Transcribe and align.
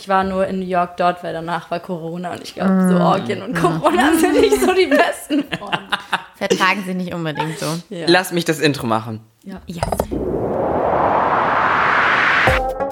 ich 0.00 0.08
war 0.08 0.22
nur 0.22 0.46
in 0.46 0.60
New 0.60 0.66
York 0.66 0.96
dort, 0.96 1.24
weil 1.24 1.32
danach 1.32 1.72
war 1.72 1.80
Corona 1.80 2.30
und 2.30 2.42
ich 2.42 2.54
glaube, 2.54 2.88
so 2.88 3.00
Orgien 3.00 3.42
und 3.42 3.54
Corona 3.58 4.12
sind 4.20 4.40
nicht 4.40 4.60
so 4.60 4.72
die 4.72 4.86
besten. 4.86 5.44
Vertragen 6.36 6.84
sie 6.86 6.94
nicht 6.94 7.12
unbedingt 7.12 7.58
so. 7.58 7.66
Ja. 7.90 8.06
Lass 8.06 8.30
mich 8.30 8.44
das 8.44 8.60
Intro 8.60 8.86
machen. 8.86 9.20
Yes. 9.66 9.80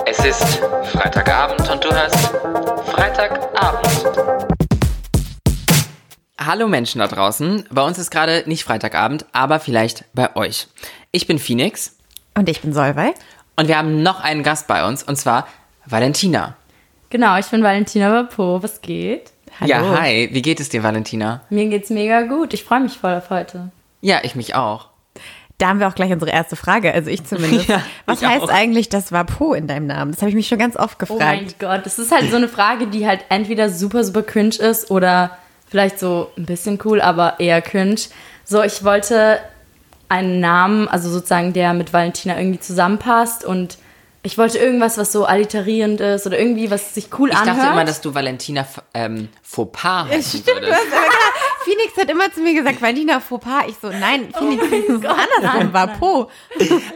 Es 0.04 0.24
ist 0.24 0.60
Freitagabend 0.90 1.70
und 1.70 1.84
du 1.84 1.90
hörst 1.92 2.32
Freitagabend. 2.90 3.86
Hallo 6.40 6.66
Menschen 6.66 6.98
da 6.98 7.06
draußen. 7.06 7.66
Bei 7.70 7.82
uns 7.82 7.98
ist 7.98 8.10
gerade 8.10 8.42
nicht 8.46 8.64
Freitagabend, 8.64 9.26
aber 9.32 9.60
vielleicht 9.60 10.04
bei 10.12 10.34
euch. 10.34 10.66
Ich 11.12 11.28
bin 11.28 11.38
Phoenix 11.38 11.94
Und 12.34 12.48
ich 12.48 12.62
bin 12.62 12.72
Solveig. 12.72 13.14
und 13.54 13.68
wir 13.68 13.78
haben 13.78 14.02
noch 14.02 14.20
einen 14.20 14.42
Gast 14.42 14.66
bei 14.66 14.84
uns 14.86 15.04
und 15.04 15.14
zwar 15.16 15.46
Valentina. 15.86 16.56
Genau, 17.10 17.38
ich 17.38 17.46
bin 17.46 17.62
Valentina 17.62 18.12
Vapo. 18.12 18.62
Was 18.62 18.80
geht? 18.80 19.30
Hallo. 19.60 19.70
Ja, 19.70 20.00
hi. 20.00 20.28
Wie 20.32 20.42
geht 20.42 20.60
es 20.60 20.68
dir, 20.68 20.82
Valentina? 20.82 21.42
Mir 21.50 21.66
geht's 21.68 21.90
mega 21.90 22.22
gut. 22.22 22.52
Ich 22.52 22.64
freue 22.64 22.80
mich 22.80 22.98
voll 22.98 23.14
auf 23.14 23.30
heute. 23.30 23.70
Ja, 24.00 24.18
ich 24.22 24.34
mich 24.34 24.54
auch. 24.54 24.88
Da 25.58 25.68
haben 25.68 25.80
wir 25.80 25.88
auch 25.88 25.94
gleich 25.94 26.12
unsere 26.12 26.30
erste 26.30 26.54
Frage, 26.54 26.92
also 26.92 27.08
ich 27.08 27.24
zumindest. 27.24 27.68
Ja, 27.68 27.80
Was 28.04 28.20
ich 28.20 28.28
heißt 28.28 28.44
auch. 28.44 28.48
eigentlich 28.50 28.90
das 28.90 29.10
Vapo 29.12 29.54
in 29.54 29.66
deinem 29.66 29.86
Namen? 29.86 30.10
Das 30.10 30.20
habe 30.20 30.28
ich 30.28 30.34
mich 30.36 30.48
schon 30.48 30.58
ganz 30.58 30.76
oft 30.76 30.98
Oh 31.08 31.16
mein 31.18 31.46
gefragt. 31.46 31.56
Gott, 31.58 31.86
das 31.86 31.98
ist 31.98 32.12
halt 32.12 32.30
so 32.30 32.36
eine 32.36 32.48
Frage, 32.48 32.88
die 32.88 33.06
halt 33.06 33.24
entweder 33.30 33.70
super, 33.70 34.04
super 34.04 34.22
cringe 34.22 34.56
ist 34.56 34.90
oder 34.90 35.38
vielleicht 35.66 35.98
so 35.98 36.30
ein 36.36 36.44
bisschen 36.44 36.78
cool, 36.84 37.00
aber 37.00 37.40
eher 37.40 37.62
cringe. 37.62 37.96
So, 38.44 38.62
ich 38.62 38.84
wollte 38.84 39.38
einen 40.10 40.40
Namen, 40.40 40.88
also 40.88 41.08
sozusagen, 41.08 41.54
der 41.54 41.72
mit 41.72 41.92
Valentina 41.94 42.36
irgendwie 42.38 42.60
zusammenpasst 42.60 43.42
und 43.44 43.78
ich 44.26 44.36
wollte 44.36 44.58
irgendwas, 44.58 44.98
was 44.98 45.12
so 45.12 45.24
alliterierend 45.24 46.00
ist 46.00 46.26
oder 46.26 46.36
irgendwie, 46.36 46.68
was 46.68 46.94
sich 46.94 47.08
cool 47.16 47.30
Ich 47.30 47.36
anhört. 47.36 47.58
dachte 47.58 47.72
immer, 47.72 47.84
dass 47.84 48.00
du 48.00 48.12
Valentina 48.12 48.66
ähm, 48.92 49.28
Fauxpas 49.40 50.08
heißen 50.08 50.40
Stimmt, 50.40 50.48
du 50.58 50.62
würdest. 50.62 50.74
hast 50.74 50.92
aber 50.92 51.06
klar, 51.06 51.32
Phoenix 51.64 51.96
hat 51.96 52.10
immer 52.10 52.32
zu 52.32 52.40
mir 52.40 52.54
gesagt, 52.54 52.82
Valentina 52.82 53.20
Fauxpas. 53.20 53.64
Ich 53.68 53.76
so, 53.80 53.88
nein, 53.88 54.28
Phoenix, 54.36 54.64
das 54.68 54.78
ist 54.80 55.02
so 55.02 55.08
andersrum, 55.08 55.72
Vapo. 55.72 56.30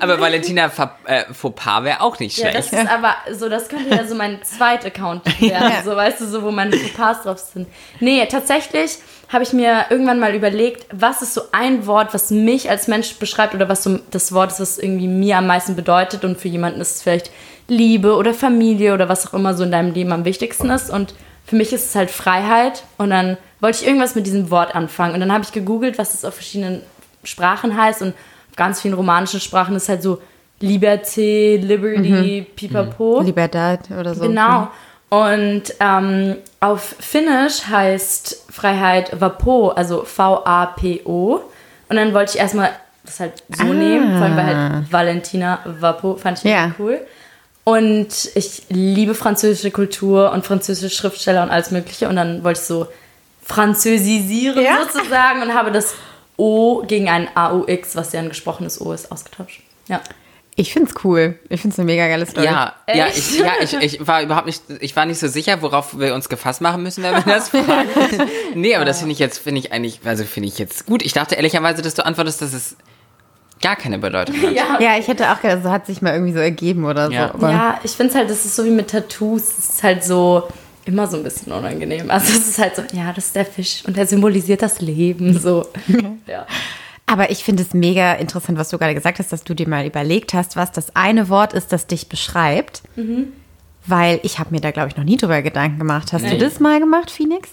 Aber 0.00 0.20
Valentina 0.20 0.69
Fa 0.70 0.96
äh, 1.04 1.32
Fauxpas 1.32 1.84
wäre 1.84 2.00
auch 2.00 2.19
nicht 2.19 2.36
ja, 2.38 2.50
das 2.50 2.66
schlecht. 2.69 2.84
ist 2.84 2.91
aber 2.91 3.14
so, 3.30 3.48
das 3.48 3.69
könnte 3.69 3.94
ja 3.94 4.04
so 4.04 4.16
mein 4.16 4.42
zweiter 4.42 4.88
Account 4.88 5.24
werden, 5.41 5.84
so 5.84 5.94
weißt 5.94 6.20
du, 6.22 6.26
so 6.26 6.42
wo 6.42 6.50
meine 6.50 6.76
Fauxpas 6.76 7.22
drauf 7.22 7.38
sind. 7.38 7.69
Nee, 8.00 8.26
tatsächlich 8.26 8.98
habe 9.32 9.44
ich 9.44 9.52
mir 9.52 9.86
irgendwann 9.90 10.18
mal 10.18 10.34
überlegt, 10.34 10.86
was 10.92 11.22
ist 11.22 11.34
so 11.34 11.42
ein 11.52 11.86
Wort, 11.86 12.12
was 12.12 12.30
mich 12.30 12.68
als 12.68 12.88
Mensch 12.88 13.14
beschreibt 13.14 13.54
oder 13.54 13.68
was 13.68 13.84
so 13.84 14.00
das 14.10 14.32
Wort 14.32 14.50
ist, 14.50 14.60
was 14.60 14.78
irgendwie 14.78 15.06
mir 15.06 15.38
am 15.38 15.46
meisten 15.46 15.76
bedeutet 15.76 16.24
und 16.24 16.38
für 16.38 16.48
jemanden 16.48 16.80
ist 16.80 16.96
es 16.96 17.02
vielleicht 17.02 17.30
Liebe 17.68 18.16
oder 18.16 18.34
Familie 18.34 18.92
oder 18.92 19.08
was 19.08 19.28
auch 19.28 19.34
immer 19.34 19.54
so 19.54 19.62
in 19.62 19.70
deinem 19.70 19.94
Leben 19.94 20.10
am 20.12 20.24
wichtigsten 20.24 20.68
ist 20.70 20.90
und 20.90 21.14
für 21.46 21.54
mich 21.54 21.72
ist 21.72 21.86
es 21.86 21.94
halt 21.94 22.10
Freiheit 22.10 22.82
und 22.98 23.10
dann 23.10 23.36
wollte 23.60 23.78
ich 23.80 23.86
irgendwas 23.86 24.16
mit 24.16 24.26
diesem 24.26 24.50
Wort 24.50 24.74
anfangen 24.74 25.14
und 25.14 25.20
dann 25.20 25.32
habe 25.32 25.44
ich 25.44 25.52
gegoogelt, 25.52 25.96
was 25.96 26.14
es 26.14 26.24
auf 26.24 26.34
verschiedenen 26.34 26.82
Sprachen 27.22 27.80
heißt 27.80 28.02
und 28.02 28.14
auf 28.50 28.56
ganz 28.56 28.80
vielen 28.80 28.94
romanischen 28.94 29.38
Sprachen 29.38 29.76
ist 29.76 29.88
halt 29.88 30.02
so 30.02 30.20
Liberté, 30.60 31.56
Liberty, 31.56 32.46
Pipapo. 32.54 33.20
Libertad 33.20 33.90
oder 33.98 34.14
so. 34.14 34.22
Genau. 34.22 34.68
Und 35.11 35.62
ähm, 35.80 36.36
auf 36.61 36.94
Finnisch 37.00 37.66
heißt 37.69 38.44
Freiheit 38.50 39.20
Vapo, 39.20 39.70
also 39.70 40.05
V-A-P-O. 40.05 41.41
Und 41.89 41.97
dann 41.97 42.14
wollte 42.14 42.33
ich 42.34 42.39
erstmal 42.41 42.70
das 43.05 43.19
halt 43.19 43.42
so 43.48 43.64
nehmen, 43.64 44.16
vor 44.19 44.27
allem 44.27 44.36
weil 44.36 44.47
halt 44.47 44.92
Valentina 44.92 45.58
Vapo 45.64 46.14
fand 46.16 46.38
ich 46.38 46.44
mega 46.44 46.72
cool. 46.78 47.00
Und 47.64 48.31
ich 48.36 48.62
liebe 48.69 49.14
französische 49.14 49.70
Kultur 49.70 50.31
und 50.33 50.47
französische 50.47 50.94
Schriftsteller 50.94 51.42
und 51.42 51.50
alles 51.50 51.70
Mögliche. 51.72 52.08
Und 52.08 52.16
dann 52.16 52.44
wollte 52.44 52.61
ich 52.61 52.66
so 52.66 52.86
französisieren 53.42 54.62
Ja. 54.62 54.78
sozusagen 54.91 55.42
und 55.42 55.55
habe 55.55 55.72
das 55.72 55.94
O 56.36 56.83
gegen 56.86 57.08
ein 57.08 57.28
AUX, 57.36 57.97
was 57.97 58.12
ja 58.12 58.20
ein 58.20 58.28
gesprochenes 58.28 58.81
O 58.81 58.93
ist, 58.93 59.10
ausgetauscht. 59.10 59.60
Ja. 59.88 60.00
Ich 60.56 60.72
find's 60.72 60.94
cool. 61.05 61.38
Ich 61.49 61.61
find's 61.62 61.78
eine 61.78 61.87
mega 61.87 62.06
geile 62.09 62.27
Story. 62.27 62.44
Ja, 62.47 62.75
ja, 62.93 63.06
ich, 63.06 63.38
ja 63.38 63.53
ich, 63.62 63.72
ich 63.75 64.06
war 64.06 64.22
überhaupt 64.22 64.47
nicht, 64.47 64.62
ich 64.81 64.94
war 64.97 65.06
nicht 65.06 65.19
so 65.19 65.28
sicher, 65.28 65.62
worauf 65.62 65.99
wir 65.99 66.15
uns 66.15 66.28
gefasst 66.28 66.61
machen 66.61 66.83
müssen, 66.83 67.03
wenn 67.03 67.15
wir 67.15 67.22
das 67.22 67.49
fragen. 67.50 67.88
nee, 68.55 68.75
aber 68.75 68.84
das 68.84 68.99
finde 68.99 69.12
ich 69.12 69.19
jetzt, 69.21 69.38
finde 69.38 69.61
ich 69.61 69.72
eigentlich, 69.72 70.00
also 70.05 70.25
finde 70.25 70.49
ich 70.49 70.59
jetzt 70.59 70.87
gut. 70.87 71.03
Ich 71.03 71.12
dachte 71.12 71.37
ehrlicherweise, 71.37 71.83
dass 71.83 71.94
du 71.94 72.05
antwortest, 72.05 72.43
dass 72.43 72.53
es 72.53 72.77
gar 73.62 73.77
keine 73.77 73.99
Bedeutung 73.99 74.37
hat. 74.43 74.53
Ja, 74.53 74.78
Ja, 74.81 74.99
ich 74.99 75.06
hätte 75.09 75.31
auch 75.31 75.41
gedacht, 75.41 75.62
so 75.62 75.71
hat 75.71 75.87
sich 75.87 76.03
mal 76.03 76.12
irgendwie 76.15 76.33
so 76.33 76.38
ergeben 76.41 76.84
oder 76.84 77.11
Ja. 77.11 77.28
so. 77.28 77.34
Aber 77.34 77.50
Ja, 77.50 77.81
ich 77.84 77.93
finde 77.93 78.11
es 78.11 78.17
halt, 78.17 78.28
das 78.31 78.44
ist 78.44 78.56
so 78.56 78.65
wie 78.65 78.71
mit 78.71 78.91
Tattoos. 78.91 79.43
Es 79.59 79.69
ist 79.71 79.82
halt 79.82 80.03
so 80.05 80.49
immer 80.87 81.06
so 81.06 81.17
ein 81.19 81.22
bisschen 81.22 81.53
unangenehm. 81.53 82.11
Also 82.11 82.32
es 82.32 82.49
ist 82.49 82.59
halt 82.59 82.75
so, 82.77 82.82
ja, 82.93 83.12
das 83.12 83.27
ist 83.27 83.37
der 83.37 83.44
Fisch 83.44 83.82
und 83.87 83.97
er 83.97 84.06
symbolisiert 84.06 84.62
das 84.62 84.81
Leben. 84.81 85.38
So. 85.38 85.67
ja. 86.27 86.47
Aber 87.10 87.31
ich 87.31 87.43
finde 87.43 87.65
es 87.65 87.75
mega 87.75 88.12
interessant, 88.12 88.56
was 88.56 88.69
du 88.69 88.78
gerade 88.78 88.94
gesagt 88.94 89.19
hast, 89.19 89.32
dass 89.32 89.43
du 89.43 89.53
dir 89.53 89.69
mal 89.69 89.84
überlegt 89.84 90.32
hast, 90.32 90.54
was 90.54 90.71
das 90.71 90.94
eine 90.94 91.28
Wort 91.28 91.54
ist, 91.54 91.72
das 91.72 91.88
dich 91.88 92.09
beschreibt. 92.09 92.82
Weil 93.84 94.21
ich 94.22 94.38
habe 94.38 94.53
mir 94.53 94.60
da, 94.60 94.71
glaube 94.71 94.91
ich, 94.91 94.97
noch 94.97 95.03
nie 95.03 95.16
drüber 95.16 95.43
Gedanken 95.43 95.81
gemacht. 95.81 96.12
Hast 96.12 96.31
du 96.31 96.38
das 96.38 96.60
mal 96.60 96.78
gemacht, 96.78 97.10
Phoenix? 97.10 97.49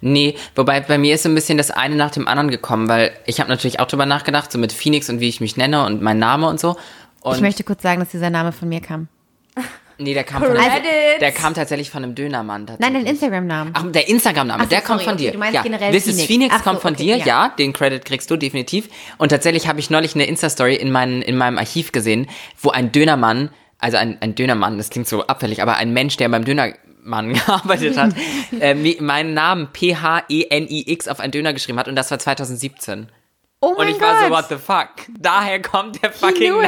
Nee, 0.00 0.36
wobei 0.56 0.80
bei 0.80 0.96
mir 0.96 1.14
ist 1.14 1.24
so 1.24 1.28
ein 1.28 1.34
bisschen 1.34 1.58
das 1.58 1.70
eine 1.70 1.94
nach 1.94 2.10
dem 2.10 2.26
anderen 2.26 2.50
gekommen, 2.50 2.88
weil 2.88 3.12
ich 3.26 3.38
habe 3.38 3.50
natürlich 3.50 3.80
auch 3.80 3.86
drüber 3.86 4.06
nachgedacht, 4.06 4.50
so 4.50 4.58
mit 4.58 4.72
Phoenix 4.72 5.10
und 5.10 5.20
wie 5.20 5.28
ich 5.28 5.42
mich 5.42 5.58
nenne 5.58 5.84
und 5.84 6.00
mein 6.00 6.18
Name 6.18 6.48
und 6.48 6.58
so. 6.58 6.76
Und 7.20 7.36
Ich 7.36 7.42
möchte 7.42 7.64
kurz 7.64 7.82
sagen, 7.82 8.00
dass 8.00 8.08
dieser 8.08 8.30
Name 8.30 8.50
von 8.52 8.68
mir 8.70 8.80
kam. 8.80 9.08
nee, 9.98 10.14
der 10.14 10.24
kam, 10.24 10.42
von 10.42 10.56
einem, 10.56 10.84
der 11.20 11.32
kam 11.32 11.54
tatsächlich 11.54 11.90
von 11.90 12.02
einem 12.02 12.14
Dönermann. 12.14 12.66
Nein, 12.78 12.94
dein 12.94 13.06
Instagram-Namen. 13.06 13.72
Ach, 13.74 13.84
der 13.92 14.08
Instagram-Name, 14.08 14.64
so, 14.64 14.68
der 14.68 14.80
kommt 14.80 15.00
sorry, 15.00 15.04
von 15.04 15.14
okay, 15.14 15.24
dir. 15.24 15.32
du 15.32 15.38
meinst 15.38 15.54
ja. 15.54 15.62
generell 15.62 15.92
This 15.92 16.06
is 16.06 16.14
Phoenix. 16.14 16.26
Phoenix 16.26 16.54
Ach 16.54 16.58
so, 16.58 16.64
kommt 16.64 16.82
von 16.82 16.94
okay, 16.94 17.02
dir, 17.02 17.16
ja. 17.18 17.26
ja. 17.26 17.48
den 17.48 17.72
Credit 17.72 18.04
kriegst 18.04 18.30
du 18.30 18.36
definitiv. 18.36 18.88
Und 19.18 19.30
tatsächlich 19.30 19.68
habe 19.68 19.80
ich 19.80 19.90
neulich 19.90 20.14
eine 20.14 20.26
Insta-Story 20.26 20.76
in, 20.76 20.90
meinen, 20.90 21.22
in 21.22 21.36
meinem 21.36 21.58
Archiv 21.58 21.92
gesehen, 21.92 22.28
wo 22.60 22.70
ein 22.70 22.92
Dönermann, 22.92 23.50
also 23.78 23.96
ein, 23.96 24.18
ein 24.20 24.34
Dönermann, 24.34 24.78
das 24.78 24.90
klingt 24.90 25.08
so 25.08 25.26
abfällig, 25.26 25.62
aber 25.62 25.76
ein 25.76 25.92
Mensch, 25.92 26.16
der 26.16 26.28
beim 26.28 26.44
Dönermann 26.44 27.32
gearbeitet 27.34 27.96
hat, 27.96 28.14
äh, 28.60 28.74
meinen 29.00 29.34
Namen 29.34 29.68
P-H-E-N-I-X 29.72 31.08
auf 31.08 31.20
einen 31.20 31.32
Döner 31.32 31.52
geschrieben 31.52 31.78
hat 31.78 31.88
und 31.88 31.96
das 31.96 32.10
war 32.10 32.18
2017. 32.18 33.08
Oh 33.60 33.68
Und 33.68 33.78
mein 33.78 33.88
ich 33.88 33.98
Gott. 33.98 34.02
war 34.02 34.24
so, 34.24 34.30
what 34.30 34.46
the 34.48 34.56
fuck? 34.56 35.06
Daher 35.18 35.62
kommt 35.62 36.02
der 36.02 36.10
fucking 36.12 36.52
knew 36.52 36.60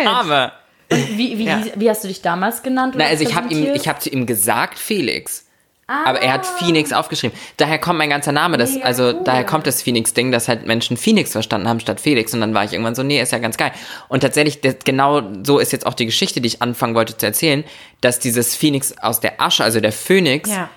Wie, 1.16 1.38
wie, 1.38 1.44
Ja. 1.44 1.62
wie 1.76 1.88
hast 1.90 2.04
du 2.04 2.08
dich 2.08 2.22
damals 2.22 2.62
genannt? 2.62 2.94
Na, 2.96 3.04
also 3.06 3.22
ich 3.24 3.34
habe 3.34 3.52
ihm, 3.52 3.72
ich 3.74 3.88
habe 3.88 3.98
zu 3.98 4.10
ihm 4.10 4.26
gesagt 4.26 4.78
Felix. 4.78 5.42
Aber 5.86 6.22
er 6.22 6.32
hat 6.32 6.46
Phoenix 6.46 6.94
aufgeschrieben. 6.94 7.36
Daher 7.58 7.78
kommt 7.78 7.98
mein 7.98 8.08
ganzer 8.08 8.32
Name. 8.32 8.56
Das, 8.56 8.72
Mega 8.72 8.86
also 8.86 9.04
cool. 9.08 9.20
daher 9.22 9.44
kommt 9.44 9.66
das 9.66 9.82
Phoenix-Ding, 9.82 10.32
dass 10.32 10.48
halt 10.48 10.64
Menschen 10.66 10.96
Phoenix 10.96 11.32
verstanden 11.32 11.68
haben 11.68 11.78
statt 11.78 12.00
Felix. 12.00 12.32
Und 12.32 12.40
dann 12.40 12.54
war 12.54 12.64
ich 12.64 12.72
irgendwann 12.72 12.94
so, 12.94 13.02
nee, 13.02 13.20
ist 13.20 13.32
ja 13.32 13.38
ganz 13.38 13.58
geil. 13.58 13.70
Und 14.08 14.20
tatsächlich, 14.20 14.62
das, 14.62 14.76
genau 14.84 15.20
so 15.42 15.58
ist 15.58 15.72
jetzt 15.72 15.84
auch 15.84 15.92
die 15.92 16.06
Geschichte, 16.06 16.40
die 16.40 16.46
ich 16.46 16.62
anfangen 16.62 16.94
wollte 16.94 17.18
zu 17.18 17.26
erzählen, 17.26 17.64
dass 18.00 18.18
dieses 18.18 18.56
Phoenix 18.56 18.96
aus 18.96 19.20
der 19.20 19.42
Asche, 19.42 19.62
also 19.62 19.78
der 19.80 19.92
Phönix, 19.92 20.48
Ja. 20.48 20.70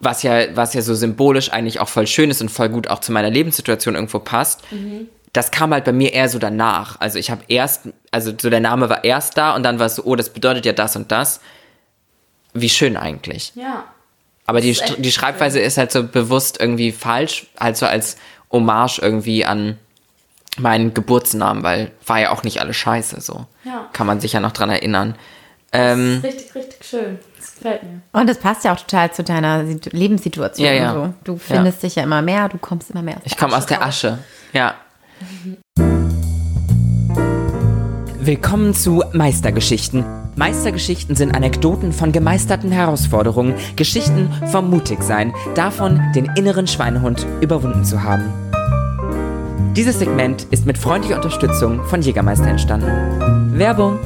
was 0.00 0.22
ja, 0.22 0.56
was 0.56 0.72
ja 0.72 0.80
so 0.80 0.94
symbolisch 0.94 1.52
eigentlich 1.52 1.78
auch 1.80 1.88
voll 1.90 2.06
schön 2.06 2.30
ist 2.30 2.40
und 2.40 2.48
voll 2.50 2.70
gut 2.70 2.88
auch 2.88 3.00
zu 3.00 3.12
meiner 3.12 3.28
Lebenssituation 3.28 3.94
irgendwo 3.96 4.18
passt, 4.18 4.62
das 5.34 5.50
kam 5.50 5.74
halt 5.74 5.84
bei 5.84 5.92
mir 5.92 6.12
eher 6.14 6.30
so 6.30 6.38
danach. 6.38 6.98
Also 7.00 7.18
ich 7.18 7.30
habe 7.30 7.42
erst, 7.48 7.88
also 8.10 8.32
so 8.40 8.48
der 8.48 8.60
Name 8.60 8.88
war 8.88 9.04
erst 9.04 9.36
da 9.36 9.54
und 9.54 9.62
dann 9.64 9.78
war 9.78 9.86
es 9.86 9.96
so, 9.96 10.04
oh, 10.04 10.16
das 10.16 10.30
bedeutet 10.30 10.64
ja 10.64 10.72
das 10.72 10.96
und 10.96 11.12
das. 11.12 11.40
Wie 12.54 12.70
schön 12.70 12.96
eigentlich. 12.96 13.52
Ja. 13.54 13.84
Aber 14.46 14.60
die, 14.60 14.78
die 14.98 15.12
Schreibweise 15.12 15.58
ist 15.60 15.76
halt 15.76 15.90
so 15.92 16.04
bewusst 16.04 16.60
irgendwie 16.60 16.92
falsch, 16.92 17.46
halt 17.58 17.76
so 17.76 17.84
als 17.86 18.16
Hommage 18.52 19.00
irgendwie 19.00 19.44
an 19.44 19.76
meinen 20.56 20.94
Geburtsnamen, 20.94 21.62
weil 21.64 21.90
war 22.06 22.20
ja 22.20 22.30
auch 22.30 22.44
nicht 22.44 22.60
alles 22.60 22.76
scheiße, 22.76 23.20
so. 23.20 23.46
Ja. 23.64 23.88
Kann 23.92 24.06
man 24.06 24.20
sich 24.20 24.34
ja 24.34 24.40
noch 24.40 24.52
dran 24.52 24.70
erinnern. 24.70 25.16
Ähm, 25.72 26.20
Richtig, 26.22 26.54
richtig 26.54 26.84
schön. 26.84 27.18
Das 27.36 27.56
gefällt 27.56 27.82
mir. 27.82 28.00
Und 28.12 28.28
das 28.30 28.38
passt 28.38 28.62
ja 28.64 28.72
auch 28.72 28.78
total 28.78 29.12
zu 29.12 29.24
deiner 29.24 29.66
Sit- 29.66 29.92
Lebenssituation. 29.92 30.64
Ja, 30.64 30.72
ja. 30.72 30.92
und 30.92 31.02
So. 31.10 31.14
Du 31.24 31.36
findest 31.38 31.82
dich 31.82 31.96
ja 31.96 32.04
immer 32.04 32.22
mehr, 32.22 32.48
du 32.48 32.58
kommst 32.58 32.90
immer 32.92 33.02
mehr 33.02 33.16
aus 33.16 33.22
ich 33.24 33.36
komme 33.36 33.56
aus 33.56 33.66
der 33.66 33.82
Asche. 33.82 34.18
Ja. 34.52 34.76
Willkommen 38.20 38.74
zu 38.74 39.02
Meistergeschichten. 39.12 40.04
Meistergeschichten 40.36 41.14
sind 41.14 41.34
Anekdoten 41.34 41.92
von 41.92 42.10
gemeisterten 42.10 42.72
Herausforderungen, 42.72 43.54
Geschichten 43.76 44.30
vom 44.50 44.70
Mutigsein, 44.70 45.32
davon, 45.54 46.00
den 46.14 46.30
inneren 46.36 46.66
Schweinehund 46.66 47.26
überwunden 47.40 47.84
zu 47.84 48.02
haben. 48.02 48.32
Dieses 49.76 49.98
Segment 49.98 50.46
ist 50.50 50.66
mit 50.66 50.78
freundlicher 50.78 51.16
Unterstützung 51.16 51.84
von 51.84 52.02
Jägermeister 52.02 52.46
entstanden. 52.46 53.58
Werbung. 53.58 53.98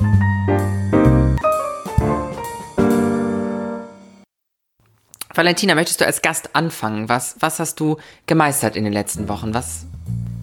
Valentina, 5.35 5.75
möchtest 5.75 6.01
du 6.01 6.07
als 6.07 6.21
Gast 6.21 6.55
anfangen? 6.57 7.09
Was, 7.09 7.37
was 7.41 7.61
hast 7.61 7.79
du 7.81 7.97
gemeistert 8.27 8.75
in 8.77 8.85
den 8.85 8.93
letzten 8.93 9.29
Wochen? 9.29 9.55
Was, 9.55 9.87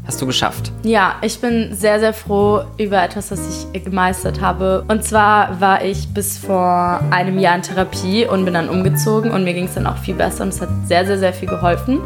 hast 0.07 0.21
du 0.21 0.25
geschafft. 0.25 0.71
Ja, 0.83 1.15
ich 1.21 1.39
bin 1.39 1.73
sehr, 1.73 1.99
sehr 1.99 2.13
froh 2.13 2.61
über 2.77 3.03
etwas, 3.03 3.31
was 3.31 3.67
ich 3.73 3.83
gemeistert 3.83 4.41
habe. 4.41 4.85
Und 4.87 5.03
zwar 5.03 5.59
war 5.59 5.83
ich 5.83 6.07
bis 6.13 6.37
vor 6.37 7.01
einem 7.11 7.39
Jahr 7.39 7.55
in 7.55 7.61
Therapie 7.61 8.25
und 8.25 8.45
bin 8.45 8.53
dann 8.53 8.69
umgezogen 8.69 9.31
und 9.31 9.43
mir 9.43 9.53
ging 9.53 9.65
es 9.65 9.73
dann 9.73 9.87
auch 9.87 9.97
viel 9.97 10.15
besser 10.15 10.43
und 10.43 10.49
es 10.49 10.61
hat 10.61 10.69
sehr, 10.85 11.05
sehr, 11.05 11.17
sehr 11.17 11.33
viel 11.33 11.49
geholfen 11.49 11.99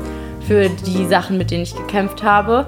für 0.48 0.70
die 0.70 1.06
Sachen, 1.08 1.38
mit 1.38 1.52
denen 1.52 1.64
ich 1.64 1.76
gekämpft 1.76 2.24
habe. 2.24 2.66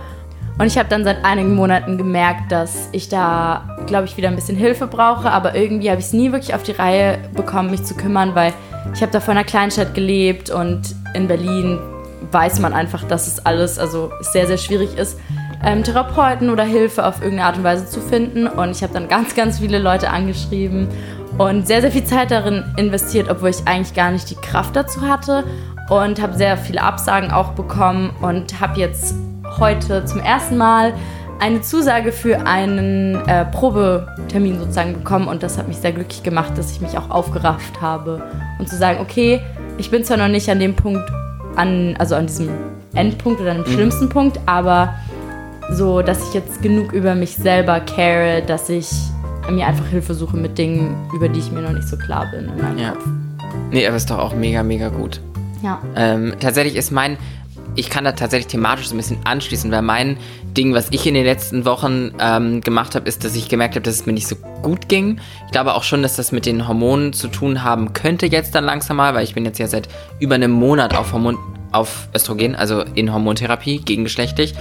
Und 0.60 0.68
ich 0.68 0.78
habe 0.78 0.90
dann 0.90 1.04
seit 1.04 1.24
einigen 1.26 1.56
Monaten 1.56 1.98
gemerkt, 1.98 2.52
dass 2.52 2.90
ich 2.92 3.10
da, 3.10 3.78
glaube 3.88 4.06
ich, 4.06 4.18
wieder 4.18 4.28
ein 4.28 4.36
bisschen 4.36 4.58
Hilfe 4.58 4.86
brauche. 4.86 5.32
Aber 5.32 5.56
irgendwie 5.56 5.90
habe 5.90 6.00
ich 6.00 6.08
es 6.08 6.14
nie 6.14 6.32
wirklich 6.32 6.54
auf 6.54 6.62
die 6.64 6.74
Reihe 6.74 7.18
bekommen, 7.34 7.72
mich 7.72 7.84
zu 7.84 7.96
kümmern, 7.96 8.36
weil 8.36 8.54
ich 8.94 9.02
habe 9.02 9.12
da 9.12 9.20
vor 9.20 9.32
einer 9.32 9.44
Kleinstadt 9.44 9.94
gelebt 9.96 10.50
und 10.50 10.96
in 11.16 11.28
Berlin 11.28 11.80
weiß 12.32 12.60
man 12.60 12.74
einfach, 12.74 13.04
dass 13.04 13.28
es 13.28 13.46
alles 13.46 13.80
also 13.80 14.12
sehr, 14.22 14.48
sehr 14.48 14.58
schwierig 14.58 14.98
ist, 14.98 15.18
ähm, 15.64 15.84
Therapeuten 15.84 16.50
oder 16.50 16.64
Hilfe 16.64 17.06
auf 17.06 17.22
irgendeine 17.22 17.46
Art 17.46 17.58
und 17.58 17.64
Weise 17.64 17.86
zu 17.86 18.02
finden. 18.02 18.48
Und 18.48 18.72
ich 18.72 18.84
habe 18.84 18.94
dann 18.94 19.08
ganz, 19.08 19.36
ganz 19.36 19.60
viele 19.60 19.80
Leute 19.80 20.10
angeschrieben 20.10 20.88
und 21.38 21.68
sehr, 21.68 21.82
sehr 21.82 21.92
viel 21.92 22.04
Zeit 22.04 22.32
darin 22.32 22.64
investiert, 22.78 23.30
obwohl 23.30 23.50
ich 23.50 23.68
eigentlich 23.68 23.94
gar 23.94 24.12
nicht 24.12 24.30
die 24.30 24.36
Kraft 24.36 24.76
dazu 24.76 25.02
hatte. 25.02 25.44
Und 25.90 26.22
habe 26.22 26.38
sehr 26.38 26.56
viele 26.56 26.82
Absagen 26.82 27.32
auch 27.32 27.52
bekommen 27.52 28.12
und 28.22 28.62
habe 28.62 28.80
jetzt 28.80 29.14
heute 29.60 30.06
zum 30.06 30.22
ersten 30.22 30.56
Mal 30.58 30.94
eine 31.42 31.62
Zusage 31.62 32.12
für 32.12 32.46
einen 32.46 33.16
äh, 33.28 33.46
Probetermin 33.46 34.60
sozusagen 34.60 34.94
bekommen 34.94 35.28
und 35.28 35.42
das 35.42 35.58
hat 35.58 35.68
mich 35.68 35.78
sehr 35.78 35.92
glücklich 35.92 36.22
gemacht, 36.22 36.56
dass 36.56 36.72
ich 36.72 36.82
mich 36.82 36.98
auch 36.98 37.10
aufgerafft 37.10 37.82
habe 37.82 38.22
und 38.60 38.70
zu 38.70 38.78
sagen, 38.78 39.00
okay, 39.02 39.42
ich 39.80 39.90
bin 39.90 40.04
zwar 40.04 40.18
noch 40.18 40.28
nicht 40.28 40.50
an 40.50 40.60
dem 40.60 40.76
Punkt, 40.76 41.02
an, 41.56 41.96
also 41.98 42.16
an 42.16 42.28
diesem 42.28 42.50
Endpunkt 42.94 43.42
oder 43.42 43.52
an 43.52 43.64
dem 43.64 43.72
mhm. 43.72 43.76
schlimmsten 43.76 44.10
Punkt, 44.10 44.40
aber 44.46 44.94
so, 45.72 46.02
dass 46.02 46.28
ich 46.28 46.34
jetzt 46.34 46.62
genug 46.62 46.92
über 46.92 47.16
mich 47.16 47.36
selber 47.36 47.80
care, 47.80 48.42
dass 48.42 48.70
ich 48.70 48.90
mir 49.50 49.68
einfach 49.68 49.88
Hilfe 49.88 50.14
suche 50.14 50.38
mit 50.38 50.58
Dingen, 50.58 50.96
über 51.14 51.30
die 51.30 51.40
ich 51.40 51.52
mir 51.52 51.62
noch 51.62 51.74
nicht 51.74 51.88
so 51.88 51.98
klar 51.98 52.30
bin 52.32 52.46
in 52.46 52.62
meinem 52.62 52.78
ja. 52.78 52.92
Kopf. 52.92 53.06
Nee, 53.72 53.88
aber 53.88 53.96
ist 53.96 54.10
doch 54.10 54.20
auch 54.20 54.36
mega, 54.36 54.64
mega 54.64 54.90
gut. 54.90 55.22
Ja. 55.64 55.80
Ähm, 55.96 56.34
tatsächlich 56.40 56.76
ist 56.76 56.92
mein, 56.92 57.18
ich 57.76 57.90
kann 57.90 58.04
da 58.04 58.12
tatsächlich 58.12 58.48
thematisch 58.48 58.88
so 58.88 58.96
ein 58.96 58.98
bisschen 58.98 59.20
anschließen, 59.24 59.72
weil 59.72 59.82
mein 59.82 60.18
Ding, 60.58 60.74
was 60.74 60.88
ich 60.92 61.08
in 61.08 61.14
den 61.14 61.24
letzten 61.24 61.64
Wochen 61.66 62.12
ähm, 62.20 62.62
gemacht 62.62 62.96
habe, 62.96 63.08
ist, 63.08 63.24
dass 63.24 63.36
ich 63.36 63.48
gemerkt 63.48 63.76
habe, 63.76 63.84
dass 63.84 63.96
es 63.96 64.06
mir 64.06 64.14
nicht 64.14 64.28
so 64.28 64.36
gut 64.62 64.90
ging. 64.90 65.20
Ich 65.46 65.52
glaube 65.52 65.74
auch 65.74 65.84
schon, 65.84 66.02
dass 66.02 66.18
das 66.18 66.32
mit 66.32 66.46
den 66.46 66.68
Hormonen 66.68 67.14
zu 67.14 67.28
tun 67.30 67.64
haben 67.64 67.94
könnte 67.94 68.26
jetzt 68.26 68.56
dann 68.56 68.66
langsam 68.66 68.98
mal, 68.98 69.14
weil 69.14 69.24
ich 69.24 69.34
bin 69.34 69.46
jetzt 69.46 69.60
ja 69.60 69.68
seit 69.68 69.88
über 70.20 70.36
einem 70.36 70.52
Monat 70.52 70.96
auf 70.96 71.14
Hormon, 71.14 71.38
auf 71.72 72.10
Östrogen, 72.14 72.56
also 72.56 72.82
in 72.96 73.14
Hormontherapie, 73.14 73.80
gegengeschlechtlich. 73.80 74.54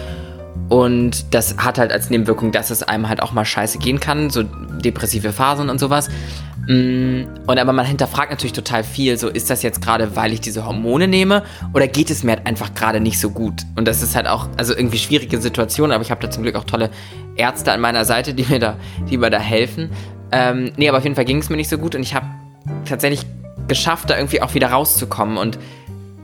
Und 0.69 1.35
das 1.35 1.57
hat 1.59 1.79
halt 1.79 1.91
als 1.91 2.11
Nebenwirkung, 2.11 2.53
dass 2.53 2.71
es 2.71 2.85
einem 2.85 3.09
halt 3.09 3.23
auch 3.23 3.33
mal 3.33 3.45
scheiße 3.45 3.79
gehen 3.79 3.99
kann, 3.99 4.31
so 4.31 4.45
depressive 4.45 5.33
Phasen 5.33 5.69
und 5.69 5.81
sowas. 5.81 6.09
Mm, 6.70 7.25
und 7.49 7.58
aber 7.58 7.72
man 7.72 7.84
hinterfragt 7.84 8.31
natürlich 8.31 8.52
total 8.52 8.84
viel, 8.84 9.19
so 9.19 9.28
ist 9.28 9.50
das 9.50 9.64
jetzt 9.64 9.82
gerade, 9.82 10.14
weil 10.14 10.32
ich 10.32 10.40
diese 10.40 10.64
Hormone 10.64 11.08
nehme 11.08 11.43
oder 11.75 11.88
geht 11.88 12.11
es 12.11 12.22
mir 12.22 12.37
halt 12.37 12.46
einfach 12.46 12.75
gerade 12.75 13.00
nicht 13.00 13.19
so 13.19 13.31
gut? 13.31 13.62
Und 13.75 13.88
das 13.88 14.02
ist 14.02 14.14
halt 14.14 14.28
auch, 14.28 14.49
also 14.56 14.76
irgendwie 14.76 14.99
schwierige 14.99 15.40
Situation, 15.40 15.90
aber 15.90 16.05
ich 16.05 16.12
habe 16.12 16.22
da 16.22 16.31
zum 16.31 16.44
Glück 16.44 16.55
auch 16.55 16.62
tolle 16.62 16.90
Ärzte 17.34 17.72
an 17.72 17.81
meiner 17.81 18.05
Seite, 18.05 18.34
die 18.34 18.44
mir 18.44 18.61
da, 18.61 18.76
die 19.11 19.17
mir 19.17 19.31
da 19.31 19.40
helfen. 19.40 19.90
Ähm, 20.31 20.70
nee, 20.76 20.88
aber 20.88 20.99
auf 20.99 21.02
jeden 21.02 21.17
Fall 21.17 21.25
ging 21.25 21.38
es 21.38 21.50
mir 21.50 21.56
nicht 21.56 21.69
so 21.69 21.76
gut 21.76 21.96
und 21.96 22.02
ich 22.02 22.14
habe 22.14 22.26
tatsächlich 22.84 23.26
geschafft, 23.66 24.08
da 24.08 24.16
irgendwie 24.16 24.40
auch 24.40 24.55
wieder 24.55 24.70
rauszukommen 24.70 25.38
und 25.38 25.58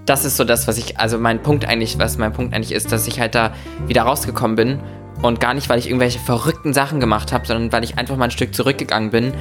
das 0.04 0.25
ist 0.25 0.37
so 0.37 0.44
das, 0.44 0.69
was 0.69 0.78
ich, 0.78 0.96
also 1.00 1.19
mein 1.19 1.42
Punkt 1.42 1.64
eigentlich, 1.64 1.99
was 1.99 2.19
mein 2.19 2.32
Punkt 2.32 2.54
eigentlich 2.54 2.70
ist, 2.70 2.92
dass 2.92 3.08
ich 3.08 3.19
halt 3.19 3.34
da 3.34 3.52
wieder 3.88 4.02
rausgekommen 4.02 4.54
bin 4.54 4.78
und 5.22 5.40
gar 5.40 5.54
nicht, 5.54 5.69
weil 5.69 5.81
ich 5.81 5.88
irgendwelche 5.88 6.20
verrückten 6.20 6.72
Sachen 6.72 7.00
gemacht 7.00 7.32
habe, 7.32 7.44
sondern 7.49 7.72
weil 7.72 7.82
ich 7.82 7.99
einfach 7.99 8.16
mal 8.16 8.26
ein 8.26 8.31
Stück 8.31 8.54
zurückgegangen 8.54 9.10
bin, 9.10 9.32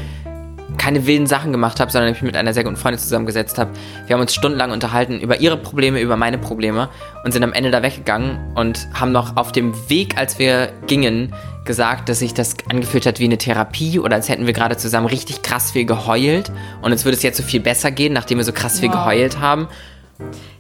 keine 0.78 1.06
wilden 1.06 1.28
Sachen 1.28 1.52
gemacht 1.52 1.80
habe, 1.80 1.92
sondern 1.92 2.12
mich 2.12 2.22
mit 2.22 2.36
einer 2.36 2.54
sehr 2.54 2.64
guten 2.64 2.76
Freundin 2.78 3.00
zusammengesetzt 3.00 3.58
habe. 3.58 3.72
Wir 4.08 4.16
haben 4.16 4.22
uns 4.22 4.34
stundenlang 4.34 4.72
unterhalten 4.72 5.20
über 5.20 5.40
ihre 5.40 5.58
Probleme, 5.58 6.02
über 6.02 6.18
meine 6.18 6.38
Probleme 6.38 6.90
und 7.24 7.32
sind 7.32 7.44
am 7.44 7.54
Ende 7.54 7.72
da 7.72 7.82
weggegangen 7.84 8.40
und 8.56 8.88
haben 8.94 9.12
noch 9.12 9.38
auf 9.38 9.52
dem 9.52 9.74
Weg, 9.90 10.18
als 10.18 10.40
wir 10.40 10.70
gingen, 10.88 11.34
gesagt, 11.66 12.10
dass 12.10 12.20
sich 12.20 12.34
das 12.34 12.56
angefühlt 12.70 13.06
hat 13.06 13.20
wie 13.20 13.26
eine 13.26 13.38
Therapie 13.38 14.00
oder 14.00 14.16
als 14.16 14.30
hätten 14.30 14.46
wir 14.46 14.54
gerade 14.54 14.78
zusammen 14.78 15.08
richtig 15.08 15.42
krass 15.42 15.72
viel 15.72 15.86
geheult 15.86 16.52
und 16.82 16.92
uns 16.92 17.06
würde 17.06 17.18
es 17.18 17.24
jetzt 17.24 17.38
so 17.38 17.44
viel 17.44 17.60
besser 17.60 17.92
gehen, 17.92 18.14
nachdem 18.14 18.38
wir 18.38 18.46
so 18.46 18.54
krass 18.54 18.80
viel 18.80 18.90
wow. 18.90 18.98
geheult 18.98 19.40
haben. 19.40 19.68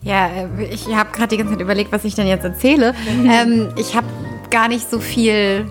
Ja, 0.01 0.27
äh, 0.27 0.65
ich 0.65 0.87
habe 0.93 1.11
gerade 1.11 1.29
die 1.29 1.37
ganze 1.37 1.53
Zeit 1.53 1.61
überlegt, 1.61 1.91
was 1.91 2.03
ich 2.03 2.15
denn 2.15 2.27
jetzt 2.27 2.43
erzähle. 2.43 2.93
ähm, 3.07 3.69
ich 3.77 3.95
habe 3.95 4.07
gar 4.49 4.67
nicht 4.67 4.89
so 4.89 4.99
viel 4.99 5.65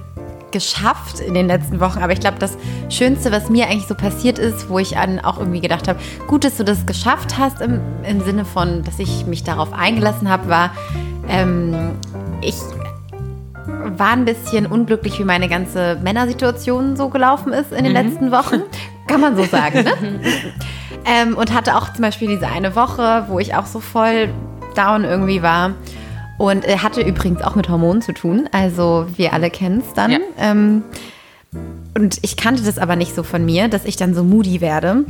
geschafft 0.55 1.19
in 1.19 1.35
den 1.35 1.49
letzten 1.49 1.81
Wochen. 1.81 1.99
Aber 1.99 2.12
ich 2.12 2.21
glaube, 2.21 2.39
das 2.39 2.56
Schönste, 2.89 3.33
was 3.33 3.51
mir 3.51 3.67
eigentlich 3.67 3.89
so 3.89 3.95
passiert 3.95 4.39
ist, 4.39 4.71
wo 4.71 4.79
ich 4.79 4.91
dann 4.91 5.21
auch 5.21 5.39
irgendwie 5.39 5.61
gedacht 5.61 5.89
habe, 5.89 5.99
gut, 6.29 6.45
dass 6.45 6.56
du 6.56 6.65
das 6.65 6.87
geschafft 6.87 7.37
hast, 7.39 7.61
im, 7.61 7.81
im 8.09 8.21
Sinne 8.23 8.45
von, 8.45 8.85
dass 8.85 8.99
ich 8.99 9.27
mich 9.27 9.43
darauf 9.43 9.73
eingelassen 9.73 10.31
habe, 10.31 10.49
war, 10.49 10.71
ähm, 11.29 11.91
ich 12.41 12.55
war 13.67 14.12
ein 14.12 14.25
bisschen 14.25 14.67
unglücklich, 14.67 15.19
wie 15.19 15.25
meine 15.25 15.49
ganze 15.49 15.99
Männersituation 16.03 16.97
so 16.97 17.09
gelaufen 17.09 17.53
ist 17.53 17.73
in 17.73 17.85
den 17.85 17.93
mhm. 17.93 18.09
letzten 18.09 18.31
Wochen. 18.31 18.62
Kann 19.09 19.21
man 19.21 19.37
so 19.37 19.45
sagen, 19.45 19.83
ne? 19.83 20.21
ähm, 21.05 21.37
und 21.37 21.53
hatte 21.53 21.77
auch 21.77 21.93
zum 21.93 22.03
Beispiel 22.03 22.29
diese 22.29 22.47
eine 22.47 22.77
Woche, 22.77 23.25
wo 23.29 23.39
ich 23.41 23.55
auch 23.55 23.67
so 23.67 23.81
voll 23.81 24.31
down 24.77 25.05
irgendwie 25.05 25.43
war. 25.43 25.73
Und 26.39 26.65
er 26.65 26.83
hatte 26.83 27.01
übrigens 27.01 27.43
auch 27.43 27.55
mit 27.55 27.69
Hormonen 27.69 28.03
zu 28.03 28.13
tun. 28.13 28.49
Also 28.53 29.07
wir 29.17 29.33
alle 29.33 29.51
kennen 29.51 29.83
es 29.87 29.95
dann. 29.95 30.11
Ja. 30.11 30.19
Ähm, 30.39 30.83
und 31.97 32.19
ich 32.23 32.37
kannte 32.37 32.63
das 32.63 32.79
aber 32.79 32.97
nicht 32.97 33.15
so 33.15 33.23
von 33.23 33.45
mir, 33.45 33.69
dass 33.69 33.85
ich 33.85 33.97
dann 33.97 34.15
so 34.15 34.25
moody 34.25 34.61
werde. 34.61 35.05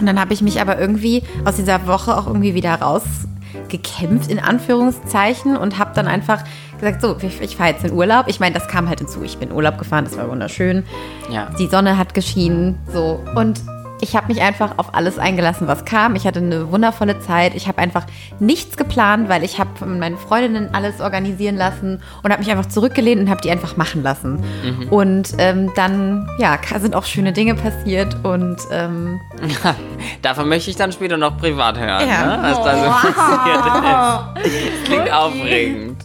Und 0.00 0.06
dann 0.06 0.18
habe 0.18 0.32
ich 0.32 0.40
mich 0.40 0.60
aber 0.60 0.78
irgendwie 0.78 1.22
aus 1.44 1.56
dieser 1.56 1.86
Woche 1.86 2.16
auch 2.16 2.26
irgendwie 2.26 2.54
wieder 2.54 2.74
rausgekämpft, 2.74 4.30
in 4.30 4.40
Anführungszeichen, 4.40 5.56
und 5.56 5.78
habe 5.78 5.92
dann 5.94 6.08
einfach 6.08 6.42
gesagt, 6.80 7.02
so, 7.02 7.16
ich, 7.20 7.40
ich 7.40 7.56
fahre 7.56 7.70
jetzt 7.70 7.84
in 7.84 7.92
Urlaub. 7.92 8.26
Ich 8.28 8.40
meine, 8.40 8.54
das 8.54 8.66
kam 8.68 8.88
halt 8.88 9.00
hinzu. 9.00 9.22
Ich 9.22 9.36
bin 9.38 9.50
in 9.50 9.54
Urlaub 9.54 9.78
gefahren, 9.78 10.04
das 10.04 10.16
war 10.16 10.28
wunderschön. 10.30 10.84
Ja. 11.30 11.50
Die 11.58 11.66
Sonne 11.66 11.98
hat 11.98 12.14
geschienen, 12.14 12.78
so. 12.92 13.22
Und 13.36 13.60
ich 14.00 14.16
habe 14.16 14.26
mich 14.28 14.42
einfach 14.42 14.78
auf 14.78 14.94
alles 14.94 15.18
eingelassen, 15.18 15.66
was 15.66 15.84
kam. 15.84 16.16
Ich 16.16 16.26
hatte 16.26 16.40
eine 16.40 16.70
wundervolle 16.70 17.20
Zeit. 17.20 17.54
Ich 17.54 17.68
habe 17.68 17.78
einfach 17.78 18.04
nichts 18.40 18.76
geplant, 18.76 19.28
weil 19.28 19.44
ich 19.44 19.58
habe 19.58 19.70
von 19.76 19.98
meinen 19.98 20.18
Freundinnen 20.18 20.74
alles 20.74 21.00
organisieren 21.00 21.56
lassen 21.56 22.02
und 22.22 22.30
habe 22.30 22.42
mich 22.42 22.50
einfach 22.50 22.66
zurückgelehnt 22.66 23.20
und 23.20 23.30
habe 23.30 23.40
die 23.40 23.50
einfach 23.50 23.76
machen 23.76 24.02
lassen. 24.02 24.44
Mhm. 24.62 24.88
Und 24.88 25.28
ähm, 25.38 25.72
dann, 25.76 26.28
ja, 26.38 26.58
sind 26.78 26.94
auch 26.94 27.04
schöne 27.04 27.32
Dinge 27.32 27.54
passiert 27.54 28.16
und 28.24 28.56
ähm, 28.70 29.20
davon 30.22 30.48
möchte 30.48 30.70
ich 30.70 30.76
dann 30.76 30.92
später 30.92 31.16
noch 31.16 31.38
privat 31.38 31.78
hören, 31.78 32.08
ja. 32.08 32.36
ne? 32.36 32.42
was 32.42 32.62
da 32.62 32.76
so 32.76 32.90
passiert 33.08 34.44
ist. 34.44 34.84
Klingt 34.84 35.02
okay. 35.02 35.12
aufregend. 35.12 36.04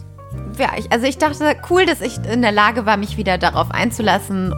Ja, 0.58 0.70
ich, 0.76 0.92
also 0.92 1.06
ich 1.06 1.18
dachte, 1.18 1.56
cool, 1.70 1.86
dass 1.86 2.00
ich 2.00 2.18
in 2.30 2.42
der 2.42 2.52
Lage 2.52 2.86
war, 2.86 2.96
mich 2.96 3.16
wieder 3.16 3.38
darauf 3.38 3.70
einzulassen 3.70 4.54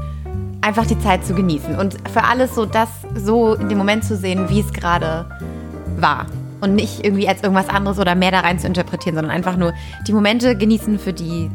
einfach 0.63 0.87
die 0.87 0.99
Zeit 1.01 1.27
zu 1.27 1.35
genießen 1.35 1.77
und 1.79 1.97
für 2.11 2.25
alles 2.25 2.55
so 2.55 2.65
das 2.65 2.89
so 3.15 3.55
in 3.55 3.69
dem 3.69 3.79
Moment 3.79 4.05
zu 4.05 4.17
sehen, 4.17 4.49
wie 4.49 4.61
es 4.61 4.73
gerade 4.73 5.27
war. 5.97 6.27
Und 6.61 6.77
nicht 6.77 7.05
irgendwie 7.05 7.29
als 7.29 7.43
irgendwas 7.43 7.69
anderes 7.69 7.99
oder 7.99 8.15
mehr 8.15 8.31
da 8.31 8.41
rein 8.41 8.59
zu 8.59 8.69
interpretieren, 8.69 9.17
sondern 9.17 9.35
einfach 9.35 9.57
nur 9.57 9.75
die 10.07 10.13
Momente 10.13 10.57
genießen, 10.57 11.01
für 11.01 11.13
die. 11.13 11.51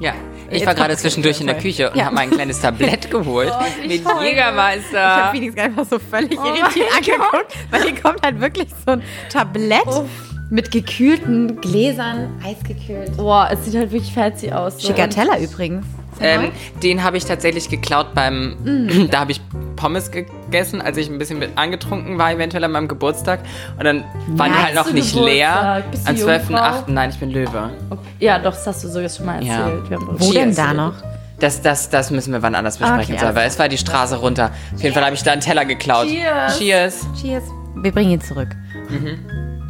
Ja, 0.00 0.12
ich 0.50 0.66
war 0.66 0.74
gerade 0.74 0.96
zwischendurch 0.96 1.40
in 1.40 1.46
der 1.46 1.56
Küche 1.56 1.90
und 1.90 1.96
ja. 1.96 2.06
habe 2.06 2.16
mein 2.16 2.30
kleines 2.30 2.60
Tablett 2.60 3.10
geholt 3.10 3.52
oh, 3.56 3.62
mit 3.86 4.02
Jägermeister. 4.22 4.90
Ich 4.90 4.96
habe 4.98 5.36
Phoenix 5.36 5.56
einfach 5.56 5.86
so 5.86 5.98
völlig 6.00 6.36
oh 6.38 6.44
irritiert 6.44 6.88
angeguckt, 6.96 7.54
weil 7.70 7.82
hier 7.82 8.00
kommt 8.02 8.22
halt 8.22 8.40
wirklich 8.40 8.68
so 8.84 8.92
ein 8.92 9.02
Tablett. 9.30 9.86
Oh 9.86 10.04
mit 10.50 10.70
gekühlten 10.70 11.62
Gläsern, 11.62 12.28
eisgekühlt. 12.44 13.16
Boah, 13.16 13.48
es 13.50 13.64
sieht 13.64 13.74
halt 13.74 13.90
wirklich 13.90 14.12
fancy 14.12 14.52
aus. 14.52 14.74
So. 14.74 14.88
Schicker 14.88 15.08
Teller 15.08 15.38
übrigens. 15.40 15.86
Ähm, 16.20 16.52
den 16.82 17.02
habe 17.02 17.16
ich 17.16 17.24
tatsächlich 17.24 17.68
geklaut 17.68 18.14
beim, 18.14 18.56
mm. 18.62 19.08
da 19.10 19.20
habe 19.20 19.32
ich 19.32 19.40
Pommes 19.76 20.10
gegessen, 20.10 20.80
als 20.80 20.96
ich 20.96 21.08
ein 21.08 21.18
bisschen 21.18 21.38
mit 21.38 21.56
angetrunken 21.56 22.18
war, 22.18 22.32
eventuell 22.32 22.62
an 22.64 22.72
meinem 22.72 22.88
Geburtstag. 22.88 23.40
Und 23.78 23.84
dann 23.84 24.04
waren 24.28 24.52
ja, 24.52 24.58
die 24.58 24.64
halt 24.64 24.74
noch 24.74 24.92
nicht 24.92 25.14
leer. 25.14 25.82
Bist 25.90 26.08
Am 26.08 26.14
12.8. 26.14 26.84
Nein, 26.86 27.10
ich 27.10 27.18
bin 27.18 27.30
Löwe. 27.30 27.70
Okay. 27.90 28.00
Ja, 28.20 28.38
doch, 28.38 28.52
das 28.52 28.66
hast 28.66 28.84
du 28.84 28.88
sogar 28.88 29.08
schon 29.08 29.26
mal 29.26 29.34
erzählt. 29.36 29.90
Ja. 29.90 29.98
Wo 30.00 30.32
denn 30.32 30.54
da 30.54 30.72
noch? 30.72 30.94
Das, 31.40 31.60
das, 31.60 31.90
das 31.90 32.12
müssen 32.12 32.32
wir 32.32 32.42
wann 32.42 32.54
anders 32.54 32.78
besprechen, 32.78 33.16
okay, 33.16 33.34
weil 33.34 33.48
es 33.48 33.58
war 33.58 33.68
die 33.68 33.78
Straße 33.78 34.16
runter. 34.16 34.52
Auf 34.72 34.80
jeden 34.80 34.94
Fall 34.94 35.04
habe 35.04 35.16
ich 35.16 35.24
da 35.24 35.32
einen 35.32 35.40
Teller 35.40 35.64
geklaut. 35.64 36.06
Cheers. 36.06 36.58
Cheers. 36.58 37.06
Cheers. 37.20 37.44
Wir 37.74 37.90
bringen 37.90 38.12
ihn 38.12 38.20
zurück. 38.20 38.50
Mhm. 38.88 39.18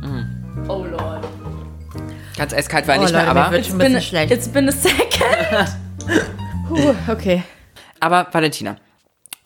Mhm. 0.03 0.69
Oh 0.69 0.85
Lord. 0.85 1.25
Ganz 2.37 2.53
eiskalt 2.53 2.87
war 2.89 2.99
oh, 2.99 3.01
nicht 3.01 3.13
Leute, 3.13 3.25
mehr, 3.25 3.45
aber. 3.47 3.57
It's 3.57 3.73
been, 3.73 3.97
it's 3.97 4.49
been 4.49 4.69
a 4.69 4.73
second. 4.73 5.79
Puh, 6.69 6.95
okay. 7.09 7.43
Aber 8.01 8.27
Valentina, 8.33 8.77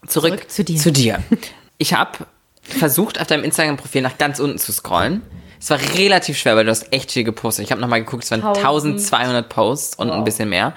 zurück, 0.07 0.33
zurück 0.33 0.51
zu 0.51 0.65
dir. 0.65 0.79
Zu 0.79 0.93
dir. 0.93 1.23
Ich 1.79 1.93
habe 1.93 2.27
versucht, 2.63 3.21
auf 3.21 3.27
deinem 3.27 3.45
Instagram-Profil 3.45 4.03
nach 4.03 4.19
ganz 4.19 4.41
unten 4.41 4.59
zu 4.59 4.73
scrollen. 4.73 5.23
Es 5.59 5.71
war 5.71 5.79
relativ 5.97 6.39
schwer, 6.39 6.57
weil 6.57 6.65
du 6.65 6.71
hast 6.71 6.93
echt 6.93 7.13
viel 7.13 7.25
gepostet. 7.25 7.65
Ich 7.65 7.71
habe 7.73 7.81
nochmal 7.81 8.01
geguckt, 8.01 8.25
es 8.25 8.31
waren 8.31 8.43
1000. 8.45 9.01
1200 9.01 9.49
Posts 9.49 9.95
und 9.97 10.11
ein 10.11 10.25
bisschen 10.25 10.49
mehr. 10.49 10.75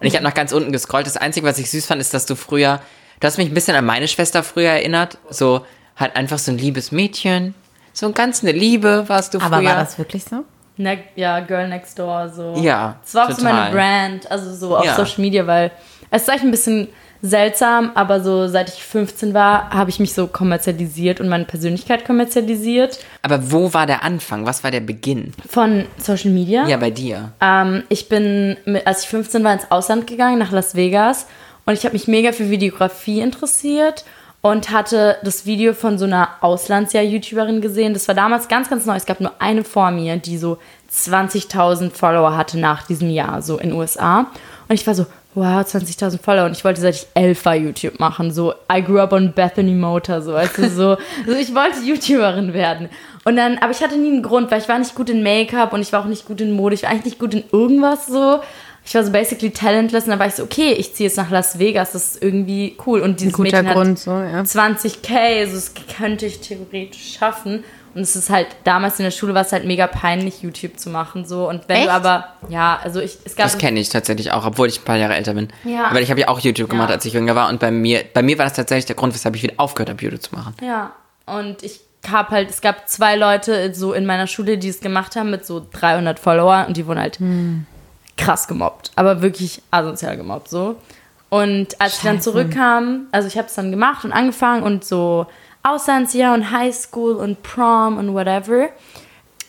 Und 0.00 0.06
ich 0.06 0.14
habe 0.14 0.24
nach 0.24 0.34
ganz 0.34 0.52
unten 0.52 0.72
gescrollt. 0.72 1.06
Das 1.06 1.16
Einzige, 1.16 1.46
was 1.46 1.58
ich 1.58 1.70
süß 1.70 1.86
fand, 1.86 2.00
ist, 2.00 2.14
dass 2.14 2.26
du 2.26 2.36
früher, 2.36 2.80
du 3.18 3.26
hast 3.26 3.38
mich 3.38 3.48
ein 3.48 3.54
bisschen 3.54 3.76
an 3.76 3.84
meine 3.84 4.08
Schwester 4.08 4.42
früher 4.42 4.70
erinnert. 4.70 5.18
So 5.30 5.66
halt 5.96 6.16
einfach 6.16 6.38
so 6.38 6.52
ein 6.52 6.58
liebes 6.58 6.92
Mädchen. 6.92 7.54
So 7.92 8.10
ganz 8.12 8.42
eine 8.42 8.52
Liebe 8.52 9.08
warst 9.08 9.34
du 9.34 9.40
früher. 9.40 9.52
Aber 9.52 9.64
war 9.64 9.74
das 9.74 9.98
wirklich 9.98 10.24
so? 10.24 10.44
Ne 10.76 10.98
ja, 11.16 11.40
Girl 11.40 11.68
Next 11.68 11.98
Door, 11.98 12.28
so. 12.30 12.54
Ja, 12.56 12.96
Das 13.02 13.14
war 13.14 13.26
auch 13.28 13.32
so 13.32 13.42
meine 13.44 13.58
total. 13.68 13.72
Brand, 13.72 14.30
also 14.30 14.54
so 14.54 14.76
auf 14.76 14.84
Ja. 14.84 14.94
Social 14.94 15.20
Media, 15.20 15.46
weil 15.46 15.70
es 16.10 16.22
ist 16.22 16.30
eigentlich 16.30 16.42
ein 16.44 16.50
bisschen 16.50 16.88
seltsam, 17.22 17.90
aber 17.94 18.22
so 18.22 18.48
seit 18.48 18.70
ich 18.70 18.82
15 18.82 19.34
war, 19.34 19.68
habe 19.70 19.90
ich 19.90 20.00
mich 20.00 20.14
so 20.14 20.26
kommerzialisiert 20.26 21.20
und 21.20 21.28
meine 21.28 21.44
Persönlichkeit 21.44 22.06
kommerzialisiert. 22.06 22.98
Aber 23.20 23.52
wo 23.52 23.74
war 23.74 23.86
der 23.86 24.02
Anfang? 24.02 24.46
Was 24.46 24.64
war 24.64 24.70
der 24.70 24.80
Beginn? 24.80 25.34
Von 25.46 25.84
Social 25.98 26.30
Media. 26.30 26.66
Ja, 26.66 26.78
bei 26.78 26.90
dir. 26.90 27.32
Ähm, 27.42 27.82
ich 27.90 28.08
bin, 28.08 28.56
als 28.86 29.02
ich 29.02 29.08
15 29.10 29.44
war, 29.44 29.52
ins 29.52 29.70
Ausland 29.70 30.06
gegangen, 30.06 30.38
nach 30.38 30.50
Las 30.50 30.74
Vegas. 30.74 31.26
Und 31.66 31.74
ich 31.74 31.84
habe 31.84 31.92
mich 31.92 32.08
mega 32.08 32.32
für 32.32 32.48
Videografie 32.48 33.20
interessiert 33.20 34.04
und 34.42 34.70
hatte 34.70 35.18
das 35.22 35.44
Video 35.44 35.74
von 35.74 35.98
so 35.98 36.06
einer 36.06 36.28
Auslandsjahr-YouTuberin 36.40 37.60
gesehen. 37.60 37.92
Das 37.92 38.08
war 38.08 38.14
damals 38.14 38.48
ganz, 38.48 38.70
ganz 38.70 38.86
neu. 38.86 38.96
Es 38.96 39.06
gab 39.06 39.20
nur 39.20 39.32
eine 39.38 39.64
vor 39.64 39.90
mir, 39.90 40.16
die 40.16 40.38
so 40.38 40.58
20.000 40.92 41.90
Follower 41.90 42.36
hatte 42.36 42.58
nach 42.58 42.86
diesem 42.86 43.10
Jahr, 43.10 43.42
so 43.42 43.58
in 43.58 43.70
den 43.70 43.78
USA. 43.78 44.26
Und 44.68 44.74
ich 44.74 44.86
war 44.86 44.94
so, 44.94 45.06
wow, 45.34 45.62
20.000 45.62 46.22
Follower. 46.22 46.46
Und 46.46 46.52
ich 46.52 46.64
wollte, 46.64 46.80
seit 46.80 46.94
ich 46.94 47.06
elf 47.14 47.44
war, 47.44 47.54
YouTube 47.54 48.00
machen. 48.00 48.32
So, 48.32 48.54
I 48.72 48.82
grew 48.82 48.98
up 48.98 49.12
on 49.12 49.32
Bethany 49.32 49.74
Motor, 49.74 50.22
so, 50.22 50.32
weißt 50.32 50.58
du, 50.58 50.70
so. 50.70 50.96
so 51.26 51.32
ich 51.32 51.54
wollte 51.54 51.80
YouTuberin 51.84 52.54
werden. 52.54 52.88
Und 53.24 53.36
dann, 53.36 53.58
aber 53.58 53.72
ich 53.72 53.82
hatte 53.82 53.98
nie 53.98 54.10
einen 54.10 54.22
Grund, 54.22 54.50
weil 54.50 54.60
ich 54.60 54.68
war 54.68 54.78
nicht 54.78 54.94
gut 54.94 55.10
in 55.10 55.22
Make-up 55.22 55.74
und 55.74 55.82
ich 55.82 55.92
war 55.92 56.00
auch 56.00 56.06
nicht 56.06 56.24
gut 56.24 56.40
in 56.40 56.52
Mode. 56.52 56.74
Ich 56.74 56.84
war 56.84 56.90
eigentlich 56.90 57.04
nicht 57.04 57.18
gut 57.18 57.34
in 57.34 57.44
irgendwas 57.52 58.06
so. 58.06 58.40
Ich 58.84 58.94
war 58.94 59.04
so 59.04 59.12
basically 59.12 59.50
talentless 59.50 60.04
und 60.04 60.10
dann 60.10 60.18
war 60.18 60.26
ich 60.26 60.34
so, 60.34 60.42
okay, 60.42 60.72
ich 60.72 60.94
ziehe 60.94 61.08
jetzt 61.08 61.16
nach 61.16 61.30
Las 61.30 61.58
Vegas, 61.58 61.92
das 61.92 62.14
ist 62.14 62.22
irgendwie 62.22 62.76
cool. 62.86 63.00
Und 63.00 63.20
dieses 63.20 63.34
guter 63.34 63.62
Mädchen 63.62 63.74
Grund, 63.74 63.90
hat 63.90 63.98
so, 63.98 64.10
ja. 64.10 64.40
20k, 64.40 65.40
also 65.40 65.54
das 65.54 65.72
könnte 65.96 66.26
ich 66.26 66.40
theoretisch 66.40 67.16
schaffen. 67.18 67.62
Und 67.94 68.02
es 68.02 68.14
ist 68.14 68.30
halt, 68.30 68.46
damals 68.64 68.98
in 69.00 69.04
der 69.04 69.10
Schule 69.10 69.34
war 69.34 69.42
es 69.42 69.52
halt 69.52 69.64
mega 69.64 69.86
peinlich, 69.88 70.42
YouTube 70.42 70.78
zu 70.78 70.90
machen, 70.90 71.24
so. 71.24 71.48
Und 71.48 71.68
wenn 71.68 71.78
Echt? 71.78 71.88
du 71.88 71.92
aber, 71.92 72.24
ja, 72.48 72.78
also 72.82 73.00
ich, 73.00 73.18
es 73.24 73.34
gab. 73.34 73.46
Das 73.46 73.58
kenne 73.58 73.80
ich 73.80 73.88
tatsächlich 73.88 74.30
auch, 74.30 74.46
obwohl 74.46 74.68
ich 74.68 74.80
ein 74.80 74.84
paar 74.84 74.96
Jahre 74.96 75.14
älter 75.14 75.34
bin. 75.34 75.48
Ja. 75.64 75.92
Weil 75.92 76.02
ich 76.02 76.10
habe 76.10 76.20
ja 76.20 76.28
auch 76.28 76.38
YouTube 76.38 76.70
gemacht, 76.70 76.88
Ja. 76.88 76.94
als 76.94 77.04
ich 77.04 77.12
jünger 77.14 77.34
war. 77.34 77.48
Und 77.48 77.58
bei 77.58 77.70
mir, 77.72 78.04
bei 78.14 78.22
mir 78.22 78.38
war 78.38 78.46
das 78.46 78.54
tatsächlich 78.54 78.86
der 78.86 78.94
Grund, 78.96 79.12
weshalb 79.12 79.34
ich 79.36 79.42
wieder 79.42 79.54
aufgehört 79.56 79.90
habe, 79.90 80.02
YouTube 80.02 80.22
zu 80.22 80.34
machen. 80.34 80.54
Ja, 80.62 80.92
und 81.26 81.62
ich 81.64 81.80
hab 82.10 82.30
halt, 82.30 82.48
es 82.48 82.60
gab 82.60 82.88
zwei 82.88 83.16
Leute 83.16 83.74
so 83.74 83.92
in 83.92 84.06
meiner 84.06 84.26
Schule, 84.28 84.56
die 84.56 84.68
es 84.68 84.80
gemacht 84.80 85.16
haben 85.16 85.30
mit 85.30 85.44
so 85.44 85.66
300 85.72 86.18
Follower 86.20 86.64
und 86.68 86.76
die 86.76 86.86
wurden 86.86 87.00
halt 87.00 87.18
krass 88.20 88.46
gemobbt, 88.46 88.92
aber 88.96 89.22
wirklich 89.22 89.62
asozial 89.70 90.16
gemobbt 90.16 90.48
so. 90.48 90.76
Und 91.30 91.80
als 91.80 91.98
ich 91.98 92.02
dann 92.02 92.16
Scheiße. 92.16 92.30
zurückkam, 92.30 93.06
also 93.12 93.28
ich 93.28 93.38
habe 93.38 93.48
es 93.48 93.54
dann 93.54 93.70
gemacht 93.70 94.04
und 94.04 94.12
angefangen 94.12 94.62
und 94.62 94.84
so 94.84 95.26
Auslandsjahr 95.62 96.34
und 96.34 96.50
Highschool 96.50 97.14
und 97.14 97.42
Prom 97.42 97.98
und 97.98 98.14
whatever. 98.14 98.68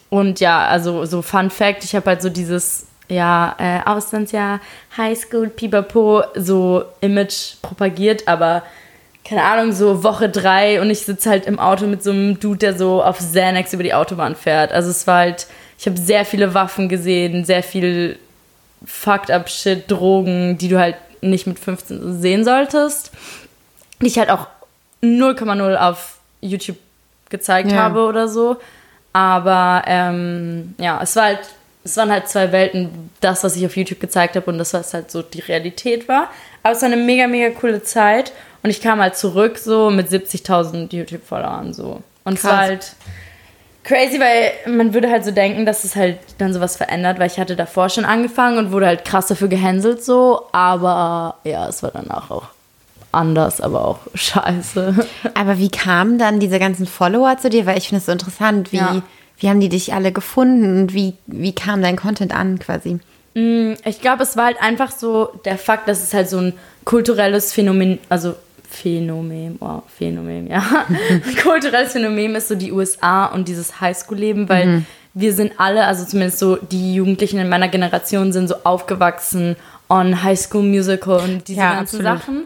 Und 0.09 0.39
ja, 0.39 0.67
also 0.67 1.05
so 1.05 1.21
Fun 1.21 1.49
Fact, 1.49 1.83
ich 1.83 1.95
habe 1.95 2.05
halt 2.05 2.21
so 2.21 2.29
dieses 2.29 2.87
ja, 3.07 3.55
äh, 3.57 3.79
Auslandsjahr, 3.89 4.61
Highschool, 4.95 5.49
Pipapo, 5.49 6.23
so 6.35 6.83
Image 7.01 7.55
propagiert, 7.61 8.27
aber 8.27 8.63
keine 9.27 9.43
Ahnung, 9.43 9.71
so 9.73 10.03
Woche 10.03 10.29
drei 10.29 10.81
und 10.81 10.89
ich 10.89 11.01
sitze 11.01 11.29
halt 11.29 11.45
im 11.45 11.59
Auto 11.59 11.87
mit 11.87 12.03
so 12.03 12.11
einem 12.11 12.39
Dude, 12.39 12.57
der 12.57 12.77
so 12.77 13.03
auf 13.03 13.17
Xanax 13.17 13.73
über 13.73 13.83
die 13.83 13.93
Autobahn 13.93 14.35
fährt. 14.35 14.71
Also 14.71 14.89
es 14.89 15.07
war 15.07 15.19
halt, 15.19 15.47
ich 15.77 15.85
habe 15.87 15.97
sehr 15.97 16.25
viele 16.25 16.53
Waffen 16.53 16.89
gesehen, 16.89 17.45
sehr 17.45 17.63
viel 17.63 18.17
fucked 18.85 19.31
up 19.31 19.49
Shit, 19.49 19.89
Drogen, 19.89 20.57
die 20.57 20.67
du 20.67 20.79
halt 20.79 20.95
nicht 21.21 21.47
mit 21.47 21.59
15 21.59 22.21
sehen 22.21 22.43
solltest. 22.43 23.11
Die 24.01 24.07
ich 24.07 24.17
halt 24.17 24.29
auch 24.29 24.47
0,0 25.03 25.75
auf 25.77 26.17
YouTube 26.41 26.77
gezeigt 27.29 27.71
Ja. 27.71 27.77
habe 27.77 28.01
oder 28.05 28.27
so. 28.27 28.57
Aber 29.13 29.83
ähm, 29.87 30.73
ja, 30.79 30.99
es 31.01 31.15
war 31.15 31.23
halt, 31.25 31.39
es 31.83 31.97
waren 31.97 32.11
halt 32.11 32.27
zwei 32.29 32.51
Welten, 32.51 33.09
das, 33.19 33.43
was 33.43 33.55
ich 33.55 33.65
auf 33.65 33.75
YouTube 33.75 33.99
gezeigt 33.99 34.35
habe 34.35 34.49
und 34.49 34.57
das, 34.57 34.73
was 34.73 34.93
halt 34.93 35.11
so 35.11 35.21
die 35.21 35.41
Realität 35.41 36.07
war. 36.07 36.29
Aber 36.63 36.73
es 36.75 36.81
war 36.81 36.87
eine 36.91 36.97
mega, 36.97 37.27
mega 37.27 37.49
coole 37.57 37.83
Zeit. 37.83 38.31
Und 38.63 38.69
ich 38.69 38.81
kam 38.81 39.01
halt 39.01 39.15
zurück 39.15 39.57
so 39.57 39.89
mit 39.89 40.09
70.000 40.09 40.93
YouTube-Followern 40.95 41.73
so. 41.73 42.01
Und 42.23 42.37
es 42.37 42.43
war 42.43 42.51
Krass. 42.51 42.61
halt 42.67 42.91
crazy, 43.83 44.19
weil 44.19 44.51
man 44.75 44.93
würde 44.93 45.09
halt 45.09 45.25
so 45.25 45.31
denken, 45.31 45.65
dass 45.65 45.83
es 45.83 45.95
halt 45.95 46.17
dann 46.37 46.53
sowas 46.53 46.77
verändert, 46.77 47.19
weil 47.19 47.27
ich 47.27 47.39
hatte 47.39 47.55
davor 47.55 47.89
schon 47.89 48.05
angefangen 48.05 48.57
und 48.57 48.71
wurde 48.71 48.87
halt 48.87 49.05
krass 49.05 49.27
dafür 49.27 49.47
gehänselt 49.47 50.03
so. 50.03 50.43
Aber 50.51 51.35
ja, 51.43 51.67
es 51.67 51.81
war 51.83 51.91
danach 51.91 52.29
auch 52.31 52.43
anders, 53.11 53.59
aber 53.61 53.85
auch 53.87 53.99
scheiße. 54.13 55.07
Aber 55.33 55.57
wie 55.57 55.69
kamen 55.69 56.17
dann 56.17 56.39
diese 56.39 56.59
ganzen 56.59 56.85
Follower 56.85 57.37
zu 57.37 57.49
dir? 57.49 57.65
Weil 57.65 57.77
ich 57.77 57.87
finde 57.89 57.99
es 57.99 58.05
so 58.05 58.11
interessant, 58.11 58.71
wie, 58.71 58.77
Ja. 58.77 59.01
wie 59.37 59.49
haben 59.49 59.59
die 59.59 59.69
dich 59.69 59.93
alle 59.93 60.11
gefunden 60.11 60.81
und 60.81 60.93
wie, 60.93 61.15
wie 61.27 61.53
kam 61.53 61.81
dein 61.81 61.95
Content 61.97 62.33
an 62.33 62.59
quasi? 62.59 62.99
Ich 63.33 64.01
glaube, 64.01 64.23
es 64.23 64.35
war 64.35 64.45
halt 64.47 64.61
einfach 64.61 64.91
so 64.91 65.29
der 65.45 65.57
Fakt, 65.57 65.87
dass 65.87 66.03
es 66.03 66.13
halt 66.13 66.29
so 66.29 66.37
ein 66.37 66.53
kulturelles 66.83 67.53
Phänomen, 67.53 67.97
also 68.09 68.35
Phänomen, 68.71 69.57
wow, 69.59 69.83
Phänomen, 69.97 70.47
ja. 70.47 70.63
kulturelles 71.43 71.91
Phänomen 71.91 72.35
ist 72.35 72.47
so 72.47 72.55
die 72.55 72.71
USA 72.71 73.25
und 73.25 73.47
dieses 73.47 73.81
Highschool-Leben, 73.81 74.47
weil 74.49 74.83
wir 75.13 75.33
sind 75.33 75.53
alle, 75.57 75.85
also 75.85 76.05
zumindest 76.05 76.39
so 76.39 76.55
die 76.55 76.95
Jugendlichen 76.95 77.39
in 77.39 77.49
meiner 77.49 77.67
Generation 77.67 78.31
sind 78.31 78.47
so 78.47 78.55
aufgewachsen 78.63 79.57
on 79.89 80.23
High 80.23 80.39
School 80.39 80.63
Musical 80.63 81.19
und 81.19 81.47
diese 81.49 81.59
Ja, 81.59 81.75
ganzen 81.75 82.05
absolut. 82.05 82.21
Sachen. 82.21 82.43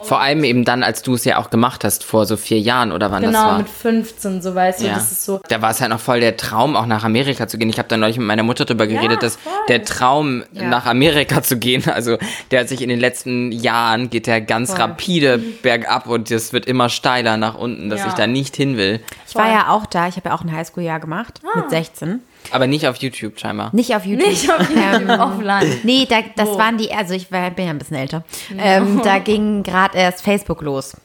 Vor 0.00 0.20
allem 0.20 0.44
eben 0.44 0.64
dann, 0.64 0.82
als 0.82 1.02
du 1.02 1.14
es 1.14 1.24
ja 1.24 1.38
auch 1.38 1.50
gemacht 1.50 1.84
hast, 1.84 2.04
vor 2.04 2.26
so 2.26 2.36
vier 2.36 2.58
Jahren 2.58 2.92
oder 2.92 3.10
wann 3.10 3.22
das 3.22 3.32
Genau, 3.32 3.44
war. 3.46 3.58
mit 3.58 3.68
15, 3.68 4.42
so 4.42 4.54
weißt 4.54 4.80
du, 4.82 4.86
ja. 4.86 4.94
das 4.94 5.12
ist 5.12 5.24
so. 5.24 5.40
Da 5.48 5.62
war 5.62 5.70
es 5.70 5.80
halt 5.80 5.90
noch 5.90 6.00
voll 6.00 6.20
der 6.20 6.36
Traum, 6.36 6.76
auch 6.76 6.86
nach 6.86 7.04
Amerika 7.04 7.46
zu 7.48 7.58
gehen. 7.58 7.68
Ich 7.68 7.78
habe 7.78 7.88
da 7.88 7.96
neulich 7.96 8.18
mit 8.18 8.26
meiner 8.26 8.42
Mutter 8.42 8.64
drüber 8.64 8.86
geredet, 8.86 9.22
dass 9.22 9.36
voll. 9.36 9.52
der 9.68 9.84
Traum, 9.84 10.42
Ja. 10.52 10.64
nach 10.68 10.86
Amerika 10.86 11.42
zu 11.42 11.56
gehen, 11.58 11.88
also 11.88 12.16
der 12.50 12.60
hat 12.60 12.68
sich 12.68 12.80
in 12.82 12.88
den 12.88 13.00
letzten 13.00 13.52
Jahren, 13.52 14.10
geht 14.10 14.26
der 14.26 14.40
ganz 14.40 14.78
rapide 14.78 15.38
bergab 15.38 16.06
und 16.06 16.30
es 16.30 16.52
wird 16.52 16.66
immer 16.66 16.88
steiler 16.88 17.36
nach 17.36 17.54
unten, 17.56 17.90
dass 17.90 18.00
Ja. 18.00 18.08
ich 18.08 18.14
da 18.14 18.26
nicht 18.26 18.56
hin 18.56 18.76
will. 18.76 19.00
Ich 19.28 19.34
war 19.34 19.48
ja 19.50 19.68
auch 19.70 19.86
da, 19.86 20.08
ich 20.08 20.16
habe 20.16 20.28
ja 20.30 20.34
auch 20.34 20.42
ein 20.42 20.52
Highschool-Jahr 20.52 21.00
gemacht 21.00 21.40
mit 21.54 21.70
16. 21.70 22.20
Aber 22.50 22.66
nicht 22.66 22.86
auf 22.86 22.96
YouTube 22.96 23.38
scheinbar. 23.38 23.70
Nicht 23.72 23.94
auf 23.94 24.04
YouTube. 24.04 24.28
Nicht 24.28 24.50
auf 24.50 24.68
YouTube, 24.68 25.08
offline. 25.18 25.80
Nee, 25.82 26.06
da, 26.08 26.16
das 26.36 26.48
Wo? 26.48 26.58
waren 26.58 26.78
die, 26.78 26.92
also 26.92 27.14
ich 27.14 27.30
war, 27.32 27.50
bin 27.50 27.66
ja 27.66 27.70
ein 27.70 27.78
bisschen 27.78 27.96
älter. 27.96 28.24
Ähm, 28.56 29.00
da 29.02 29.18
ging 29.24 29.62
gerade 29.62 29.98
erst 29.98 30.22
Facebook 30.22 30.62
los. 30.62 30.96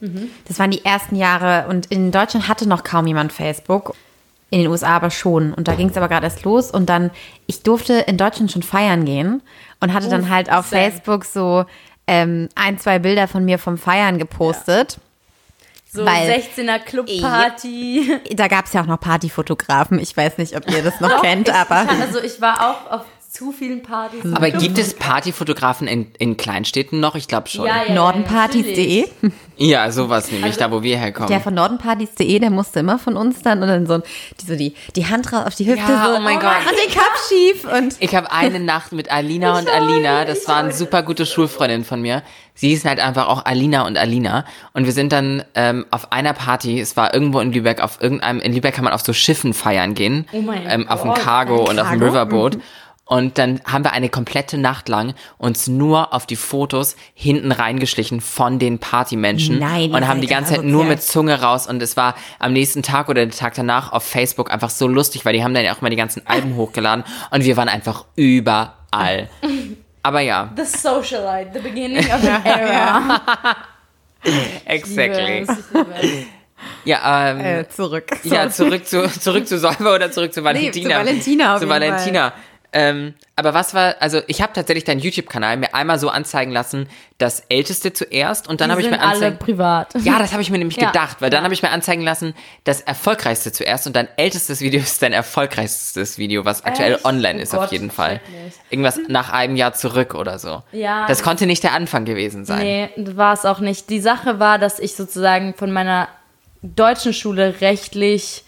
Das 0.48 0.60
waren 0.60 0.72
die 0.72 0.84
ersten 0.84 1.16
Jahre 1.16 1.68
und 1.70 1.88
in 1.88 2.12
Deutschland 2.12 2.48
hatte 2.48 2.68
noch 2.68 2.84
kaum 2.84 3.08
jemand 3.08 3.32
Facebook. 3.32 3.96
In 4.52 4.60
den 4.60 4.68
USA 4.68 4.96
aber 4.96 5.12
schon. 5.12 5.54
Und 5.54 5.68
da 5.68 5.76
ging 5.76 5.90
es 5.90 5.98
aber 5.98 6.08
gerade 6.08 6.26
erst 6.26 6.44
los. 6.44 6.72
Und 6.72 6.90
dann, 6.90 7.12
ich 7.46 7.62
durfte 7.62 7.94
in 7.94 8.18
Deutschland 8.18 8.52
schon 8.52 8.64
feiern 8.64 9.06
gehen 9.06 9.44
und 9.80 9.94
hatte 9.94 10.10
dann 10.10 10.30
halt 10.30 10.52
auf 10.52 10.68
same. 10.68 10.82
Facebook 10.82 11.24
so 11.24 11.66
ähm, 12.08 12.50
ein, 12.56 12.80
zwei 12.80 12.98
Bilder 12.98 13.28
von 13.28 13.46
mir 13.46 13.60
vom 13.60 13.78
Feiern 13.78 14.18
gepostet. 14.18 15.00
So 15.92 16.06
Weil- 16.06 16.30
16er 16.30 16.80
Clubparty. 16.80 18.20
Da 18.36 18.48
gab 18.48 18.66
es 18.66 18.74
ja 18.74 18.82
auch 18.82 18.86
noch 18.86 19.00
Partyfotografen. 19.00 19.98
Ich 20.00 20.16
weiß 20.16 20.38
nicht, 20.38 20.56
ob 20.56 20.70
ihr 20.70 20.84
das 20.84 21.00
noch 21.00 21.22
kennt, 21.24 21.48
ich, 21.48 21.54
aber. 21.54 21.84
Ich, 21.92 22.02
also 22.02 22.22
ich 22.22 22.40
war 22.42 22.70
auch 22.70 22.92
auf 23.00 23.06
zu 23.40 23.54
vielen 23.54 23.82
Partys. 23.82 24.20
Aber 24.34 24.52
gibt 24.52 24.78
es 24.78 24.94
Partyfotografen 24.94 25.88
in, 25.88 26.12
in 26.18 26.36
Kleinstädten 26.36 27.00
noch? 27.00 27.16
Ich 27.16 27.30
glaube 27.30 27.48
schon. 27.48 27.66
Ja, 27.66 27.86
ja, 27.88 27.94
Nordenpartys.de. 27.94 29.06
Ja, 29.56 29.92
sowas 29.92 30.30
nämlich, 30.30 30.58
da 30.58 30.72
wo 30.72 30.84
wir 30.84 30.98
herkommen. 30.98 31.30
Der 31.30 31.40
von 31.40 31.54
Nordenpartys.de, 31.54 32.40
der 32.40 32.50
musste 32.50 32.82
immer 32.82 33.00
von 33.00 33.16
uns 33.16 33.42
dann 33.42 33.62
und 33.62 33.70
dann 33.70 33.88
so 33.88 33.98
die, 33.98 34.46
so 34.46 34.56
die, 34.56 34.74
die 34.96 35.06
Hand 35.08 35.32
raus 35.32 35.48
auf 35.48 35.56
die 35.56 35.68
Hüfte 35.68 35.90
Ja, 35.92 36.08
so 36.08 36.18
oh 36.18 36.20
mein 36.20 36.40
Gott. 36.40 36.52
und 36.70 36.78
den 36.78 36.98
Kopf 36.98 37.30
schief 37.30 37.66
und 37.66 37.96
Ich 38.00 38.14
habe 38.14 38.30
eine 38.32 38.60
Nacht 38.60 38.92
mit 38.92 39.10
Alina 39.10 39.58
und 39.58 39.70
Alina, 39.70 40.26
das 40.26 40.48
waren 40.50 40.72
super 40.74 41.04
gute 41.04 41.26
Schulfreundinnen 41.26 41.86
von 41.86 42.02
mir. 42.02 42.24
Sie 42.56 42.68
hießen 42.70 42.90
halt 42.90 43.00
einfach 43.00 43.28
auch 43.28 43.46
Alina 43.46 43.86
und 43.88 43.98
Alina. 43.98 44.44
Und 44.74 44.86
wir 44.86 44.92
sind 44.92 45.14
dann 45.14 45.46
ähm, 45.56 45.86
auf 45.92 46.12
einer 46.12 46.34
Party, 46.34 46.80
es 46.82 46.98
war 46.98 47.14
irgendwo 47.14 47.40
in 47.40 47.54
Lübeck, 47.54 47.82
auf 47.82 48.02
irgendeinem, 48.02 48.42
in 48.42 48.54
Lübeck 48.54 48.76
kann 48.76 48.84
man 48.84 48.92
auf 48.92 49.02
so 49.02 49.14
Schiffen 49.14 49.54
feiern 49.54 49.94
gehen. 49.94 50.26
Oh 50.34 50.42
mein 50.42 50.70
ähm, 50.70 50.90
Auf 50.90 51.04
dem 51.04 51.14
Cargo 51.14 51.70
und 51.70 51.80
auf 51.80 51.90
dem? 51.90 52.02
Riverboat. 52.04 52.58
Und 53.10 53.40
dann 53.40 53.60
haben 53.66 53.84
wir 53.84 53.92
eine 53.92 54.08
komplette 54.08 54.60
Nacht 54.60 54.88
lang 54.88 55.16
uns 55.40 55.68
nur 55.68 56.14
auf 56.14 56.28
die 56.28 56.36
Fotos 56.36 56.96
hinten 57.16 57.52
reingeschlichen 57.52 58.22
von 58.22 58.60
den 58.60 58.78
Partymenschen. 58.78 59.58
Nein, 59.58 59.92
und 59.92 60.08
haben 60.08 60.22
die 60.22 60.28
ganze 60.28 60.54
Zeit 60.54 60.64
nur 60.64 60.84
mit 60.84 61.02
Zunge 61.02 61.42
raus. 61.42 61.66
Und 61.66 61.82
es 61.82 61.98
war 61.98 62.14
am 62.38 62.54
nächsten 62.54 62.84
Tag 62.84 63.10
oder 63.10 63.26
den 63.26 63.32
Tag 63.32 63.56
danach 63.56 63.94
auf 63.94 64.04
Facebook 64.04 64.52
einfach 64.52 64.70
so 64.70 64.88
lustig, 64.88 65.26
weil 65.26 65.34
die 65.34 65.44
haben 65.44 65.56
dann 65.56 65.66
ja 65.66 65.74
auch 65.74 65.82
mal 65.82 65.90
die 65.90 65.96
ganzen 65.96 66.22
Alben 66.28 66.56
hochgeladen. 66.56 67.04
Und 67.32 67.46
wir 67.46 67.58
waren 67.58 67.68
einfach 67.68 68.06
überall. 68.16 69.28
Aber 70.04 70.20
ja, 70.22 70.52
The 70.56 70.66
Socialite, 70.66 71.50
the 71.56 71.60
beginning 71.62 72.06
of 72.06 72.24
an 72.24 72.46
era. 72.46 73.22
exactly. 74.66 75.48
Ja, 76.86 77.30
ähm, 77.32 77.40
Äh, 77.40 77.70
zurück. 77.70 78.06
ja, 78.24 78.50
zurück 78.50 78.86
zu, 78.86 79.10
zurück 79.20 79.48
zu 79.48 79.58
Solver 79.58 79.96
oder 79.96 80.12
zurück 80.12 80.34
zu 80.34 80.44
Valentina? 80.44 80.90
zu 80.90 81.06
Valentina 81.06 81.54
auf 81.54 81.60
Zu 81.60 81.66
jeden 81.66 81.82
Valentina. 81.82 82.34
Ähm, 82.72 83.16
aber 83.36 83.54
was 83.56 83.74
war, 83.74 83.96
also 84.00 84.22
ich 84.28 84.42
habe 84.44 84.54
tatsächlich 84.54 84.84
deinen 84.84 85.00
YouTube-Kanal 85.00 85.58
mir 85.58 85.74
einmal 85.74 85.98
so 85.98 86.10
anzeigen 86.10 86.52
lassen, 86.52 86.88
das 87.18 87.40
Älteste 87.50 87.94
zuerst 87.94 88.48
und 88.48 88.62
dann 88.62 88.70
habe 88.70 88.82
ich 88.82 88.90
mir 88.90 89.00
alle 89.02 89.14
anzeigen 89.14 89.40
privat. 89.40 89.96
Ja, 90.04 90.20
das 90.20 90.34
habe 90.34 90.44
ich 90.44 90.52
mir 90.52 90.60
nämlich 90.60 90.78
Ja. 90.78 90.88
gedacht, 90.92 91.18
weil 91.20 91.32
dann 91.32 91.44
habe 91.44 91.54
ich 91.54 91.64
mir 91.64 91.72
anzeigen 91.72 92.04
lassen, 92.04 92.36
das 92.66 92.82
erfolgreichste 92.82 93.52
zuerst 93.52 93.88
und 93.88 93.96
dein 93.96 94.08
ältestes 94.18 94.62
Video 94.62 94.80
ist 94.84 95.02
dein 95.02 95.14
erfolgreichstes 95.14 96.20
Video, 96.20 96.46
was 96.46 96.64
aktuell 96.64 96.94
Echt? 96.96 97.06
online 97.06 97.40
Oh 97.40 97.42
ist 97.42 97.56
auf 97.56 97.62
Gott, 97.62 97.72
jeden 97.72 97.90
Fall. 97.90 98.22
Irgendwas 98.70 99.00
nach 99.08 99.32
einem 99.32 99.56
Jahr 99.56 99.74
zurück 99.74 100.14
oder 100.14 100.38
so. 100.38 100.62
Ja. 100.72 101.08
Das 101.08 101.24
konnte 101.24 101.48
nicht 101.48 101.64
der 101.64 101.74
Anfang 101.74 102.06
gewesen 102.06 102.46
sein. 102.46 102.60
Nee, 102.60 102.90
war 103.16 103.34
es 103.34 103.46
auch 103.46 103.60
nicht. 103.60 103.90
Die 103.90 104.00
Sache 104.00 104.40
war, 104.40 104.60
dass 104.60 104.78
ich 104.80 104.96
sozusagen 104.96 105.56
von 105.56 105.72
meiner 105.72 106.08
deutschen 106.62 107.14
Schule 107.14 107.62
rechtlich 107.62 108.44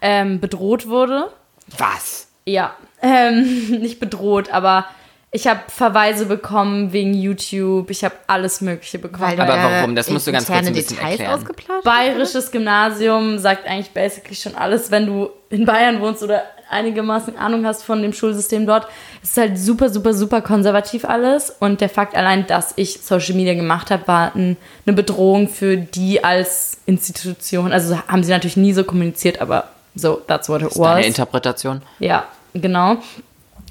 ähm, 0.00 0.40
bedroht 0.40 0.88
wurde. 0.88 1.30
Was? 1.78 2.26
Ja, 2.44 2.74
ähm, 3.02 3.70
nicht 3.80 4.00
bedroht, 4.00 4.50
aber 4.50 4.86
ich 5.34 5.46
habe 5.46 5.60
Verweise 5.68 6.26
bekommen 6.26 6.92
wegen 6.92 7.14
YouTube. 7.14 7.88
Ich 7.88 8.04
habe 8.04 8.14
alles 8.26 8.60
Mögliche 8.60 8.98
bekommen. 8.98 9.30
Weil 9.30 9.40
Aber 9.40 9.56
warum? 9.56 9.96
Das 9.96 10.10
musst 10.10 10.26
du 10.26 10.32
ganz 10.32 10.46
kurz 10.46 10.66
ein 10.66 10.74
bisschen 10.74 10.98
Details 10.98 11.20
erklären. 11.20 11.80
Bayerisches 11.82 12.50
Gymnasium 12.50 13.38
sagt 13.38 13.66
eigentlich 13.66 13.92
basically 13.92 14.36
schon 14.36 14.54
alles, 14.54 14.90
wenn 14.90 15.06
du 15.06 15.30
in 15.48 15.64
Bayern 15.64 16.02
wohnst 16.02 16.22
oder 16.22 16.42
einigermaßen 16.68 17.36
Ahnung 17.38 17.64
hast 17.66 17.82
von 17.82 18.02
dem 18.02 18.12
Schulsystem 18.12 18.66
dort. 18.66 18.86
Es 19.22 19.30
ist 19.30 19.36
halt 19.38 19.58
super, 19.58 19.88
super, 19.88 20.12
super 20.12 20.42
konservativ 20.42 21.06
alles. 21.06 21.54
Und 21.60 21.80
der 21.80 21.88
Fakt 21.88 22.14
allein, 22.14 22.46
dass 22.46 22.74
ich 22.76 23.00
Social 23.00 23.34
Media 23.34 23.54
gemacht 23.54 23.90
habe, 23.90 24.06
war 24.06 24.34
ein, 24.34 24.58
eine 24.86 24.94
Bedrohung 24.94 25.48
für 25.48 25.78
die 25.78 26.22
als 26.22 26.78
Institution. 26.84 27.72
Also 27.72 27.98
haben 28.06 28.22
sie 28.22 28.32
natürlich 28.32 28.58
nie 28.58 28.74
so 28.74 28.84
kommuniziert, 28.84 29.40
aber 29.40 29.68
so, 29.94 30.20
that's 30.26 30.48
what 30.50 30.60
it 30.60 30.66
Das 30.66 30.72
ist 30.76 30.82
deine 30.82 31.00
was. 31.00 31.06
Interpretation? 31.06 31.82
Ja, 31.98 32.24
genau. 32.54 32.98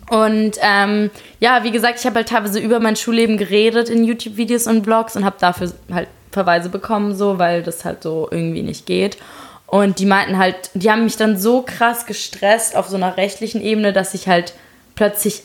Und 0.10 0.58
ähm, 0.62 1.10
ja, 1.40 1.64
wie 1.64 1.72
gesagt, 1.72 2.00
ich 2.00 2.06
habe 2.06 2.16
halt 2.16 2.30
teilweise 2.30 2.60
über 2.60 2.80
mein 2.80 2.96
Schulleben 2.96 3.38
geredet 3.38 3.90
in 3.90 4.04
YouTube-Videos 4.04 4.68
und 4.68 4.84
Vlogs 4.84 5.16
und 5.16 5.24
habe 5.24 5.38
dafür 5.40 5.72
halt 5.92 6.10
Verweise 6.32 6.70
bekommen, 6.70 7.16
so, 7.16 7.40
weil 7.40 7.64
das 7.64 7.86
halt 7.86 8.04
so 8.04 8.28
irgendwie 8.30 8.62
nicht 8.62 8.86
geht. 8.86 9.18
Und 9.68 10.00
die 10.00 10.06
meinten 10.06 10.38
halt, 10.38 10.70
die 10.74 10.92
haben 10.92 11.06
mich 11.06 11.16
dann 11.16 11.38
so 11.38 11.62
krass 11.62 12.06
gestresst 12.06 12.76
auf 12.76 12.90
so 12.90 12.98
einer 12.98 13.16
rechtlichen 13.16 13.62
Ebene, 13.62 13.94
dass 13.94 14.14
ich 14.14 14.28
halt 14.28 14.54
plötzlich 14.96 15.44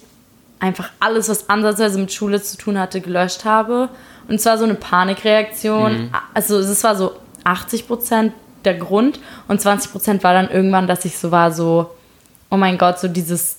einfach 0.58 0.90
alles, 0.98 1.28
was 1.28 1.48
ansatzweise 1.48 1.98
mit 1.98 2.12
Schule 2.12 2.42
zu 2.42 2.56
tun 2.56 2.78
hatte, 2.78 3.00
gelöscht 3.00 3.44
habe. 3.44 3.88
Und 4.26 4.36
es 4.36 4.46
war 4.46 4.58
so 4.58 4.64
eine 4.64 4.74
Panikreaktion. 4.74 6.10
Also 6.34 6.58
es 6.58 6.82
war 6.82 6.96
so 6.96 7.12
80 7.44 7.86
Prozent 7.86 8.32
der 8.64 8.74
Grund 8.74 9.20
und 9.46 9.60
20 9.60 9.92
Prozent 9.92 10.24
war 10.24 10.32
dann 10.32 10.50
irgendwann, 10.50 10.88
dass 10.88 11.04
ich 11.04 11.16
so 11.18 11.30
war, 11.30 11.52
so, 11.52 11.90
oh 12.56 12.58
mein 12.58 12.78
Gott, 12.78 12.98
so 12.98 13.06
dieses 13.06 13.58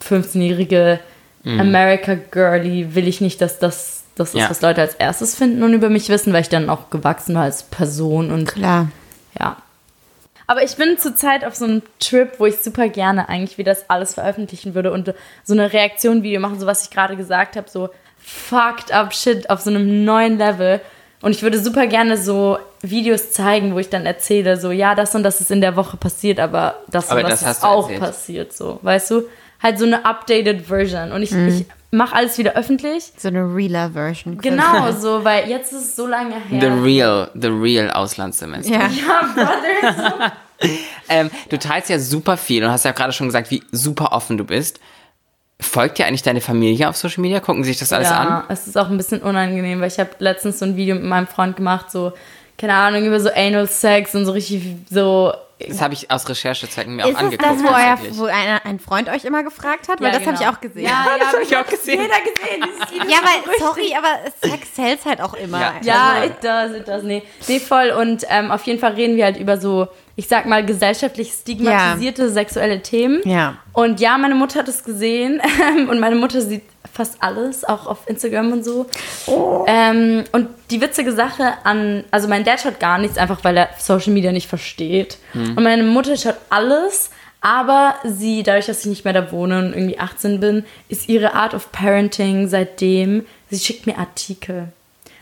15-jährige 0.00 0.98
America 1.44 2.14
Girly 2.14 2.94
will 2.96 3.06
ich 3.08 3.20
nicht, 3.20 3.40
dass 3.40 3.58
das 3.60 4.02
das 4.16 4.34
ist, 4.34 4.40
Ja. 4.40 4.50
was 4.50 4.60
Leute 4.60 4.80
als 4.80 4.94
erstes 4.94 5.34
finden 5.36 5.62
und 5.62 5.72
über 5.72 5.88
mich 5.88 6.08
wissen, 6.08 6.32
weil 6.32 6.42
ich 6.42 6.48
dann 6.48 6.68
auch 6.68 6.90
gewachsen 6.90 7.34
war 7.34 7.44
als 7.44 7.62
Person 7.62 8.30
und 8.30 8.48
Klar. 8.48 8.88
ja. 9.40 9.56
Aber 10.48 10.62
ich 10.64 10.76
bin 10.76 10.98
zurzeit 10.98 11.44
auf 11.44 11.54
so 11.54 11.64
einem 11.64 11.82
Trip, 11.98 12.28
wo 12.38 12.46
ich 12.46 12.58
super 12.58 12.88
gerne 12.88 13.28
eigentlich 13.28 13.56
wieder 13.58 13.72
das 13.72 13.88
alles 13.88 14.14
veröffentlichen 14.14 14.74
würde 14.74 14.92
und 14.92 15.14
so 15.44 15.54
eine 15.54 15.72
Reaktion-Video 15.72 16.40
machen, 16.40 16.60
so 16.60 16.66
was 16.66 16.84
ich 16.84 16.90
gerade 16.90 17.16
gesagt 17.16 17.56
habe, 17.56 17.70
so 17.70 17.88
fucked 18.18 18.92
up 18.92 19.14
shit 19.14 19.48
auf 19.50 19.60
so 19.60 19.70
einem 19.70 20.04
neuen 20.04 20.36
Level. 20.36 20.80
Und 21.22 21.30
ich 21.30 21.42
würde 21.42 21.58
super 21.60 21.86
gerne 21.86 22.16
so 22.18 22.58
Videos 22.82 23.30
zeigen, 23.30 23.74
wo 23.74 23.78
ich 23.78 23.88
dann 23.88 24.04
erzähle, 24.06 24.56
so 24.60 24.72
ja, 24.72 24.94
das 24.94 25.14
und 25.14 25.22
das 25.22 25.40
ist 25.40 25.50
in 25.50 25.60
der 25.60 25.76
Woche 25.76 25.96
passiert, 25.96 26.40
aber 26.40 26.74
das 26.88 27.08
Aber 27.10 27.20
und 27.22 27.30
das 27.30 27.40
das, 27.40 27.58
ist 27.58 27.64
auch 27.64 27.84
erzählt. 27.84 28.00
passiert, 28.00 28.52
so, 28.52 28.78
weißt 28.82 29.12
du? 29.12 29.22
Halt 29.62 29.78
so 29.78 29.84
eine 29.84 30.04
updated 30.04 30.66
Version. 30.66 31.12
Und 31.12 31.22
ich, 31.22 31.32
ich 31.32 31.66
mache 31.92 32.16
alles 32.16 32.36
wieder 32.38 32.54
öffentlich. 32.54 33.12
So 33.16 33.28
eine 33.28 33.42
realer 33.54 33.90
Version. 33.90 34.38
Genau 34.38 34.90
so, 34.98 35.24
weil 35.24 35.48
jetzt 35.48 35.72
ist 35.72 35.82
es 35.82 35.96
so 35.96 36.08
lange 36.08 36.34
her. 36.34 36.60
The 36.60 36.66
real, 36.66 37.30
the 37.34 37.46
real 37.48 37.88
Auslandssemester. 37.90 38.72
Ja. 38.72 38.80
Ja, 38.90 39.32
Brother. 39.34 40.32
Ähm, 41.08 41.28
du 41.48 41.58
teilst 41.58 41.90
ja 41.90 41.98
super 41.98 42.36
viel 42.36 42.64
und 42.64 42.70
hast 42.70 42.84
ja 42.84 42.92
gerade 42.92 43.12
schon 43.12 43.26
gesagt, 43.26 43.50
wie 43.50 43.64
super 43.72 44.12
offen 44.12 44.38
du 44.38 44.44
bist. 44.44 44.78
Folgt 45.62 45.98
dir 45.98 46.06
eigentlich 46.06 46.22
deine 46.22 46.40
Familie 46.40 46.88
auf 46.88 46.96
Social 46.96 47.20
Media? 47.20 47.40
Gucken 47.40 47.64
sie 47.64 47.70
sich 47.70 47.78
das 47.80 47.92
alles 47.92 48.10
ja, 48.10 48.18
an? 48.18 48.44
es 48.48 48.66
ist 48.66 48.76
auch 48.76 48.88
ein 48.90 48.96
bisschen 48.96 49.22
unangenehm, 49.22 49.80
weil 49.80 49.88
ich 49.88 49.98
habe 49.98 50.10
letztens 50.18 50.58
so 50.58 50.64
ein 50.64 50.76
Video 50.76 50.94
mit 50.94 51.04
meinem 51.04 51.26
Freund 51.26 51.56
gemacht, 51.56 51.90
so, 51.90 52.12
keine 52.58 52.74
Ahnung, 52.74 53.04
über 53.04 53.18
so 53.20 53.30
Anal 53.34 53.66
Sex 53.66 54.14
und 54.14 54.26
so 54.26 54.32
richtig 54.32 54.62
so. 54.90 55.32
Das 55.68 55.80
habe 55.80 55.94
ich 55.94 56.10
aus 56.10 56.28
Recherchezwecken 56.28 56.96
mir 56.96 57.04
auch 57.04 57.08
Ist 57.10 57.14
es 57.14 57.20
angeguckt. 57.22 57.50
das, 57.52 57.62
wo, 57.62 57.68
euer, 57.68 57.74
tatsächlich. 57.74 58.18
wo 58.18 58.24
einer, 58.24 58.66
ein 58.66 58.80
Freund 58.80 59.08
euch 59.08 59.24
immer 59.24 59.44
gefragt 59.44 59.88
hat? 59.88 60.00
Weil 60.00 60.08
Ja, 60.12 60.18
das 60.18 60.26
habe 60.26 60.34
ich 60.34 60.40
genau. 60.40 60.52
auch 60.52 60.60
gesehen. 60.60 60.82
Ja, 60.82 60.90
ja, 61.06 61.18
Das 61.20 61.32
hab 61.34 61.40
ich 61.40 61.56
auch 61.56 61.66
gesehen. 61.66 62.00
Jeder 62.00 62.18
gesehen, 62.18 62.64
dieses. 62.66 63.08
Ja, 63.12 63.18
weil, 63.22 63.58
sorry, 63.60 63.94
aber 63.96 64.30
Sex 64.42 64.74
sells 64.74 65.04
halt 65.04 65.20
auch 65.20 65.34
immer. 65.34 65.60
Ja. 65.60 65.74
Ja, 65.82 66.12
Also, 66.14 66.26
it 66.26 66.42
does, 66.42 66.76
it 66.80 66.88
does. 66.88 67.02
Nee, 67.04 67.22
nee 67.46 67.60
voll. 67.60 67.90
Und 67.90 68.24
ähm, 68.28 68.50
auf 68.50 68.64
jeden 68.64 68.80
Fall 68.80 68.94
reden 68.94 69.16
wir 69.16 69.24
halt 69.24 69.36
über 69.36 69.56
so, 69.56 69.86
ich 70.16 70.28
sag 70.28 70.46
mal, 70.46 70.64
gesellschaftlich 70.64 71.32
stigmatisierte 71.32 72.30
sexuelle 72.30 72.82
Themen. 72.82 73.20
Ja. 73.24 73.56
Und 73.72 74.00
ja, 74.00 74.18
meine 74.18 74.34
Mutter 74.34 74.60
hat 74.60 74.68
es 74.68 74.84
gesehen. 74.84 75.40
und 75.90 75.98
meine 76.00 76.16
Mutter 76.16 76.40
sieht 76.40 76.62
fast 76.92 77.16
alles, 77.20 77.64
auch 77.64 77.86
auf 77.86 78.08
Instagram 78.08 78.52
und 78.52 78.64
so. 78.64 78.86
Ähm, 79.66 80.24
und 80.32 80.48
die 80.70 80.80
witzige 80.80 81.12
Sache 81.12 81.54
an, 81.64 82.04
also 82.10 82.28
mein 82.28 82.44
Dad 82.44 82.60
schaut 82.60 82.80
gar 82.80 82.98
nichts, 82.98 83.16
einfach 83.16 83.42
weil 83.44 83.56
er 83.56 83.70
Social 83.78 84.12
Media 84.12 84.32
nicht 84.32 84.48
versteht. 84.48 85.18
Und 85.56 85.62
meine 85.62 85.82
Mutter 85.82 86.16
schaut 86.16 86.36
alles. 86.50 87.10
Aber 87.44 87.96
sie, 88.04 88.44
dadurch, 88.44 88.66
dass 88.66 88.80
ich 88.80 88.86
nicht 88.86 89.04
mehr 89.04 89.14
da 89.14 89.32
wohne 89.32 89.58
und 89.58 89.72
irgendwie 89.74 89.98
18 89.98 90.38
bin, 90.38 90.64
ist 90.88 91.08
ihre 91.08 91.34
Art 91.34 91.54
of 91.54 91.72
Parenting 91.72 92.46
seitdem, 92.46 93.26
sie 93.50 93.58
schickt 93.58 93.84
mir 93.84 93.98
Artikel. 93.98 94.68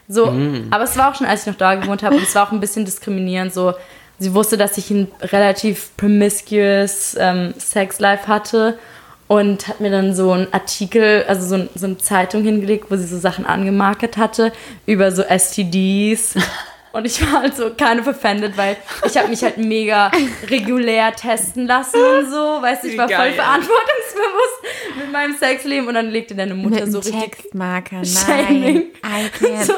So, 0.07 0.26
aber 0.70 0.85
es 0.85 0.98
war 0.98 1.11
auch 1.11 1.14
schon, 1.14 1.26
als 1.26 1.42
ich 1.42 1.46
noch 1.46 1.55
da 1.55 1.76
gewohnt 1.76 2.03
habe, 2.03 2.16
und 2.16 2.22
es 2.22 2.35
war 2.35 2.46
auch 2.46 2.53
ein 2.53 2.61
bisschen 2.61 2.85
diskriminierend. 2.85 3.55
So, 3.55 3.74
sie 4.20 4.35
wusste, 4.35 4.56
dass 4.56 4.78
ich 4.78 4.90
ein 4.90 5.09
relativ 5.20 5.90
promiscuous 5.96 7.16
ähm, 7.18 7.54
Sexlife 7.59 8.28
hatte 8.28 8.78
und 9.26 9.66
hat 9.66 9.80
mir 9.80 9.90
dann 9.90 10.14
so 10.14 10.33
einen 10.33 10.52
Artikel, 10.52 11.24
also 11.26 11.46
so, 11.46 11.54
ein, 11.54 11.68
so 11.74 11.87
eine 11.87 11.98
Zeitung 11.98 12.42
hingelegt, 12.42 12.87
wo 12.90 12.96
sie 12.96 13.06
so 13.06 13.18
Sachen 13.18 13.46
angemarket 13.46 14.16
hatte 14.16 14.52
über 14.87 15.11
so 15.11 15.22
STDs. 15.22 16.35
Und 16.92 17.04
ich 17.04 17.22
war 17.22 17.42
halt 17.42 17.56
so 17.56 17.70
kind 17.70 18.00
of 18.00 18.09
offended, 18.09 18.56
weil 18.56 18.76
ich 19.06 19.16
habe 19.16 19.28
mich 19.28 19.44
halt 19.44 19.59
mega 19.59 20.11
regulär 20.48 21.14
testen 21.14 21.68
lassen 21.68 21.94
und 21.94 22.28
so. 22.28 22.61
Weißt 22.61 22.83
du, 22.83 22.88
ich 22.88 22.98
war 22.98 23.09
voll 23.09 23.30
verantwortungsbewusst 23.30 24.98
mit 24.98 25.12
meinem 25.12 25.37
Sexleben 25.37 25.87
und 25.87 25.94
dann 25.94 26.11
legte 26.11 26.35
deine 26.35 26.54
Mutter 26.54 26.80
Mit 26.80 26.90
so 26.90 26.98
richtig 26.98 27.20
Textmarker. 27.20 28.04
Shaming. 28.04 28.87
Nein, 29.04 29.30
so, 29.62 29.74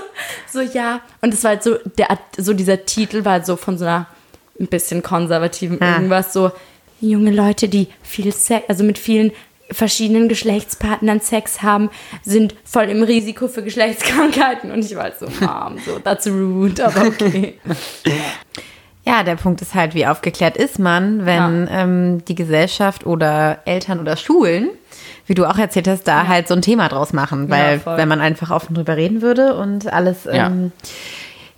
so 0.50 0.60
ja. 0.62 1.02
Und 1.20 1.34
es 1.34 1.44
war 1.44 1.50
halt 1.50 1.62
so, 1.62 1.76
der, 1.98 2.18
so 2.38 2.54
dieser 2.54 2.86
Titel 2.86 3.26
war 3.26 3.32
halt 3.32 3.44
so 3.44 3.56
von 3.56 3.76
so 3.76 3.84
einer 3.84 4.06
ein 4.62 4.68
bisschen 4.68 5.02
konservativen 5.02 5.78
Ah. 5.82 5.94
irgendwas 5.96 6.32
so 6.32 6.50
junge 7.00 7.32
Leute, 7.32 7.68
die 7.68 7.88
viel 8.02 8.32
Sex, 8.32 8.64
also 8.68 8.84
mit 8.84 8.96
vielen 8.96 9.32
verschiedenen 9.70 10.28
Geschlechtspartnern 10.28 11.20
Sex 11.20 11.62
haben, 11.62 11.90
sind 12.22 12.54
voll 12.64 12.84
im 12.84 13.02
Risiko 13.02 13.48
für 13.48 13.62
Geschlechtskrankheiten. 13.62 14.70
Und 14.70 14.84
ich 14.84 14.94
war 14.94 15.04
halt 15.04 15.18
so, 15.18 15.26
Mom, 15.40 15.78
so, 15.84 15.98
that's 15.98 16.26
rude, 16.26 16.84
aber 16.84 17.06
okay. 17.08 17.58
Ja, 19.04 19.24
der 19.24 19.34
Punkt 19.36 19.60
ist 19.62 19.74
halt, 19.74 19.94
wie 19.94 20.06
aufgeklärt 20.06 20.56
ist 20.56 20.78
man, 20.78 21.26
wenn 21.26 21.68
ähm, 21.72 22.24
die 22.26 22.34
Gesellschaft 22.36 23.04
oder 23.04 23.58
Eltern 23.64 23.98
oder 23.98 24.16
Schulen, 24.16 24.68
wie 25.26 25.34
du 25.34 25.44
auch 25.46 25.58
erzählt 25.58 25.88
hast, 25.88 26.04
da 26.04 26.28
halt 26.28 26.46
so 26.46 26.54
ein 26.54 26.62
Thema 26.62 26.88
draus 26.88 27.12
machen. 27.12 27.50
Weil 27.50 27.80
voll. 27.80 27.96
wenn 27.96 28.08
man 28.08 28.20
einfach 28.20 28.50
offen 28.52 28.74
drüber 28.74 28.96
reden 28.96 29.20
würde 29.22 29.54
und 29.56 29.92
alles, 29.92 30.24
Ja. 30.24 30.46
ähm, 30.46 30.70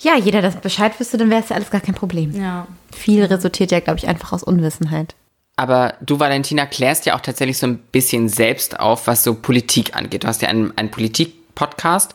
ja, 0.05 0.17
jeder 0.17 0.43
das 0.43 0.57
Bescheid 0.57 0.99
wüsste, 1.01 1.17
dann 1.17 1.31
wäre 1.31 1.43
es 1.43 1.49
ja 1.49 1.57
alles 1.57 1.71
gar 1.71 1.81
kein 1.81 1.95
Problem. 1.95 2.31
Ja. 2.41 2.67
Viel 2.95 3.25
resultiert 3.25 3.71
ja, 3.73 3.81
glaube 3.81 3.99
ich, 3.99 4.07
einfach 4.07 4.33
aus 4.33 4.43
Unwissenheit. 4.43 5.15
Aber 5.57 5.95
du, 6.01 6.19
Valentina, 6.19 6.67
klärst 6.67 7.07
ja 7.07 7.15
auch 7.15 7.21
tatsächlich 7.21 7.59
so 7.59 7.67
ein 7.67 7.79
bisschen 7.79 8.29
selbst 8.29 8.79
auf, 8.81 9.07
was 9.07 9.23
so 9.23 9.35
Politik 9.35 9.97
angeht. 9.97 10.25
Du 10.25 10.29
hast 10.29 10.43
ja 10.43 10.49
einen, 10.49 10.77
einen 10.77 10.91
Politik-Podcast. 10.91 12.15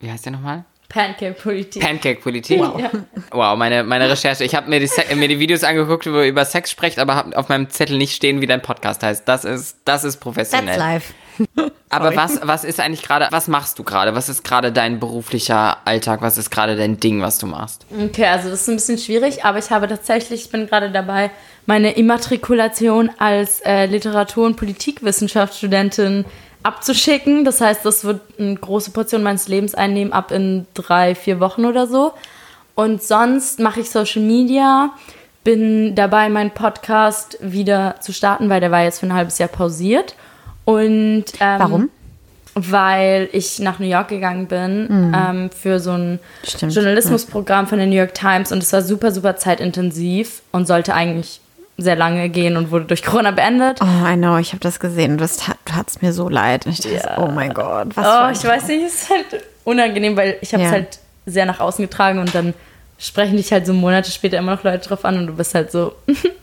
Wie 0.00 0.10
heißt 0.10 0.24
der 0.24 0.32
nochmal? 0.32 0.64
Pancake-Politik. 0.88 1.82
Pancake-Politik. 1.82 2.60
Wow. 2.60 2.82
Wow, 3.30 3.58
meine, 3.58 3.84
meine 3.84 4.08
Recherche. 4.08 4.42
Ich 4.44 4.54
habe 4.54 4.70
mir, 4.70 4.80
mir 5.16 5.28
die 5.28 5.38
Videos 5.38 5.62
angeguckt, 5.62 6.06
wo 6.06 6.20
ihr 6.20 6.28
über 6.28 6.46
Sex 6.46 6.70
sprecht, 6.70 6.98
aber 6.98 7.14
habe 7.14 7.36
auf 7.36 7.50
meinem 7.50 7.68
Zettel 7.68 7.98
nicht 7.98 8.14
stehen, 8.14 8.40
wie 8.40 8.46
dein 8.46 8.62
Podcast 8.62 9.02
heißt. 9.02 9.28
Das 9.28 9.44
ist, 9.44 9.76
das 9.84 10.04
ist 10.04 10.16
professionell. 10.16 10.78
life. 10.78 11.12
Aber 11.90 12.14
was, 12.16 12.40
was 12.42 12.64
ist 12.64 12.80
eigentlich 12.80 13.02
gerade, 13.02 13.28
was 13.30 13.48
machst 13.48 13.78
du 13.78 13.84
gerade? 13.84 14.14
Was 14.14 14.28
ist 14.28 14.44
gerade 14.44 14.72
dein 14.72 15.00
beruflicher 15.00 15.78
Alltag? 15.86 16.20
Was 16.20 16.36
ist 16.36 16.50
gerade 16.50 16.76
dein 16.76 17.00
Ding, 17.00 17.22
was 17.22 17.38
du 17.38 17.46
machst? 17.46 17.86
Okay, 17.90 18.26
also 18.26 18.50
das 18.50 18.62
ist 18.62 18.68
ein 18.68 18.76
bisschen 18.76 18.98
schwierig, 18.98 19.44
aber 19.44 19.58
ich 19.58 19.70
habe 19.70 19.88
tatsächlich, 19.88 20.44
ich 20.44 20.50
bin 20.50 20.66
gerade 20.66 20.90
dabei, 20.90 21.30
meine 21.66 21.92
Immatrikulation 21.92 23.10
als 23.18 23.60
äh, 23.60 23.86
Literatur- 23.86 24.46
und 24.46 24.56
Politikwissenschaftsstudentin 24.56 26.24
abzuschicken. 26.62 27.44
Das 27.44 27.60
heißt, 27.60 27.84
das 27.84 28.04
wird 28.04 28.20
eine 28.38 28.54
große 28.54 28.90
Portion 28.90 29.22
meines 29.22 29.48
Lebens 29.48 29.74
einnehmen, 29.74 30.12
ab 30.12 30.30
in 30.30 30.66
drei, 30.74 31.14
vier 31.14 31.40
Wochen 31.40 31.64
oder 31.64 31.86
so. 31.86 32.12
Und 32.74 33.02
sonst 33.02 33.58
mache 33.60 33.80
ich 33.80 33.90
Social 33.90 34.22
Media, 34.22 34.92
bin 35.44 35.94
dabei, 35.94 36.28
meinen 36.28 36.50
Podcast 36.50 37.38
wieder 37.40 37.96
zu 38.00 38.12
starten, 38.12 38.50
weil 38.50 38.60
der 38.60 38.70
war 38.70 38.82
jetzt 38.82 39.00
für 39.00 39.06
ein 39.06 39.14
halbes 39.14 39.38
Jahr 39.38 39.48
pausiert. 39.48 40.14
Und 40.68 41.24
ähm, 41.40 41.58
Warum? 41.60 41.90
Weil 42.54 43.30
ich 43.32 43.58
nach 43.60 43.78
New 43.78 43.86
York 43.86 44.08
gegangen 44.08 44.48
bin 44.48 45.12
ähm, 45.16 45.48
für 45.50 45.80
so 45.80 45.92
ein 45.92 46.18
Stimmt, 46.46 46.74
Journalismusprogramm 46.74 47.66
von 47.66 47.78
der 47.78 47.86
New 47.86 47.94
York 47.96 48.12
Times 48.12 48.52
und 48.52 48.62
es 48.62 48.70
war 48.72 48.82
super, 48.82 49.10
super 49.10 49.36
zeitintensiv 49.36 50.42
und 50.52 50.66
sollte 50.66 50.92
eigentlich 50.92 51.40
sehr 51.78 51.96
lange 51.96 52.28
gehen 52.28 52.58
und 52.58 52.70
wurde 52.70 52.84
durch 52.84 53.02
Corona 53.02 53.30
beendet. 53.30 53.78
Oh, 53.80 54.06
I 54.06 54.16
know, 54.16 54.36
ich 54.36 54.48
habe 54.52 54.60
das 54.60 54.78
gesehen 54.78 55.12
und 55.12 55.20
das 55.22 55.38
tat, 55.38 55.56
es 55.88 56.02
mir 56.02 56.12
so 56.12 56.28
leid. 56.28 56.66
Und 56.66 56.72
ich 56.72 56.80
dachte, 56.80 56.94
Ja. 56.96 57.18
oh 57.18 57.28
mein 57.30 57.54
Gott, 57.54 57.88
was 57.96 58.04
Oh, 58.06 58.30
ich 58.32 58.44
weiß 58.46 58.66
nicht, 58.68 58.82
es 58.84 59.02
ist 59.04 59.10
halt 59.10 59.42
unangenehm, 59.64 60.16
weil 60.16 60.36
ich 60.42 60.52
habe 60.52 60.64
es 60.64 60.68
Ja. 60.68 60.72
halt 60.74 60.98
sehr 61.24 61.46
nach 61.46 61.60
außen 61.60 61.82
getragen 61.82 62.18
und 62.18 62.34
dann 62.34 62.52
sprechen 62.98 63.36
dich 63.38 63.52
halt 63.52 63.64
so 63.64 63.72
Monate 63.72 64.10
später 64.10 64.36
immer 64.38 64.56
noch 64.56 64.64
Leute 64.64 64.86
drauf 64.88 65.04
an 65.06 65.16
und 65.18 65.26
du 65.28 65.32
bist 65.34 65.54
halt 65.54 65.70
so, 65.72 65.94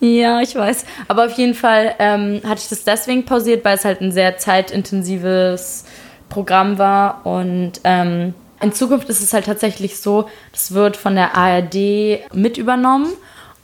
ja, 0.00 0.40
ich 0.40 0.54
weiß. 0.54 0.84
Aber 1.08 1.26
auf 1.26 1.32
jeden 1.32 1.54
Fall 1.54 1.94
ähm, 1.98 2.40
hatte 2.44 2.60
ich 2.62 2.68
das 2.68 2.84
deswegen 2.84 3.24
pausiert, 3.24 3.64
weil 3.64 3.76
es 3.76 3.84
halt 3.84 4.00
ein 4.00 4.12
sehr 4.12 4.38
zeitintensives 4.38 5.84
Programm 6.28 6.78
war 6.78 7.24
und 7.24 7.80
ähm, 7.84 8.34
in 8.60 8.72
Zukunft 8.72 9.08
ist 9.08 9.22
es 9.22 9.32
halt 9.32 9.46
tatsächlich 9.46 10.00
so, 10.00 10.28
das 10.52 10.72
wird 10.72 10.96
von 10.96 11.14
der 11.14 11.36
ARD 11.36 12.20
mit 12.32 12.58
übernommen. 12.58 13.12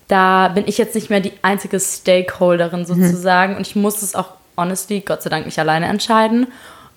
Da 0.08 0.48
bin 0.48 0.64
ich 0.66 0.78
jetzt 0.78 0.94
nicht 0.94 1.10
mehr 1.10 1.20
die 1.20 1.32
einzige 1.42 1.80
Stakeholderin 1.80 2.84
sozusagen 2.86 3.56
und 3.56 3.66
ich 3.66 3.74
muss 3.74 4.02
es 4.02 4.14
auch 4.14 4.28
honestly, 4.56 5.00
Gott 5.00 5.22
sei 5.22 5.30
Dank, 5.30 5.46
nicht 5.46 5.58
alleine 5.58 5.86
entscheiden. 5.86 6.46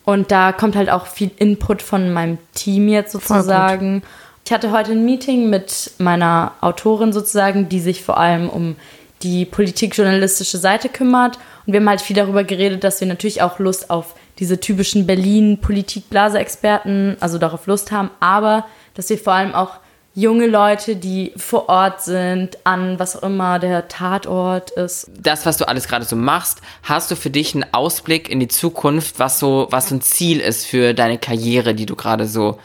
Und 0.05 0.31
da 0.31 0.51
kommt 0.51 0.75
halt 0.75 0.89
auch 0.89 1.07
viel 1.07 1.31
Input 1.37 1.81
von 1.81 2.13
meinem 2.13 2.37
Team 2.53 2.87
jetzt 2.87 3.11
sozusagen. 3.11 4.03
Ich 4.45 4.53
hatte 4.53 4.71
heute 4.71 4.91
ein 4.93 5.03
Meeting 5.03 5.49
mit 5.49 5.91
meiner 5.97 6.53
Autorin 6.61 7.11
sozusagen, 7.11 7.67
die 7.67 7.79
sich 7.79 8.03
vor 8.03 8.17
allem 8.17 8.47
um 8.47 8.75
die 9.23 9.45
politikjournalistische 9.45 10.57
Seite 10.57 10.89
kümmert. 10.89 11.37
Und 11.65 11.73
wir 11.73 11.79
haben 11.79 11.89
halt 11.89 12.01
viel 12.01 12.15
darüber 12.15 12.43
geredet, 12.43 12.83
dass 12.83 12.99
wir 12.99 13.07
natürlich 13.07 13.41
auch 13.41 13.59
Lust 13.59 13.89
auf 13.89 14.15
diese 14.39 14.59
typischen 14.59 15.07
Berlin-Politik-Blase-Experten, 15.07 17.17
also 17.19 17.37
darauf 17.37 17.67
Lust 17.67 17.91
haben, 17.91 18.09
aber 18.19 18.65
dass 18.93 19.09
wir 19.09 19.17
vor 19.17 19.33
allem 19.33 19.53
auch 19.53 19.71
junge 20.13 20.47
Leute, 20.47 20.95
die 20.95 21.31
vor 21.37 21.69
Ort 21.69 22.01
sind, 22.01 22.57
an 22.63 22.97
was 22.97 23.15
auch 23.15 23.23
immer 23.23 23.59
der 23.59 23.87
Tatort 23.87 24.71
ist. 24.71 25.11
Das, 25.19 25.45
was 25.45 25.57
du 25.57 25.67
alles 25.67 25.87
gerade 25.87 26.05
so 26.05 26.15
machst, 26.15 26.61
hast 26.81 27.11
du 27.11 27.15
für 27.15 27.29
dich 27.29 27.53
einen 27.53 27.65
Ausblick 27.71 28.29
in 28.29 28.39
die 28.39 28.47
Zukunft, 28.47 29.19
was 29.19 29.39
so, 29.39 29.67
was 29.69 29.89
so 29.89 29.95
ein 29.95 30.01
Ziel 30.01 30.39
ist 30.39 30.65
für 30.65 30.95
deine 30.95 31.19
Karriere, 31.19 31.75
die 31.75 31.85
du 31.85 31.95
gerade 31.95 32.27
so 32.27 32.57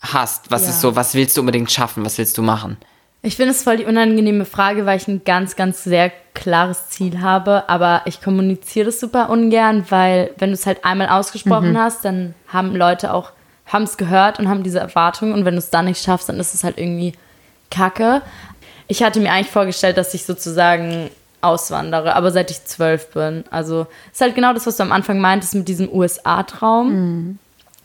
hast? 0.00 0.50
Was 0.50 0.64
Ja. 0.64 0.70
ist 0.70 0.80
so, 0.80 0.96
was 0.96 1.14
willst 1.14 1.36
du 1.36 1.40
unbedingt 1.40 1.70
schaffen? 1.70 2.04
Was 2.04 2.18
willst 2.18 2.36
du 2.36 2.42
machen? 2.42 2.78
Ich 3.20 3.36
finde 3.36 3.50
es 3.50 3.64
voll 3.64 3.78
die 3.78 3.84
unangenehme 3.84 4.44
Frage, 4.44 4.86
weil 4.86 4.96
ich 4.96 5.08
ein 5.08 5.24
ganz, 5.24 5.56
ganz 5.56 5.82
sehr 5.82 6.12
klares 6.34 6.88
Ziel 6.90 7.20
habe, 7.20 7.68
aber 7.68 8.02
ich 8.04 8.22
kommuniziere 8.22 8.86
das 8.86 9.00
super 9.00 9.28
ungern, 9.28 9.84
weil 9.88 10.30
wenn 10.38 10.50
du 10.50 10.54
es 10.54 10.66
halt 10.66 10.84
einmal 10.84 11.08
ausgesprochen 11.08 11.76
hast, 11.76 12.04
dann 12.04 12.34
haben 12.46 12.76
Leute 12.76 13.12
auch, 13.12 13.32
haben 13.66 13.82
es 13.82 13.96
gehört 13.96 14.38
und 14.38 14.48
haben 14.48 14.62
diese 14.62 14.78
Erwartungen 14.78 15.32
und 15.32 15.44
wenn 15.44 15.54
du 15.54 15.58
es 15.58 15.70
dann 15.70 15.86
nicht 15.86 16.02
schaffst, 16.02 16.28
dann 16.28 16.38
ist 16.38 16.54
es 16.54 16.62
halt 16.62 16.78
irgendwie 16.78 17.12
kacke. 17.72 18.22
Ich 18.86 19.02
hatte 19.02 19.18
mir 19.18 19.32
eigentlich 19.32 19.50
vorgestellt, 19.50 19.96
dass 19.96 20.14
ich 20.14 20.24
sozusagen 20.24 21.10
auswandere, 21.40 22.14
aber 22.14 22.30
seit 22.30 22.52
ich 22.52 22.64
zwölf 22.64 23.10
bin. 23.10 23.44
Also 23.50 23.88
ist 24.12 24.20
halt 24.20 24.36
genau 24.36 24.52
das, 24.52 24.66
was 24.66 24.76
du 24.76 24.84
am 24.84 24.92
Anfang 24.92 25.20
meintest 25.20 25.56
mit 25.56 25.66
diesem 25.66 25.92
USA-Traum 25.92 27.38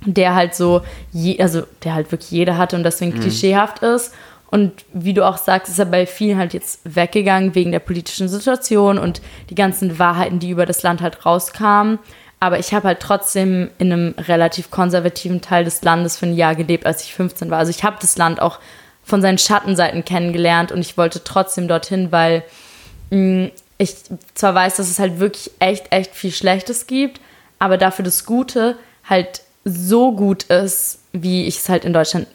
der 0.06 0.36
halt 0.36 0.56
so, 0.56 0.82
je, 1.12 1.39
also 1.39 1.63
der 1.84 1.96
halt 1.96 2.12
wirklich 2.12 2.32
jeder 2.32 2.58
hatte 2.58 2.76
und 2.76 2.84
deswegen 2.84 3.19
klischeehaft 3.19 3.80
ist. 3.80 4.13
Und 4.53 4.85
wie 4.93 5.15
du 5.15 5.25
auch 5.25 5.39
sagst, 5.39 5.71
ist 5.71 5.79
er 5.79 5.85
bei 5.85 6.05
vielen 6.05 6.37
halt 6.37 6.53
jetzt 6.53 6.81
weggegangen 6.83 7.55
wegen 7.55 7.71
der 7.71 7.79
politischen 7.79 8.29
Situation 8.29 8.99
und 8.99 9.19
die 9.49 9.55
ganzen 9.55 9.97
Wahrheiten, 9.97 10.37
die 10.37 10.51
über 10.51 10.67
das 10.67 10.83
Land 10.83 11.01
halt 11.01 11.25
rauskamen. 11.25 11.97
Aber 12.39 12.59
ich 12.59 12.71
habe 12.71 12.89
halt 12.89 12.99
trotzdem 12.99 13.71
in 13.79 13.91
einem 13.91 14.15
relativ 14.15 14.69
konservativen 14.69 15.41
Teil 15.41 15.63
des 15.63 15.81
Landes 15.81 16.17
für 16.17 16.27
ein 16.27 16.35
Jahr 16.35 16.53
gelebt, 16.53 16.85
als 16.85 17.03
ich 17.03 17.15
15 17.15 17.49
war. 17.49 17.57
Also 17.57 17.71
ich 17.71 17.83
habe 17.83 17.97
das 17.99 18.15
Land 18.15 18.43
auch 18.43 18.59
von 19.03 19.23
seinen 19.23 19.39
Schattenseiten 19.39 20.05
kennengelernt 20.05 20.71
und 20.71 20.81
ich 20.81 20.97
wollte 20.97 21.23
trotzdem 21.23 21.67
dorthin, 21.67 22.11
weil 22.11 22.43
mh, 23.09 23.49
ich 23.79 23.95
zwar 24.35 24.53
weiß, 24.53 24.75
dass 24.75 24.87
es 24.87 24.99
halt 24.99 25.19
wirklich 25.19 25.49
echt, 25.57 25.91
echt 25.91 26.13
viel 26.13 26.31
Schlechtes 26.31 26.85
gibt, 26.85 27.19
aber 27.57 27.79
dafür 27.79 28.05
das 28.05 28.23
Gute 28.23 28.77
halt 29.03 29.41
so 29.65 30.11
gut 30.11 30.43
ist, 30.43 30.99
wie 31.11 31.47
ich 31.47 31.57
es 31.57 31.69
halt 31.69 31.85
in 31.85 31.93
Deutschland 31.93 32.27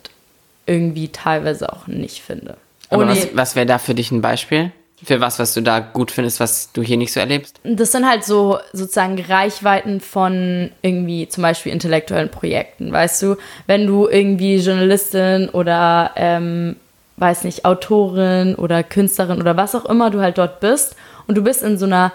irgendwie 0.69 1.09
teilweise 1.09 1.73
auch 1.73 1.87
nicht 1.87 2.23
finde. 2.23 2.57
Aber 2.91 3.03
Ohne- 3.03 3.13
was, 3.13 3.29
was 3.35 3.57
wäre 3.57 3.67
da 3.67 3.79
für 3.79 3.95
dich 3.95 4.11
ein 4.13 4.21
Beispiel? 4.21 4.71
Für 5.05 5.21
was, 5.21 5.39
was 5.39 5.55
du 5.55 5.61
da 5.61 5.79
gut 5.79 6.11
findest, 6.11 6.41
was 6.41 6.73
du 6.73 6.83
hier 6.83 6.97
nicht 6.97 7.13
so 7.13 7.21
erlebst? 7.21 7.61
das 7.63 7.93
sind 7.93 8.05
halt 8.09 8.25
so 8.25 8.59
sozusagen 8.73 9.21
Reichweiten 9.21 10.01
von 10.01 10.71
irgendwie 10.83 11.29
zum 11.29 11.43
Beispiel 11.43 11.71
intellektuellen 11.73 12.31
Projekten, 12.31 12.91
weißt 12.93 13.23
du? 13.23 13.37
Wenn 13.69 13.87
du 13.87 14.09
irgendwie 14.09 14.57
Journalistin 14.57 15.51
oder, 15.51 16.11
ähm, 16.17 16.75
weiß 17.17 17.45
nicht, 17.45 17.65
Autorin 17.65 18.57
oder 18.57 18.83
Künstlerin 18.83 19.41
oder 19.41 19.57
was 19.57 19.75
auch 19.77 19.85
immer 19.85 20.11
du 20.11 20.21
halt 20.21 20.37
dort 20.37 20.59
bist 20.59 20.97
und 21.29 21.37
du 21.37 21.43
bist 21.43 21.63
in 21.63 21.79
so 21.79 21.87
einer 21.87 22.13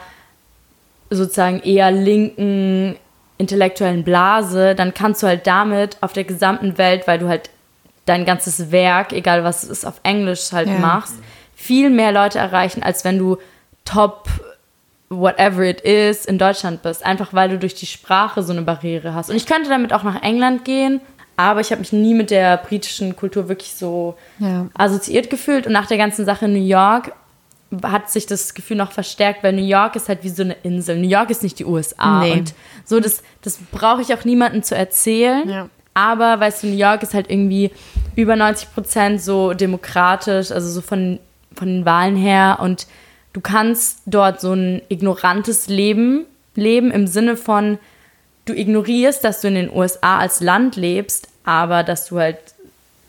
sozusagen 1.09 1.61
eher 1.61 1.89
linken 1.91 2.97
intellektuellen 3.37 4.03
Blase, 4.03 4.75
dann 4.75 4.93
kannst 4.93 5.23
du 5.23 5.27
halt 5.27 5.47
damit 5.47 5.97
auf 6.01 6.13
der 6.13 6.23
gesamten 6.23 6.77
Welt, 6.77 7.07
weil 7.07 7.19
du 7.19 7.27
halt 7.27 7.49
dein 8.05 8.25
ganzes 8.25 8.71
Werk, 8.71 9.13
egal 9.13 9.43
was 9.43 9.63
es 9.63 9.69
ist, 9.69 9.85
auf 9.85 9.99
Englisch 10.03 10.51
halt 10.51 10.67
Ja. 10.67 10.79
machst, 10.79 11.15
viel 11.55 11.89
mehr 11.89 12.11
Leute 12.11 12.39
erreichen, 12.39 12.83
als 12.83 13.05
wenn 13.05 13.17
du 13.17 13.37
top 13.85 14.27
whatever 15.09 15.63
it 15.63 15.81
is 15.81 16.25
in 16.25 16.37
Deutschland 16.37 16.81
bist. 16.81 17.05
Einfach 17.05 17.33
weil 17.33 17.49
du 17.49 17.59
durch 17.59 17.75
die 17.75 17.85
Sprache 17.85 18.41
so 18.43 18.51
eine 18.51 18.63
Barriere 18.63 19.13
hast. 19.13 19.29
Und 19.29 19.35
ich 19.35 19.45
könnte 19.45 19.69
damit 19.69 19.93
auch 19.93 20.03
nach 20.03 20.21
England 20.23 20.65
gehen, 20.65 21.01
aber 21.37 21.61
ich 21.61 21.71
habe 21.71 21.79
mich 21.79 21.93
nie 21.93 22.13
mit 22.13 22.31
der 22.31 22.57
britischen 22.57 23.15
Kultur 23.15 23.47
wirklich 23.47 23.73
so 23.75 24.15
Ja. 24.39 24.67
assoziiert 24.73 25.29
gefühlt. 25.29 25.67
Und 25.67 25.73
nach 25.73 25.85
der 25.87 25.97
ganzen 25.97 26.25
Sache 26.25 26.45
in 26.45 26.53
New 26.53 26.65
York 26.65 27.11
hat 27.83 28.09
sich 28.11 28.25
das 28.27 28.53
Gefühl 28.53 28.77
noch 28.77 28.91
verstärkt, 28.91 29.43
weil 29.43 29.53
New 29.53 29.65
York 29.65 29.95
ist 29.95 30.09
halt 30.09 30.23
wie 30.23 30.29
so 30.29 30.43
eine 30.43 30.53
Insel. 30.63 30.97
New 30.99 31.07
York 31.07 31.29
ist 31.29 31.41
nicht 31.43 31.57
die 31.59 31.65
USA. 31.65 32.19
Nee. 32.19 32.33
Und 32.33 32.53
so, 32.85 32.99
das, 32.99 33.23
das 33.41 33.57
brauche 33.71 34.01
ich 34.01 34.13
auch 34.13 34.25
niemandem 34.25 34.61
zu 34.63 34.75
erzählen. 34.75 35.47
Ja. 35.49 35.69
Aber, 35.93 36.39
weißt 36.39 36.63
du, 36.63 36.67
New 36.67 36.77
York 36.77 37.03
ist 37.03 37.13
halt 37.13 37.29
irgendwie 37.29 37.71
über 38.15 38.35
90 38.35 38.73
Prozent 38.73 39.21
so 39.21 39.53
demokratisch, 39.53 40.51
also 40.51 40.69
so 40.69 40.81
von, 40.81 41.19
von 41.53 41.67
den 41.67 41.85
Wahlen 41.85 42.15
her. 42.15 42.57
Und 42.61 42.87
du 43.33 43.41
kannst 43.41 43.99
dort 44.05 44.41
so 44.41 44.53
ein 44.53 44.81
ignorantes 44.89 45.67
Leben 45.67 46.25
leben 46.55 46.91
im 46.91 47.07
Sinne 47.07 47.37
von, 47.37 47.77
du 48.45 48.53
ignorierst, 48.53 49.23
dass 49.23 49.41
du 49.41 49.47
in 49.47 49.55
den 49.55 49.71
USA 49.71 50.19
als 50.19 50.41
Land 50.41 50.75
lebst, 50.75 51.27
aber 51.43 51.83
dass 51.83 52.07
du 52.07 52.19
halt 52.19 52.37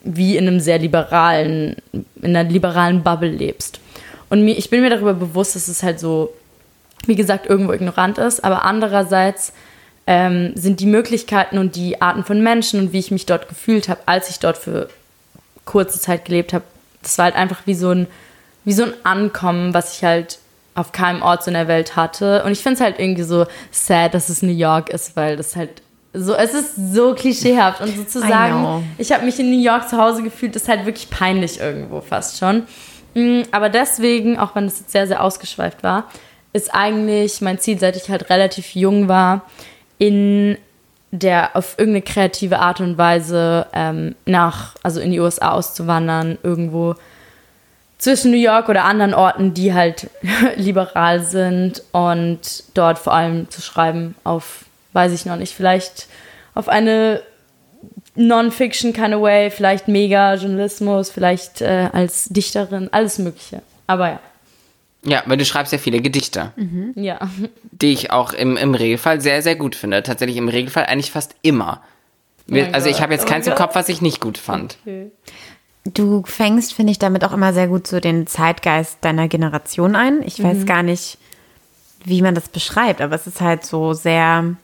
wie 0.02 0.36
in 0.36 0.46
einem 0.46 0.60
sehr 0.60 0.78
liberalen, 0.78 1.76
in 1.92 2.36
einer 2.36 2.44
liberalen 2.44 3.02
Bubble 3.02 3.30
lebst. 3.30 3.80
Und 4.28 4.44
mir, 4.44 4.56
ich 4.56 4.70
bin 4.70 4.82
mir 4.82 4.90
darüber 4.90 5.14
bewusst, 5.14 5.56
dass 5.56 5.68
es 5.68 5.82
halt 5.82 5.98
so, 5.98 6.32
wie 7.06 7.16
gesagt, 7.16 7.46
irgendwo 7.46 7.72
ignorant 7.72 8.18
ist, 8.18 8.44
aber 8.44 8.64
andererseits 8.64 9.52
ähm, 10.06 10.52
sind 10.54 10.80
die 10.80 10.86
Möglichkeiten 10.86 11.58
und 11.58 11.76
die 11.76 12.02
Arten 12.02 12.24
von 12.24 12.42
Menschen 12.42 12.80
und 12.80 12.92
wie 12.92 12.98
ich 12.98 13.10
mich 13.10 13.26
dort 13.26 13.48
gefühlt 13.48 13.88
habe, 13.88 14.00
als 14.06 14.28
ich 14.30 14.38
dort 14.38 14.58
für 14.58 14.88
kurze 15.64 15.98
Zeit 15.98 16.24
gelebt 16.26 16.52
habe, 16.52 16.64
das 17.02 17.16
war 17.18 17.26
halt 17.26 17.36
einfach 17.36 17.62
wie 17.66 17.74
so 17.74 17.90
ein, 17.90 18.06
wie 18.64 18.72
so 18.72 18.84
ein 18.84 18.92
Ankommen, 19.02 19.72
was 19.74 19.96
ich 19.96 20.04
halt 20.04 20.38
auf 20.74 20.92
keinem 20.92 21.22
Ort 21.22 21.44
so 21.44 21.50
in 21.50 21.54
der 21.54 21.68
Welt 21.68 21.96
hatte. 21.96 22.42
Und 22.44 22.52
ich 22.52 22.60
finde 22.60 22.74
es 22.74 22.80
halt 22.80 22.98
irgendwie 22.98 23.22
so 23.22 23.46
sad, 23.70 24.12
dass 24.14 24.28
es 24.28 24.42
New 24.42 24.52
York 24.52 24.90
ist, 24.90 25.16
weil 25.16 25.36
das 25.36 25.56
halt 25.56 25.82
so, 26.12 26.34
es 26.34 26.54
ist 26.54 26.94
so 26.94 27.14
klischeehaft 27.14 27.80
und 27.80 27.96
sozusagen, 27.96 28.84
ich 28.98 29.10
habe 29.12 29.24
mich 29.24 29.38
in 29.40 29.50
New 29.50 29.60
York 29.60 29.88
zu 29.88 29.98
Hause 29.98 30.22
gefühlt, 30.22 30.54
ist 30.54 30.68
halt 30.68 30.86
wirklich 30.86 31.10
peinlich 31.10 31.58
irgendwo 31.58 32.00
fast 32.00 32.38
schon. 32.38 32.62
Mm, 33.14 33.42
Aber 33.50 33.68
deswegen, 33.68 34.38
auch 34.38 34.54
wenn 34.54 34.66
es 34.66 34.78
jetzt 34.78 34.92
sehr, 34.92 35.08
sehr 35.08 35.22
ausgeschweift 35.22 35.82
war, 35.82 36.04
ist 36.52 36.72
eigentlich 36.72 37.40
mein 37.40 37.58
Ziel, 37.58 37.80
seit 37.80 37.96
ich 37.96 38.08
halt 38.10 38.30
relativ 38.30 38.76
jung 38.76 39.08
war, 39.08 39.42
in 39.98 40.58
der 41.10 41.54
auf 41.54 41.78
irgendeine 41.78 42.02
kreative 42.02 42.58
Art 42.58 42.80
und 42.80 42.98
Weise 42.98 43.66
ähm, 43.72 44.16
nach, 44.26 44.74
also 44.82 45.00
in 45.00 45.12
die 45.12 45.20
USA 45.20 45.52
auszuwandern, 45.52 46.38
irgendwo 46.42 46.96
zwischen 47.98 48.32
New 48.32 48.36
York 48.36 48.68
oder 48.68 48.84
anderen 48.84 49.14
Orten, 49.14 49.54
die 49.54 49.72
halt 49.72 50.10
liberal 50.56 51.20
sind 51.20 51.82
und 51.92 52.64
dort 52.74 52.98
vor 52.98 53.14
allem 53.14 53.48
zu 53.48 53.62
schreiben 53.62 54.16
auf, 54.24 54.64
weiß 54.92 55.12
ich 55.12 55.24
noch 55.24 55.36
nicht, 55.36 55.54
vielleicht 55.54 56.08
auf 56.54 56.68
eine 56.68 57.22
Non-Fiction 58.16 58.92
kind 58.92 59.14
of 59.14 59.22
way, 59.22 59.50
vielleicht 59.50 59.88
Mega-Journalismus, 59.88 61.10
vielleicht 61.10 61.60
äh, 61.60 61.88
als 61.92 62.26
Dichterin, 62.26 62.88
alles 62.92 63.18
Mögliche. 63.18 63.62
Aber 63.86 64.08
ja, 64.08 64.20
Ja, 65.04 65.22
weil 65.26 65.36
du 65.36 65.44
schreibst 65.44 65.72
ja 65.72 65.78
viele 65.78 66.00
Gedichte, 66.00 66.52
ja. 66.94 67.18
die 67.72 67.92
ich 67.92 68.10
auch 68.10 68.32
im, 68.32 68.56
im 68.56 68.74
Regelfall 68.74 69.20
sehr, 69.20 69.42
sehr 69.42 69.54
gut 69.56 69.74
finde. 69.74 70.02
Tatsächlich 70.02 70.36
im 70.36 70.48
Regelfall 70.48 70.86
eigentlich 70.86 71.10
fast 71.12 71.34
immer. 71.42 71.82
mein 72.46 72.74
also 72.74 72.88
ich 72.88 73.00
habe 73.02 73.12
jetzt 73.12 73.26
oh 73.26 73.28
keins 73.30 73.46
mein 73.46 73.54
im. 73.54 73.58
Kopf, 73.58 73.74
was 73.74 73.88
ich 73.88 74.00
nicht 74.00 74.20
gut 74.20 74.38
fand. 74.38 74.78
Okay. 74.82 75.10
du 75.84 76.22
fängst, 76.24 76.72
finde 76.72 76.92
ich, 76.92 76.98
damit 76.98 77.24
auch 77.24 77.32
immer 77.32 77.52
sehr 77.52 77.68
gut 77.68 77.86
so 77.86 78.00
den 78.00 78.26
Zeitgeist 78.26 78.98
deiner 79.02 79.28
Generation 79.28 79.94
ein. 79.96 80.22
Ich 80.24 80.42
weiß 80.42 80.58
Mhm. 80.58 80.66
gar 80.66 80.82
nicht, 80.82 81.18
wie 82.06 82.22
man 82.22 82.34
das 82.34 82.48
beschreibt, 82.48 83.00
aber 83.02 83.14
es 83.14 83.26
ist 83.26 83.40
halt 83.42 83.64
so 83.66 83.92
sehr. 83.92 84.56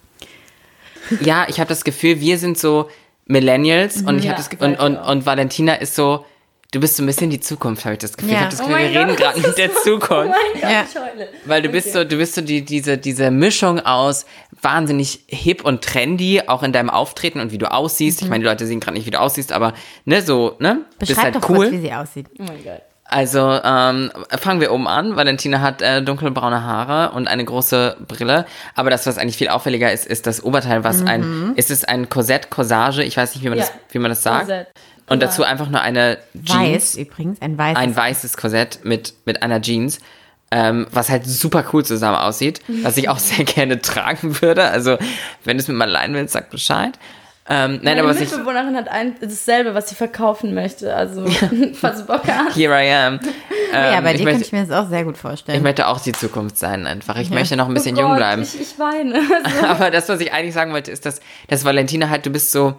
Ja, 1.20 1.46
ich 1.48 1.58
habe 1.60 1.68
das 1.68 1.84
Gefühl, 1.84 2.20
wir 2.20 2.38
sind 2.38 2.56
so 2.58 2.88
Millennials 3.26 4.02
und 4.02 4.18
ich 4.18 4.24
Ja, 4.24 4.32
habe 4.32 4.42
das 4.42 4.60
und, 4.60 4.78
und, 4.78 4.96
und 4.96 5.26
Valentina 5.26 5.74
ist 5.74 5.94
so, 5.94 6.24
du 6.72 6.80
bist 6.80 6.96
so 6.96 7.02
ein 7.02 7.06
bisschen 7.06 7.30
die 7.30 7.40
Zukunft, 7.40 7.84
habe 7.84 7.94
ich 7.94 7.98
das 7.98 8.16
Gefühl. 8.16 8.32
Ja. 8.32 8.38
Ich 8.38 8.42
habe 8.44 8.50
das 8.52 8.60
Oh 8.60 8.64
Gefühl, 8.68 8.82
mein 8.82 8.92
wir 8.92 9.00
reden 9.00 9.08
Gott, 9.10 9.18
gerade 9.18 9.40
das 9.40 9.46
mit 9.48 9.58
der 9.58 9.74
Zukunft. 9.74 10.12
Oh 10.12 10.16
mein 10.52 10.60
Gott, 10.62 10.70
Ja. 10.70 10.84
ich 10.88 10.96
heule. 10.96 11.28
Weil 11.46 11.62
du 11.62 11.68
bist 11.68 11.88
Okay. 11.88 11.98
so, 11.98 12.04
du 12.04 12.16
bist 12.16 12.34
so 12.34 12.40
die, 12.42 12.64
diese, 12.64 12.98
diese 12.98 13.30
Mischung 13.30 13.80
aus 13.80 14.26
wahnsinnig 14.62 15.20
hip 15.26 15.64
und 15.64 15.82
trendy, 15.82 16.42
auch 16.46 16.62
in 16.62 16.72
deinem 16.72 16.90
Auftreten 16.90 17.40
und 17.40 17.50
wie 17.52 17.58
du 17.58 17.70
aussiehst. 17.70 18.22
Ich 18.22 18.28
meine, 18.28 18.44
die 18.44 18.48
Leute 18.48 18.66
sehen 18.66 18.80
gerade 18.80 18.94
nicht, 18.96 19.06
wie 19.06 19.10
du 19.10 19.20
aussiehst, 19.20 19.52
aber 19.52 19.74
ne, 20.04 20.22
so, 20.22 20.56
ne? 20.58 20.82
bist 20.98 21.10
Beschreib 21.10 21.24
halt 21.34 21.36
doch 21.36 21.48
cool. 21.48 21.56
kurz, 21.56 21.72
wie 21.72 21.78
sie 21.80 21.92
aussieht. 21.92 22.26
Oh 22.38 22.42
mein 22.44 22.62
Gott. 22.62 22.82
Also 23.12 23.40
ähm, 23.64 24.12
fangen 24.38 24.60
wir 24.60 24.70
oben 24.70 24.86
an. 24.86 25.16
Valentina 25.16 25.60
hat 25.60 25.82
äh, 25.82 26.00
dunkelbraune 26.00 26.62
Haare 26.62 27.10
und 27.16 27.26
eine 27.26 27.44
große 27.44 27.96
Brille. 28.06 28.46
Aber 28.76 28.88
das, 28.90 29.04
was 29.04 29.18
eigentlich 29.18 29.36
viel 29.36 29.48
auffälliger 29.48 29.90
ist, 29.92 30.06
ist 30.06 30.28
das 30.28 30.44
Oberteil, 30.44 30.84
was 30.84 31.02
ein, 31.04 31.54
ist 31.56 31.72
es 31.72 31.82
ein 31.82 32.08
Korsett, 32.08 32.50
Corsage, 32.50 33.02
ich 33.02 33.16
weiß 33.16 33.34
nicht, 33.34 33.44
wie 33.44 33.48
man, 33.48 33.58
Ja. 33.58 33.64
das, 33.64 33.72
wie 33.90 33.98
man 33.98 34.10
das 34.12 34.22
sagt. 34.22 34.46
Korsett. 34.46 34.68
Und 35.10 35.20
dazu 35.22 35.42
einfach 35.44 35.68
nur 35.68 35.80
eine 35.82 36.18
Weiß 36.34 36.44
Jeans, 36.44 36.94
übrigens, 36.96 37.42
ein 37.42 37.58
weißes. 37.58 37.76
ein 37.82 37.96
weißes 37.96 38.36
Korsett 38.36 38.80
mit, 38.84 39.14
mit 39.26 39.42
einer 39.42 39.60
Jeans. 39.60 39.98
Ähm, 40.52 40.88
was 40.90 41.10
halt 41.10 41.26
super 41.26 41.64
cool 41.72 41.84
zusammen 41.84 42.16
aussieht, 42.16 42.60
was 42.82 42.96
ich 42.96 43.08
auch 43.08 43.18
sehr 43.20 43.44
gerne 43.44 43.80
tragen 43.80 44.40
würde. 44.42 44.64
Also, 44.64 44.98
wenn 45.44 45.56
du 45.56 45.62
es 45.62 45.68
mit 45.68 45.76
mir 45.76 45.86
leihen 45.86 46.12
willst, 46.14 46.32
sag 46.32 46.50
Bescheid. 46.50 46.98
Ähm, 47.48 47.74
nein, 47.74 47.80
Meine 47.84 48.00
aber 48.00 48.10
was 48.10 48.20
ich. 48.20 48.30
Mitbewohnerin 48.30 48.76
hat 48.76 48.88
ein, 48.88 49.14
dasselbe, 49.20 49.74
was 49.74 49.88
sie 49.88 49.94
verkaufen 49.94 50.52
möchte. 50.54 50.94
Also, 50.94 51.24
falls 51.74 52.04
Bock 52.06 52.22
hast. 52.26 52.56
Here 52.56 52.72
I 52.74 52.92
am. 52.92 53.20
ja, 53.72 53.98
Ähm, 53.98 54.04
bei 54.04 54.12
ich 54.12 54.18
dir 54.18 54.24
möchte- 54.24 54.24
könnte 54.24 54.44
ich 54.44 54.52
mir 54.52 54.66
das 54.66 54.70
auch 54.72 54.88
sehr 54.88 55.04
gut 55.04 55.16
vorstellen. 55.16 55.56
Ich 55.58 55.62
möchte 55.62 55.86
auch 55.86 56.00
die 56.00 56.12
Zukunft 56.12 56.58
sein, 56.58 56.86
einfach. 56.86 57.16
Ich 57.16 57.30
möchte 57.30 57.56
noch 57.56 57.68
ein 57.68 57.74
bisschen 57.74 57.96
oh 57.96 58.00
jung 58.00 58.08
Gott, 58.10 58.18
bleiben. 58.18 58.42
Ich, 58.42 58.60
ich 58.60 58.78
weine. 58.78 59.20
Aber 59.68 59.90
das, 59.92 60.08
was 60.08 60.20
ich 60.20 60.32
eigentlich 60.32 60.54
sagen 60.54 60.72
wollte, 60.72 60.90
ist, 60.90 61.06
dass, 61.06 61.20
dass 61.48 61.64
Valentina 61.64 62.08
halt, 62.08 62.26
du 62.26 62.30
bist 62.30 62.50
so, 62.52 62.74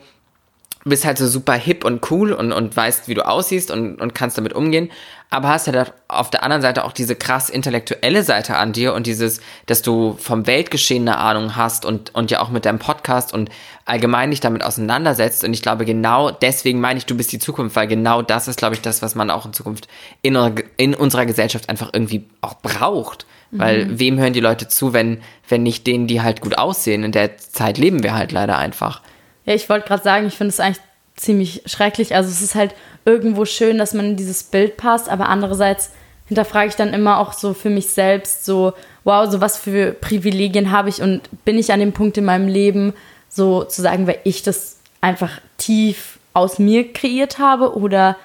bist 0.84 1.06
halt 1.06 1.17
so 1.17 1.28
super 1.28 1.54
hip 1.54 1.86
und 1.86 2.10
cool 2.12 2.34
und, 2.34 2.52
und 2.52 2.76
weißt, 2.76 3.08
wie 3.08 3.13
du 3.13 3.28
aussiehst 3.28 3.72
und, 3.72 4.02
und 4.02 4.15
kannst 4.15 4.38
damit 4.38 4.54
umgehen. 4.54 4.89
Aber 5.30 5.48
hast 5.48 5.65
ja 5.67 5.72
da 5.72 5.86
auf 6.10 6.30
der 6.30 6.44
anderen 6.44 6.62
Seite 6.62 6.84
auch 6.84 6.91
diese 6.91 7.15
krass 7.15 7.50
intellektuelle 7.50 8.24
Seite 8.24 8.58
an 8.58 8.74
dir 8.74 8.94
und 8.94 9.08
dieses, 9.08 9.39
dass 9.65 9.82
du 9.82 10.17
vom 10.20 10.46
Weltgeschehen 10.46 11.08
eine 11.08 11.20
Ahnung 11.20 11.56
hast 11.56 11.86
und, 11.86 12.13
und 12.13 12.32
ja 12.32 12.41
auch 12.41 12.50
mit 12.50 12.65
deinem 12.65 12.80
Podcast 12.80 13.34
und 13.34 13.50
allgemein 13.86 14.32
dich 14.32 14.41
damit 14.41 14.62
auseinandersetzt. 14.63 15.46
Und 15.46 15.54
ich 15.54 15.62
glaube, 15.62 15.86
genau 15.86 16.32
deswegen 16.32 16.82
meine 16.82 16.98
ich, 16.98 17.06
du 17.06 17.15
bist 17.15 17.32
die 17.32 17.39
Zukunft, 17.39 17.76
weil 17.78 17.88
genau 17.88 18.22
das 18.22 18.50
ist, 18.50 18.58
glaube 18.58 18.76
ich, 18.76 18.82
das, 18.82 19.02
was 19.02 19.15
man 19.15 19.30
auch 19.30 19.46
in 19.46 19.54
Zukunft 19.54 19.88
in, 20.22 20.36
unserer- 20.36 20.65
in 20.76 20.94
unserer 20.96 21.26
Gesellschaft 21.26 21.70
einfach 21.70 21.91
irgendwie 21.94 22.28
auch 22.41 22.56
braucht. 22.56 23.26
Weil 23.54 24.00
wem 24.00 24.17
hören 24.17 24.32
die 24.32 24.39
Leute 24.39 24.70
zu, 24.70 24.94
wenn, 24.94 25.22
wenn 25.50 25.62
nicht 25.63 25.86
denen, 25.86 26.08
die 26.08 26.22
halt 26.22 26.39
gut 26.39 26.58
aussehen? 26.58 27.04
In 27.04 27.12
der 27.12 27.38
Zeit 27.38 27.78
leben 27.78 28.02
wir 28.02 28.13
halt 28.13 28.32
leider 28.32 28.58
einfach. 28.58 29.02
Ja, 29.45 29.54
ich 29.54 29.69
wollte 29.69 29.88
gerade 29.88 30.04
sagen, 30.04 30.27
ich 30.27 30.36
finde 30.36 30.49
es 30.49 30.60
eigentlich 30.60 30.84
ziemlich 31.15 31.63
schrecklich. 31.65 32.15
Also 32.15 32.30
es 32.30 32.41
ist 32.41 32.56
halt 32.56 32.73
irgendwo 33.06 33.45
schön, 33.45 33.77
dass 33.77 33.93
man 33.93 34.06
in 34.06 34.15
dieses 34.17 34.43
Bild 34.43 34.77
passt, 34.77 35.10
aber 35.10 35.30
andererseits 35.30 35.91
hinterfrage 36.27 36.69
ich 36.69 36.75
dann 36.75 36.93
immer 36.93 37.19
auch 37.19 37.34
so 37.34 37.54
für 37.54 37.69
mich 37.69 37.88
selbst 37.88 38.45
so, 38.45 38.73
wow, 39.04 39.30
so 39.30 39.41
was 39.41 39.58
für 39.58 39.91
Privilegien 39.91 40.71
habe 40.71 40.89
ich 40.89 41.01
und 41.01 41.21
bin 41.43 41.58
ich 41.58 41.73
an 41.73 41.80
dem 41.80 41.93
Punkt 41.93 42.17
in 42.17 42.25
meinem 42.25 42.47
Leben, 42.47 42.93
so 43.27 43.63
zu 43.63 43.82
sagen, 43.82 44.08
weil 44.08 44.19
ich 44.23 44.43
das 44.43 44.77
einfach 45.01 45.41
tief 45.58 46.19
aus 46.34 46.60
mir 46.60 46.93
kreiert 46.93 47.39
habe 47.39 47.75
oder 47.75 48.15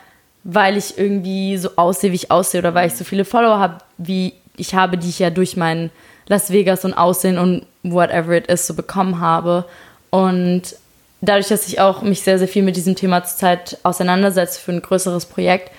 weil 0.45 0.77
ich 0.77 0.97
irgendwie 0.97 1.57
so 1.57 1.71
aussehe, 1.77 2.13
wie 2.13 2.17
ich 2.17 2.31
aussehe 2.31 2.61
oder 2.61 2.75
weil 2.75 2.87
ich 2.87 2.95
so 2.95 3.03
viele 3.03 3.25
Follower 3.25 3.59
habe, 3.59 3.79
wie 3.99 4.35
ich 4.57 4.75
habe, 4.75 4.97
die 4.97 5.09
ich 5.09 5.19
ja 5.19 5.31
durch 5.31 5.57
mein 5.57 5.91
Las 6.29 6.51
Vegas 6.53 6.85
und 6.85 6.95
Aussehen 6.95 7.39
und 7.39 7.67
whatever 7.83 8.37
it 8.37 8.47
is 8.47 8.67
so 8.67 8.75
bekommen 8.75 9.21
habe. 9.21 9.65
Und 10.11 10.77
dadurch, 11.21 11.49
dass 11.49 11.69
ich 11.69 11.81
auch 11.81 12.03
mich 12.03 12.23
sehr, 12.23 12.39
sehr 12.39 12.49
viel 12.49 12.63
mit 12.63 12.77
diesem 12.77 12.95
Thema 12.95 13.25
zurzeit 13.25 13.79
auseinandersetze 13.83 14.61
für 14.61 14.73
ein 14.73 14.83
größeres 14.83 15.27
Projekt, 15.27 15.71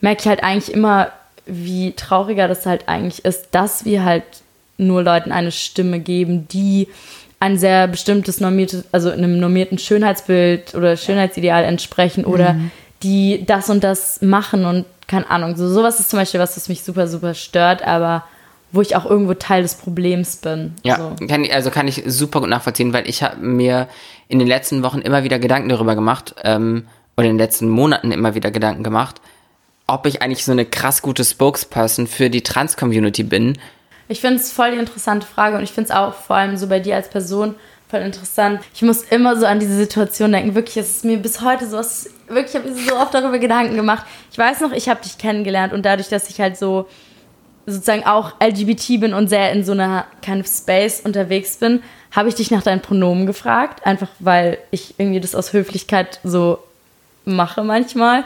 merke 0.00 0.20
ich 0.22 0.28
halt 0.28 0.42
eigentlich 0.42 0.72
immer, 0.72 1.12
wie 1.46 1.92
trauriger 1.92 2.48
das 2.48 2.66
halt 2.66 2.88
eigentlich 2.88 3.24
ist, 3.24 3.48
dass 3.52 3.84
wir 3.84 4.04
halt 4.04 4.24
nur 4.78 5.02
Leuten 5.02 5.32
eine 5.32 5.52
Stimme 5.52 6.00
geben, 6.00 6.46
die 6.48 6.88
ein 7.40 7.58
sehr 7.58 7.88
bestimmtes 7.88 8.40
normiertes, 8.40 8.84
also 8.92 9.10
einem 9.10 9.38
normierten 9.38 9.78
Schönheitsbild 9.78 10.74
oder 10.74 10.96
Schönheitsideal 10.96 11.64
entsprechen 11.64 12.24
oder 12.24 12.56
die 13.02 13.44
das 13.44 13.68
und 13.68 13.82
das 13.82 14.22
machen 14.22 14.64
und 14.64 14.84
keine 15.08 15.28
Ahnung. 15.28 15.56
So 15.56 15.68
sowas 15.68 15.98
ist 15.98 16.10
zum 16.10 16.20
Beispiel 16.20 16.38
was, 16.40 16.56
was 16.56 16.68
mich 16.68 16.84
super, 16.84 17.08
super 17.08 17.34
stört, 17.34 17.82
aber 17.82 18.24
wo 18.72 18.80
ich 18.80 18.96
auch 18.96 19.04
irgendwo 19.04 19.34
Teil 19.34 19.62
des 19.62 19.74
Problems 19.74 20.36
bin. 20.36 20.74
Ja, 20.82 20.96
So. 20.96 21.26
kann 21.26 21.44
ich, 21.44 21.54
also 21.54 21.70
kann 21.70 21.86
ich 21.88 22.02
super 22.06 22.40
gut 22.40 22.48
nachvollziehen, 22.48 22.92
weil 22.92 23.08
ich 23.08 23.22
habe 23.22 23.36
mir 23.36 23.88
in 24.28 24.38
den 24.38 24.48
letzten 24.48 24.82
Wochen 24.82 25.00
immer 25.00 25.24
wieder 25.24 25.38
Gedanken 25.38 25.68
darüber 25.68 25.94
gemacht, 25.94 26.34
ähm, 26.42 26.86
oder 27.16 27.26
in 27.26 27.34
den 27.34 27.38
letzten 27.38 27.68
Monaten 27.68 28.10
immer 28.10 28.34
wieder 28.34 28.50
Gedanken 28.50 28.82
gemacht, 28.82 29.20
ob 29.86 30.06
ich 30.06 30.22
eigentlich 30.22 30.44
so 30.44 30.52
eine 30.52 30.64
krass 30.64 31.02
gute 31.02 31.24
Spokesperson 31.24 32.06
für 32.06 32.30
die 32.30 32.42
Trans-Community 32.42 33.22
bin. 33.22 33.58
Ich 34.08 34.20
finde 34.20 34.36
es 34.36 34.50
voll 34.50 34.72
die 34.72 34.78
interessante 34.78 35.26
Frage 35.26 35.56
und 35.56 35.62
ich 35.62 35.72
finde 35.72 35.90
es 35.90 35.96
auch 35.96 36.14
vor 36.14 36.36
allem 36.36 36.56
so 36.56 36.66
bei 36.66 36.80
dir 36.80 36.96
als 36.96 37.08
Person 37.08 37.54
voll 37.88 38.00
interessant. 38.00 38.60
Ich 38.74 38.80
muss 38.82 39.02
immer 39.02 39.36
so 39.38 39.44
an 39.44 39.60
diese 39.60 39.76
Situation 39.76 40.32
denken. 40.32 40.54
Wirklich, 40.54 40.78
es 40.78 40.96
ist 40.96 41.04
mir 41.04 41.18
bis 41.18 41.42
heute 41.42 41.68
so, 41.68 41.76
was, 41.76 42.08
wirklich 42.26 42.54
habe 42.54 42.68
ich 42.70 42.88
so 42.88 42.96
oft 42.96 43.12
darüber 43.12 43.38
Gedanken 43.38 43.76
gemacht. 43.76 44.06
Ich 44.30 44.38
weiß 44.38 44.60
noch, 44.60 44.72
ich 44.72 44.88
habe 44.88 45.02
dich 45.02 45.18
kennengelernt 45.18 45.74
und 45.74 45.84
dadurch, 45.84 46.08
dass 46.08 46.30
ich 46.30 46.40
halt 46.40 46.56
so 46.56 46.86
sozusagen 47.66 48.04
auch 48.04 48.34
LGBT 48.40 48.98
bin 49.00 49.14
und 49.14 49.28
sehr 49.28 49.52
in 49.52 49.64
so 49.64 49.72
einer 49.72 50.04
kind 50.22 50.40
of 50.40 50.46
Space 50.46 51.00
unterwegs 51.00 51.56
bin, 51.56 51.82
habe 52.10 52.28
ich 52.28 52.34
dich 52.34 52.50
nach 52.50 52.62
deinen 52.62 52.80
Pronomen 52.82 53.26
gefragt, 53.26 53.86
einfach 53.86 54.08
weil 54.18 54.58
ich 54.70 54.94
irgendwie 54.98 55.20
das 55.20 55.34
aus 55.34 55.52
Höflichkeit 55.52 56.20
so 56.24 56.58
mache 57.24 57.62
manchmal. 57.62 58.24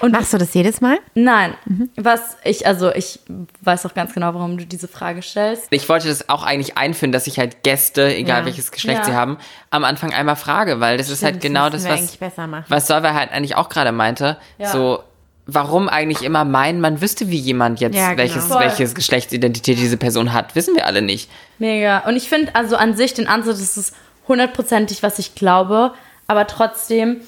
Und 0.00 0.12
Machst 0.12 0.32
du 0.32 0.38
das 0.38 0.54
jedes 0.54 0.80
Mal? 0.80 0.98
nein, 1.14 1.54
was 1.96 2.36
ich, 2.44 2.64
also 2.64 2.92
ich 2.94 3.18
weiß 3.62 3.84
auch 3.86 3.92
ganz 3.94 4.14
genau, 4.14 4.34
warum 4.34 4.56
du 4.56 4.64
diese 4.64 4.86
Frage 4.86 5.20
stellst. 5.20 5.66
Ich 5.70 5.88
wollte 5.88 6.06
das 6.06 6.28
auch 6.28 6.44
eigentlich 6.44 6.78
einführen, 6.78 7.10
dass 7.10 7.26
ich 7.26 7.40
halt 7.40 7.64
Gäste, 7.64 8.14
egal 8.14 8.40
Ja. 8.42 8.46
welches 8.46 8.70
Geschlecht 8.70 9.00
Ja. 9.00 9.04
sie 9.04 9.14
haben, 9.14 9.38
am 9.70 9.82
Anfang 9.82 10.14
einmal 10.14 10.36
frage, 10.36 10.78
weil 10.78 10.96
das 10.96 11.10
ist 11.10 11.24
halt 11.24 11.36
Stimmt, 11.38 11.42
genau 11.54 11.70
das 11.70 11.82
das, 11.82 11.92
was, 11.92 11.98
eigentlich 11.98 12.18
besser 12.20 12.46
machen. 12.46 12.66
was 12.68 12.86
Solveig 12.86 13.14
halt 13.14 13.32
eigentlich 13.32 13.56
auch 13.56 13.68
gerade 13.68 13.90
meinte. 13.90 14.36
Ja. 14.58 14.68
So, 14.68 15.00
warum 15.46 15.88
eigentlich 15.88 16.22
immer 16.22 16.44
meinen, 16.44 16.80
man 16.80 17.00
wüsste, 17.00 17.30
wie 17.30 17.38
jemand 17.38 17.80
jetzt, 17.80 17.94
Ja, 17.96 18.10
genau. 18.10 18.18
welches, 18.18 18.44
Voll. 18.46 18.60
welches 18.60 18.94
Geschlechtsidentität 18.94 19.78
diese 19.78 19.96
Person 19.96 20.32
hat, 20.32 20.54
wissen 20.56 20.74
wir 20.74 20.86
alle 20.86 21.02
nicht. 21.02 21.30
Mega. 21.58 22.00
Und 22.00 22.16
ich 22.16 22.28
finde 22.28 22.54
also 22.54 22.76
an 22.76 22.96
sich 22.96 23.14
den 23.14 23.28
Ansatz, 23.28 23.60
das 23.60 23.76
ist 23.76 23.94
hundertprozentig, 24.28 25.02
was 25.02 25.18
ich 25.18 25.34
glaube. 25.34 25.92
Aber 26.26 26.46
trotzdem 26.46 27.18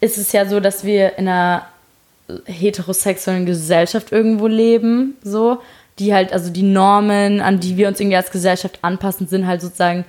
ist 0.00 0.18
es 0.18 0.32
ja 0.32 0.46
so, 0.46 0.60
dass 0.60 0.84
wir 0.84 1.16
in 1.18 1.28
einer 1.28 1.66
heterosexuellen 2.44 3.46
Gesellschaft 3.46 4.12
irgendwo 4.12 4.46
leben, 4.46 5.16
so. 5.22 5.60
Die 5.98 6.14
halt, 6.14 6.32
also 6.32 6.50
die 6.50 6.62
Normen, 6.62 7.40
an 7.40 7.60
die 7.60 7.76
wir 7.76 7.88
uns 7.88 8.00
irgendwie 8.00 8.16
als 8.16 8.30
Gesellschaft 8.30 8.78
anpassen, 8.82 9.28
sind 9.28 9.46
halt 9.46 9.60
sozusagen 9.60 10.04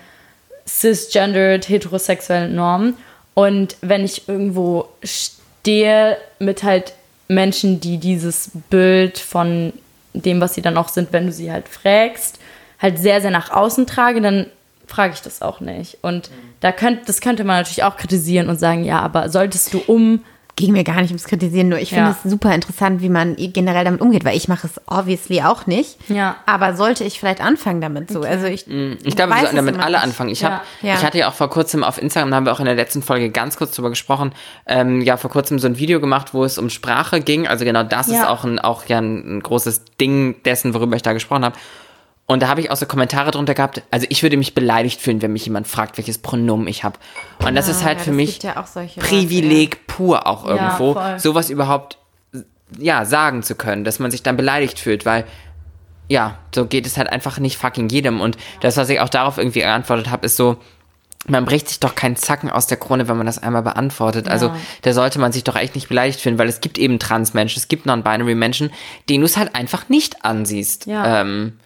cisgendered, 0.67 1.67
heterosexuellen 1.67 2.55
Normen. 2.55 2.95
Und 3.33 3.75
wenn 3.81 4.03
ich 4.05 4.27
irgendwo 4.29 4.87
stehe 5.03 6.17
mit 6.39 6.63
halt 6.63 6.93
Menschen, 7.27 7.79
die 7.79 7.97
dieses 7.97 8.51
Bild 8.69 9.17
von 9.17 9.73
dem, 10.13 10.41
was 10.41 10.53
sie 10.53 10.61
dann 10.61 10.77
auch 10.77 10.89
sind, 10.89 11.11
wenn 11.11 11.25
du 11.25 11.31
sie 11.31 11.51
halt 11.51 11.67
fragst, 11.67 12.39
halt 12.79 12.99
sehr, 12.99 13.21
sehr 13.21 13.31
nach 13.31 13.49
außen 13.49 13.87
trage, 13.87 14.21
dann 14.21 14.47
frage 14.87 15.13
ich 15.13 15.21
das 15.21 15.41
auch 15.41 15.59
nicht. 15.59 15.97
Und 16.01 16.29
da 16.59 16.71
könnt, 16.71 17.09
das 17.09 17.21
könnte 17.21 17.43
man 17.43 17.57
natürlich 17.57 17.83
auch 17.83 17.97
kritisieren 17.97 18.49
und 18.49 18.59
sagen, 18.59 18.83
ja, 18.83 18.99
aber 18.99 19.29
solltest 19.29 19.73
du 19.73 19.81
um 19.87 20.23
Ging 20.55 20.71
mir 20.73 20.83
gar 20.83 21.01
nicht 21.01 21.09
ums 21.09 21.23
Kritisieren, 21.23 21.69
nur 21.69 21.79
ich 21.79 21.89
finde 21.89 22.11
Ja. 22.11 22.17
es 22.23 22.29
super 22.29 22.53
interessant, 22.53 23.01
wie 23.01 23.09
man 23.09 23.35
generell 23.37 23.83
damit 23.85 24.01
umgeht, 24.01 24.23
weil 24.23 24.37
ich 24.37 24.47
mache 24.47 24.67
es 24.67 24.79
obviously 24.85 25.41
auch 25.41 25.65
nicht. 25.65 25.97
Ja. 26.09 26.35
Aber 26.45 26.75
sollte 26.75 27.03
ich 27.03 27.19
vielleicht 27.19 27.41
anfangen 27.41 27.81
damit 27.81 28.11
so? 28.11 28.21
Also 28.21 28.45
ich, 28.45 28.67
Ich 28.67 29.15
glaube, 29.15 29.33
wir 29.33 29.39
sollten 29.41 29.55
damit 29.55 29.79
alle 29.79 29.93
nicht. 29.97 30.03
anfangen. 30.03 30.29
Ich, 30.29 30.41
Ja. 30.41 30.51
hab, 30.51 30.61
Ja. 30.83 30.93
ich 30.93 31.03
hatte 31.03 31.17
ja 31.17 31.27
auch 31.29 31.33
vor 31.33 31.49
kurzem 31.49 31.83
auf 31.83 31.99
Instagram, 31.99 32.29
da 32.29 32.35
haben 32.37 32.45
wir 32.45 32.53
auch 32.53 32.59
in 32.59 32.65
der 32.65 32.75
letzten 32.75 33.01
Folge 33.01 33.31
ganz 33.31 33.57
kurz 33.57 33.71
drüber 33.75 33.89
gesprochen, 33.89 34.31
ähm, 34.67 35.01
ja, 35.01 35.17
vor 35.17 35.31
kurzem 35.31 35.57
so 35.57 35.67
ein 35.67 35.79
Video 35.79 35.99
gemacht, 35.99 36.35
wo 36.35 36.43
es 36.45 36.59
um 36.59 36.69
Sprache 36.69 37.19
ging. 37.21 37.47
Also 37.47 37.65
genau 37.65 37.81
das 37.81 38.07
ist 38.07 38.23
auch, 38.23 38.43
ein, 38.43 38.59
auch 38.59 38.85
ja 38.85 38.99
ein, 38.99 39.37
ein 39.37 39.39
großes 39.41 39.85
Ding 39.99 40.35
dessen, 40.45 40.75
worüber 40.75 40.95
ich 40.95 41.01
da 41.01 41.13
gesprochen 41.13 41.45
habe. 41.45 41.55
Und 42.33 42.41
da 42.41 42.47
habe 42.47 42.61
ich 42.61 42.71
auch 42.71 42.75
so 42.75 42.85
Kommentare 42.85 43.31
drunter 43.31 43.53
gehabt. 43.53 43.83
Also 43.91 44.07
ich 44.09 44.23
würde 44.23 44.37
mich 44.37 44.55
beleidigt 44.55 44.99
fühlen, 44.99 45.21
wenn 45.21 45.33
mich 45.33 45.45
jemand 45.45 45.67
fragt, 45.67 45.97
welches 45.97 46.17
Pronomen 46.17 46.67
ich 46.67 46.83
habe. 46.83 46.97
Und 47.45 47.55
das 47.55 47.67
ist 47.67 47.83
halt 47.83 47.99
ja, 47.99 48.03
für 48.05 48.11
mich 48.11 48.41
ja 48.43 48.57
auch 48.57 48.67
solche 48.67 48.99
Leute, 48.99 49.09
Privileg 49.09 49.87
pur 49.87 50.27
auch 50.27 50.45
irgendwo, 50.45 50.93
voll. 50.93 51.19
sowas 51.19 51.49
überhaupt 51.49 51.99
ja 52.79 53.05
sagen 53.05 53.43
zu 53.43 53.55
können, 53.55 53.83
dass 53.83 53.99
man 53.99 54.11
sich 54.11 54.23
dann 54.23 54.35
beleidigt 54.35 54.79
fühlt, 54.79 55.05
weil 55.05 55.25
ja, 56.09 56.37
so 56.53 56.65
geht 56.65 56.85
es 56.85 56.97
halt 56.97 57.09
einfach 57.09 57.39
nicht 57.39 57.57
fucking 57.57 57.89
jedem. 57.89 58.19
Und 58.19 58.37
das, 58.61 58.77
was 58.77 58.89
ich 58.89 58.99
auch 58.99 59.09
darauf 59.09 59.37
irgendwie 59.37 59.59
geantwortet 59.59 60.09
habe, 60.09 60.25
ist 60.25 60.35
so, 60.35 60.57
man 61.27 61.45
bricht 61.45 61.69
sich 61.69 61.79
doch 61.79 61.95
keinen 61.95 62.15
Zacken 62.15 62.49
aus 62.49 62.67
der 62.67 62.77
Krone, 62.77 63.07
wenn 63.07 63.17
man 63.17 63.25
das 63.25 63.41
einmal 63.41 63.61
beantwortet. 63.61 64.27
Also 64.27 64.51
da 64.81 64.93
sollte 64.93 65.19
man 65.19 65.31
sich 65.31 65.43
doch 65.43 65.55
echt 65.55 65.75
nicht 65.75 65.87
beleidigt 65.87 66.19
fühlen, 66.19 66.37
weil 66.37 66.49
es 66.49 66.59
gibt 66.59 66.77
eben 66.77 66.99
Trans-Menschen, 66.99 67.59
es 67.59 67.67
gibt 67.67 67.85
Non-Binary 67.85 68.35
Menschen, 68.35 68.71
denen 69.07 69.21
du 69.21 69.25
es 69.25 69.37
halt 69.37 69.55
einfach 69.55 69.87
nicht 69.87 70.25
ansiehst. 70.25 70.85
Ja. 70.85 71.21
Ähm, 71.21 71.59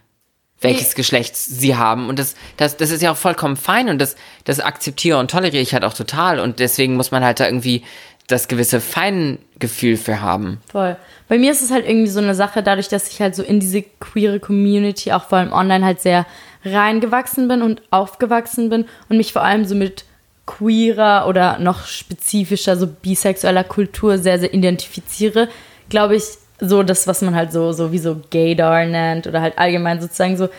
welches 0.62 0.96
Geschlecht 0.96 1.36
sie 1.36 1.76
haben. 1.76 2.10
Und 2.10 2.20
das, 2.20 2.36
das, 2.58 2.78
das 2.78 2.90
ist 2.90 3.02
ja 3.02 3.12
auch 3.12 3.18
vollkommen 3.18 3.58
fein 3.58 3.90
und 3.90 4.00
das, 4.00 4.16
das 4.44 4.60
akzeptiere 4.60 5.20
und 5.20 5.30
toleriere 5.30 5.62
ich 5.62 5.74
halt 5.74 5.84
auch 5.84 5.94
total. 5.94 6.40
Und 6.40 6.60
deswegen 6.60 6.96
muss 6.96 7.12
man 7.12 7.24
halt 7.24 7.40
da 7.40 7.46
irgendwie 7.46 7.84
das 8.28 8.48
gewisse 8.48 8.82
Feingefühl 8.82 9.98
für 9.98 10.22
haben. 10.22 10.60
Voll. 10.70 10.98
Bei 11.30 11.38
mir 11.38 11.52
ist 11.52 11.62
es 11.62 11.72
halt 11.72 11.88
irgendwie 11.88 12.10
so 12.10 12.20
eine 12.20 12.36
Sache, 12.36 12.62
dadurch, 12.62 12.90
dass 12.90 13.10
ich 13.10 13.22
halt 13.22 13.36
so 13.36 13.44
in 13.44 13.60
diese 13.60 13.84
queere 13.84 14.40
Community, 14.40 15.12
auch 15.14 15.26
vor 15.26 15.38
allem 15.38 15.54
online, 15.54 15.86
halt 15.86 16.02
sehr 16.02 16.26
reingewachsen 16.66 17.48
bin 17.48 17.62
und 17.62 17.82
aufgewachsen 17.92 18.70
bin 18.70 18.86
und 19.10 19.18
mich 19.18 19.32
vor 19.32 19.44
allem 19.44 19.66
so 19.66 19.76
mit 19.76 20.04
queerer 20.46 21.28
oder 21.28 21.60
noch 21.60 21.86
spezifischer, 21.86 22.78
so 22.78 22.88
bisexueller 22.88 23.64
Kultur 23.64 24.18
sehr, 24.18 24.40
sehr 24.40 24.54
identifiziere, 24.54 25.50
glaube 25.90 26.16
ich, 26.16 26.24
so 26.60 26.84
das, 26.84 27.08
was 27.08 27.22
man 27.22 27.36
halt 27.36 27.52
so, 27.52 27.72
so 27.72 27.92
wie 27.92 28.00
so 28.00 28.20
Gaydar 28.30 28.86
nennt 28.86 29.28
oder 29.28 29.42
halt 29.42 29.58
allgemein 29.58 30.02
sozusagen 30.02 30.38
so 30.38 30.50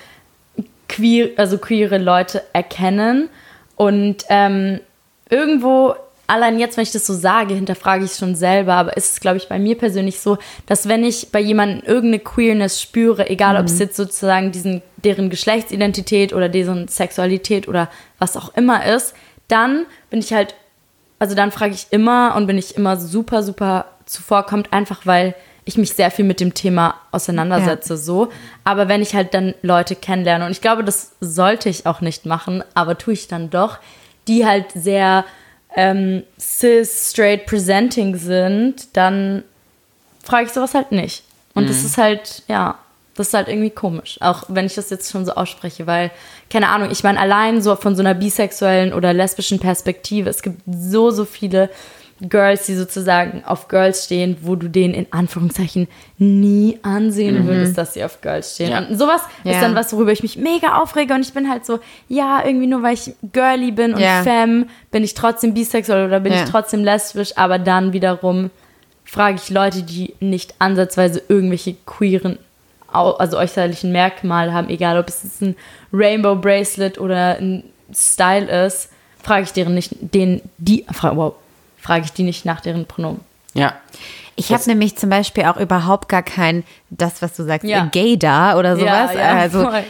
queer, 0.89 1.31
also 1.37 1.59
queere 1.59 1.99
Leute 1.99 2.43
erkennen. 2.53 3.29
Und 3.77 4.25
ähm, 4.29 4.81
irgendwo, 5.29 5.95
allein 6.27 6.59
jetzt, 6.59 6.77
wenn 6.77 6.83
ich 6.83 6.93
das 6.93 7.07
so 7.07 7.15
sage, 7.15 7.55
hinterfrage 7.55 8.05
ich 8.05 8.13
es 8.13 8.19
schon 8.19 8.35
selber, 8.35 8.75
aber 8.75 8.97
ist 8.97 9.13
es, 9.13 9.21
glaube 9.21 9.37
ich, 9.37 9.49
bei 9.49 9.59
mir 9.59 9.77
persönlich 9.77 10.21
so, 10.21 10.39
dass 10.67 10.89
wenn 10.89 11.05
ich 11.05 11.31
bei 11.31 11.41
jemandem 11.41 11.83
irgendeine 11.85 12.21
Queerness 12.21 12.81
spüre, 12.81 13.29
egal 13.29 13.57
ob 13.57 13.67
es 13.67 13.79
jetzt 13.79 13.97
sozusagen 13.97 14.53
diesen, 14.53 14.83
deren 15.05 15.31
Geschlechtsidentität 15.31 16.33
oder 16.33 16.49
deren 16.49 16.89
Sexualität 16.89 17.69
oder 17.69 17.89
was 18.19 18.37
auch 18.37 18.55
immer 18.57 18.85
ist, 18.87 19.15
dann 19.49 19.87
bin 20.11 20.21
ich 20.21 20.33
halt, 20.33 20.55
also 21.19 21.35
dann 21.35 21.51
frage 21.51 21.75
ich 21.75 21.87
immer 21.91 22.35
und 22.37 22.47
bin 22.47 22.59
ich 22.59 22.77
immer 22.77 22.97
super, 22.97 23.43
super 23.43 23.87
zuvorkommt, 24.07 24.73
einfach 24.73 25.07
weil 25.07 25.35
ich 25.68 25.76
mich 25.76 25.92
sehr 25.92 26.11
viel 26.11 26.24
mit 26.24 26.40
dem 26.40 26.54
Thema 26.54 26.94
auseinandersetze, 27.12 27.98
so. 27.98 28.31
Aber 28.64 28.88
wenn 28.88 29.02
ich 29.02 29.14
halt 29.14 29.35
dann 29.35 29.54
Leute 29.61 29.94
kennenlerne, 29.94 30.46
und 30.46 30.50
ich 30.50 30.62
glaube, 30.62 30.83
das 30.83 31.12
sollte 31.20 31.68
ich 31.68 31.85
auch 31.87 32.00
nicht 32.00 32.24
machen, 32.24 32.64
aber 32.72 32.96
tue 32.96 33.12
ich 33.12 33.28
dann 33.28 33.50
doch, 33.50 33.78
die 34.26 34.46
halt 34.46 34.72
sehr 34.74 35.26
ähm, 35.76 36.22
cis, 36.40 37.11
straight 37.11 37.44
presenting 37.44 38.16
sind, 38.16 38.96
dann 38.96 39.44
frage 40.24 40.46
ich 40.46 40.52
sowas 40.52 40.74
halt 40.74 40.90
nicht. 40.90 41.22
Und 41.54 41.68
das 41.68 41.85
ist 41.85 41.98
halt, 41.98 42.44
ja, 42.48 42.78
das 43.14 43.28
ist 43.28 43.35
halt 43.35 43.48
irgendwie 43.48 43.70
komisch. 43.70 44.16
Auch 44.20 44.44
wenn 44.48 44.64
ich 44.64 44.74
das 44.74 44.90
jetzt 44.90 45.11
schon 45.11 45.26
so 45.26 45.33
ausspreche, 45.33 45.87
weil, 45.87 46.11
keine 46.50 46.68
Ahnung, 46.68 46.90
ich 46.90 47.02
meine, 47.02 47.20
allein 47.20 47.61
so 47.61 47.76
von 47.76 47.94
so 47.94 48.00
einer 48.00 48.14
bisexuellen 48.14 48.94
oder 48.94 49.12
lesbischen 49.12 49.59
Perspektive, 49.59 50.31
es 50.31 50.40
gibt 50.40 50.62
so, 50.66 51.11
so 51.11 51.24
viele 51.24 51.68
Girls, 52.20 52.66
die 52.66 52.74
sozusagen 52.74 53.44
auf 53.44 53.68
Girls 53.68 54.04
stehen, 54.04 54.37
wo 54.42 54.57
du 54.57 54.68
denen 54.68 54.92
in 54.94 55.07
Anführungszeichen 55.12 55.87
nie 56.18 56.78
ansehen 56.83 57.46
würdest, 57.46 57.78
dass 57.78 57.94
sie 57.94 58.02
auf 58.02 58.20
Girls 58.20 58.54
stehen. 58.57 58.70
Ja. 58.72 58.78
Und 58.81 58.98
sowas 58.98 59.22
ist 59.44 59.52
Ja. 59.54 59.61
dann 59.61 59.74
was, 59.76 59.92
worüber 59.92 60.11
ich 60.11 60.22
mich 60.22 60.37
mega 60.37 60.78
aufrege 60.78 61.14
und 61.14 61.20
ich 61.20 61.33
bin 61.33 61.48
halt 61.48 61.64
so, 61.64 61.78
ja, 62.09 62.42
irgendwie 62.44 62.66
nur 62.66 62.83
weil 62.83 62.94
ich 62.94 63.12
girly 63.33 63.70
bin 63.70 63.94
und 63.94 64.00
Ja. 64.00 64.22
femme, 64.24 64.66
bin 64.90 65.04
ich 65.04 65.14
trotzdem 65.14 65.54
bisexuell 65.54 66.07
oder 66.07 66.18
bin 66.20 66.33
Ja. 66.33 66.42
ich 66.42 66.50
trotzdem 66.50 66.83
lesbisch, 66.83 67.37
aber 67.37 67.59
dann 67.59 67.92
wiederum 67.92 68.50
frage 69.04 69.37
ich 69.42 69.48
Leute, 69.50 69.83
die 69.83 70.14
nicht 70.20 70.54
ansatzweise 70.59 71.22
irgendwelche 71.28 71.76
queeren, 71.87 72.38
also 72.92 73.38
äußerlichen 73.38 73.92
Merkmale 73.92 74.52
haben, 74.52 74.68
egal 74.70 74.98
ob 74.98 75.09
es 75.09 75.22
jetzt 75.22 75.40
ein 75.42 75.54
Rainbow 75.92 76.35
Bracelet 76.35 76.98
oder 76.98 77.37
ein 77.38 77.62
Style 77.94 78.66
ist, 78.66 78.90
frage 79.22 79.44
ich 79.44 79.52
deren 79.52 79.74
nicht, 79.74 79.94
den, 80.00 80.40
die, 80.59 80.85
wow, 81.00 81.35
frage 81.81 82.05
ich 82.05 82.12
die 82.12 82.23
nicht 82.23 82.45
nach 82.45 82.61
deren 82.61 82.87
Pronomen. 82.87 83.21
Ja. 83.55 83.75
Ich 84.37 84.53
habe 84.53 84.62
nämlich 84.67 84.97
zum 84.97 85.11
Beispiel 85.11 85.45
auch 85.45 85.57
überhaupt 85.57 86.09
gar 86.09 86.23
kein, 86.23 86.62
das, 86.91 87.23
was 87.23 87.35
du 87.35 87.45
sagst, 87.45 87.67
Ja. 87.67 87.88
Gaydar 87.93 88.57
oder 88.59 88.77
sowas. 88.77 89.12
Ja, 89.14 89.21
ja, 89.21 89.33
also, 89.37 89.62
voll. 89.64 89.85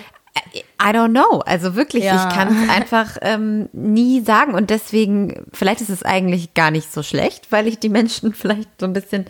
I 0.81 0.87
don't 0.94 1.11
know. 1.11 1.40
Also 1.40 1.74
wirklich, 1.74 2.05
Ja. 2.05 2.29
ich 2.29 2.35
kann 2.35 2.48
es 2.64 2.70
einfach 2.70 3.16
ähm, 3.20 3.68
nie 3.72 4.20
sagen. 4.20 4.55
Und 4.55 4.70
deswegen, 4.70 5.44
vielleicht 5.53 5.81
ist 5.81 5.90
es 5.90 6.03
eigentlich 6.03 6.55
gar 6.55 6.70
nicht 6.70 6.92
so 6.92 7.03
schlecht, 7.03 7.51
weil 7.51 7.66
ich 7.66 7.79
die 7.79 7.88
Menschen 7.88 8.33
vielleicht 8.35 8.68
so 8.79 8.87
ein 8.87 8.92
bisschen 8.92 9.27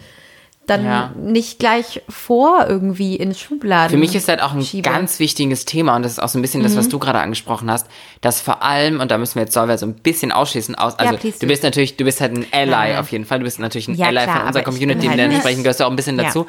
dann 0.69 0.85
Ja. 0.85 1.13
nicht 1.17 1.59
gleich 1.59 2.03
vor 2.09 2.67
irgendwie 2.69 3.17
in 3.17 3.35
Schubladen. 3.35 3.91
Für 3.91 3.97
mich 3.97 4.15
ist 4.15 4.29
halt 4.29 4.43
auch 4.43 4.53
ein 4.53 4.63
schiebe. 4.63 4.89
ganz 4.89 5.19
wichtiges 5.19 5.65
Thema 5.65 5.97
und 5.97 6.03
das 6.05 6.13
ist 6.13 6.19
auch 6.19 6.29
so 6.29 6.39
ein 6.39 6.43
bisschen 6.43 6.63
das, 6.63 6.77
was 6.77 6.89
du 6.89 6.99
gerade 6.99 7.19
angesprochen 7.21 7.71
hast, 7.71 7.87
dass 8.21 8.41
vor 8.41 8.63
allem, 8.63 9.01
und 9.01 9.11
da 9.11 9.19
müssen 9.19 9.37
wir 9.37 9.43
jetzt 9.43 9.55
Solveig 9.55 9.79
so 9.79 9.87
ein 9.87 9.95
bisschen 9.95 10.31
ausschließen, 10.33 10.75
aus, 10.75 10.99
also 10.99 11.17
please 11.17 11.39
du 11.41 11.47
bist 11.47 11.63
natürlich, 11.63 11.97
du 11.97 12.05
bist 12.05 12.21
halt 12.21 12.33
ein 12.37 12.47
Ally 12.53 12.93
Ja. 12.93 13.01
auf 13.01 13.11
jeden 13.11 13.25
Fall, 13.25 13.39
du 13.39 13.45
bist 13.45 13.59
natürlich 13.59 13.89
ein 13.89 13.95
Ja, 13.97 14.07
Ally 14.07 14.23
klar, 14.25 14.37
von 14.39 14.47
unserer 14.47 14.63
Community 14.65 15.01
bin 15.01 15.07
und 15.07 15.11
halt 15.13 15.21
dementsprechend 15.21 15.65
gehörst 15.65 15.81
du 15.81 15.85
auch 15.85 15.91
ein 15.91 15.97
bisschen 15.97 16.17
Ja. 16.19 16.25
dazu. 16.25 16.47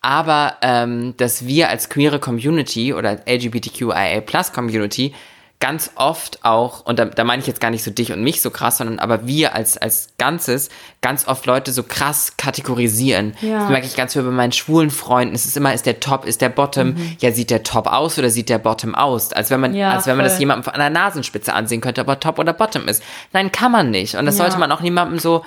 Aber 0.00 0.54
ähm, 0.62 1.14
dass 1.16 1.46
wir 1.46 1.68
als 1.70 1.88
queere 1.88 2.20
Community 2.20 2.94
oder 2.94 3.18
LGBTQIA 3.28 4.20
Plus 4.20 4.52
Community 4.52 5.12
ganz 5.60 5.90
oft 5.96 6.44
auch, 6.44 6.86
und 6.86 7.00
da, 7.00 7.06
da 7.06 7.24
meine 7.24 7.40
ich 7.40 7.48
jetzt 7.48 7.60
gar 7.60 7.70
nicht 7.70 7.82
so 7.82 7.90
dich 7.90 8.12
und 8.12 8.22
mich 8.22 8.40
so 8.42 8.50
krass, 8.50 8.78
sondern 8.78 9.00
aber 9.00 9.26
wir 9.26 9.56
als, 9.56 9.76
als 9.76 10.10
Ganzes 10.16 10.68
ganz 11.00 11.26
oft 11.26 11.46
Leute 11.46 11.72
so 11.72 11.82
krass 11.82 12.34
kategorisieren. 12.36 13.34
Ja. 13.40 13.60
Das 13.60 13.68
merke 13.68 13.86
ich 13.86 13.96
ganz 13.96 14.12
viel 14.12 14.22
bei 14.22 14.30
meinen 14.30 14.52
schwulen 14.52 14.90
Freunden. 14.90 15.34
Es 15.34 15.46
ist 15.46 15.56
immer, 15.56 15.74
ist 15.74 15.86
der 15.86 15.98
Top, 15.98 16.24
ist 16.26 16.40
der 16.42 16.48
Bottom. 16.48 16.94
Ja, 17.18 17.32
sieht 17.32 17.50
der 17.50 17.64
Top 17.64 17.88
aus 17.88 18.18
oder 18.18 18.30
sieht 18.30 18.48
der 18.48 18.58
Bottom 18.58 18.94
aus? 18.94 19.32
Als 19.32 19.50
wenn 19.50 19.58
man, 19.60 19.74
Ja, 19.74 19.90
als 19.92 20.06
wenn 20.06 20.16
man 20.16 20.24
das 20.24 20.38
jemandem 20.38 20.72
an 20.72 20.78
der 20.78 20.90
Nasenspitze 20.90 21.52
ansehen 21.52 21.80
könnte, 21.80 22.02
ob 22.02 22.08
er 22.08 22.20
Top 22.20 22.38
oder 22.38 22.52
Bottom 22.52 22.86
ist. 22.86 23.02
Nein, 23.32 23.50
kann 23.50 23.72
man 23.72 23.90
nicht. 23.90 24.14
Und 24.14 24.26
das 24.26 24.38
Ja. 24.38 24.44
sollte 24.44 24.58
man 24.58 24.70
auch 24.70 24.80
niemandem 24.80 25.18
so, 25.18 25.44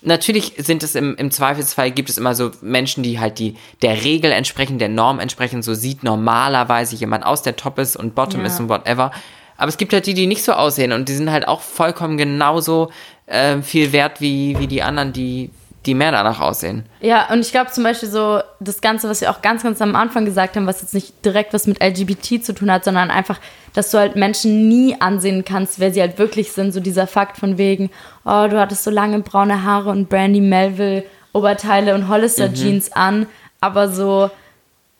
Natürlich 0.00 0.54
sind 0.58 0.82
es 0.84 0.94
im, 0.94 1.16
im 1.16 1.30
Zweifelsfall 1.30 1.90
gibt 1.90 2.08
es 2.08 2.18
immer 2.18 2.34
so 2.34 2.52
Menschen, 2.60 3.02
die 3.02 3.18
halt 3.18 3.38
die 3.38 3.56
der 3.82 4.04
Regel 4.04 4.30
entsprechen, 4.30 4.78
der 4.78 4.88
Norm 4.88 5.18
entsprechen. 5.18 5.62
So 5.62 5.74
sieht 5.74 6.04
normalerweise 6.04 6.94
jemand 6.94 7.26
aus, 7.26 7.42
der 7.42 7.56
top 7.56 7.78
ist 7.78 7.96
und 7.96 8.14
bottom 8.14 8.42
Ja. 8.42 8.46
ist 8.46 8.60
und 8.60 8.68
whatever. 8.68 9.10
Aber 9.56 9.68
es 9.68 9.76
gibt 9.76 9.92
halt 9.92 10.06
die, 10.06 10.14
die 10.14 10.26
nicht 10.28 10.44
so 10.44 10.52
aussehen 10.52 10.92
und 10.92 11.08
die 11.08 11.14
sind 11.14 11.32
halt 11.32 11.48
auch 11.48 11.60
vollkommen 11.62 12.16
genauso 12.16 12.92
äh, 13.26 13.60
viel 13.60 13.92
wert 13.92 14.20
wie, 14.20 14.56
wie 14.60 14.68
die 14.68 14.82
anderen, 14.82 15.12
die, 15.12 15.50
die 15.88 15.94
mehr 15.94 16.12
danach 16.12 16.40
aussehen. 16.40 16.84
Ja, 17.00 17.28
und 17.32 17.40
ich 17.40 17.50
glaube 17.50 17.70
zum 17.70 17.82
Beispiel 17.82 18.10
so, 18.10 18.40
das 18.60 18.82
Ganze, 18.82 19.08
was 19.08 19.22
wir 19.22 19.30
auch 19.30 19.40
ganz, 19.40 19.62
ganz 19.62 19.80
am 19.80 19.96
Anfang 19.96 20.26
gesagt 20.26 20.54
haben, 20.54 20.66
was 20.66 20.82
jetzt 20.82 20.92
nicht 20.92 21.24
direkt 21.24 21.54
was 21.54 21.66
mit 21.66 21.82
LGBT 21.82 22.44
zu 22.44 22.52
tun 22.52 22.70
hat, 22.70 22.84
sondern 22.84 23.10
einfach, 23.10 23.40
dass 23.72 23.90
du 23.90 23.98
halt 23.98 24.14
Menschen 24.14 24.68
nie 24.68 25.00
ansehen 25.00 25.46
kannst, 25.46 25.80
wer 25.80 25.90
sie 25.90 26.02
halt 26.02 26.18
wirklich 26.18 26.52
sind. 26.52 26.72
So 26.72 26.80
dieser 26.80 27.06
Fakt 27.06 27.38
von 27.38 27.56
wegen, 27.56 27.90
oh, 28.26 28.46
du 28.48 28.60
hattest 28.60 28.84
so 28.84 28.90
lange 28.90 29.20
braune 29.20 29.64
Haare 29.64 29.88
und 29.88 30.10
Brandy 30.10 30.42
Melville 30.42 31.04
Oberteile 31.32 31.94
und 31.94 32.08
Hollister 32.08 32.52
Jeans 32.52 32.92
an. 32.92 33.26
Aber 33.60 33.88
so, 33.88 34.30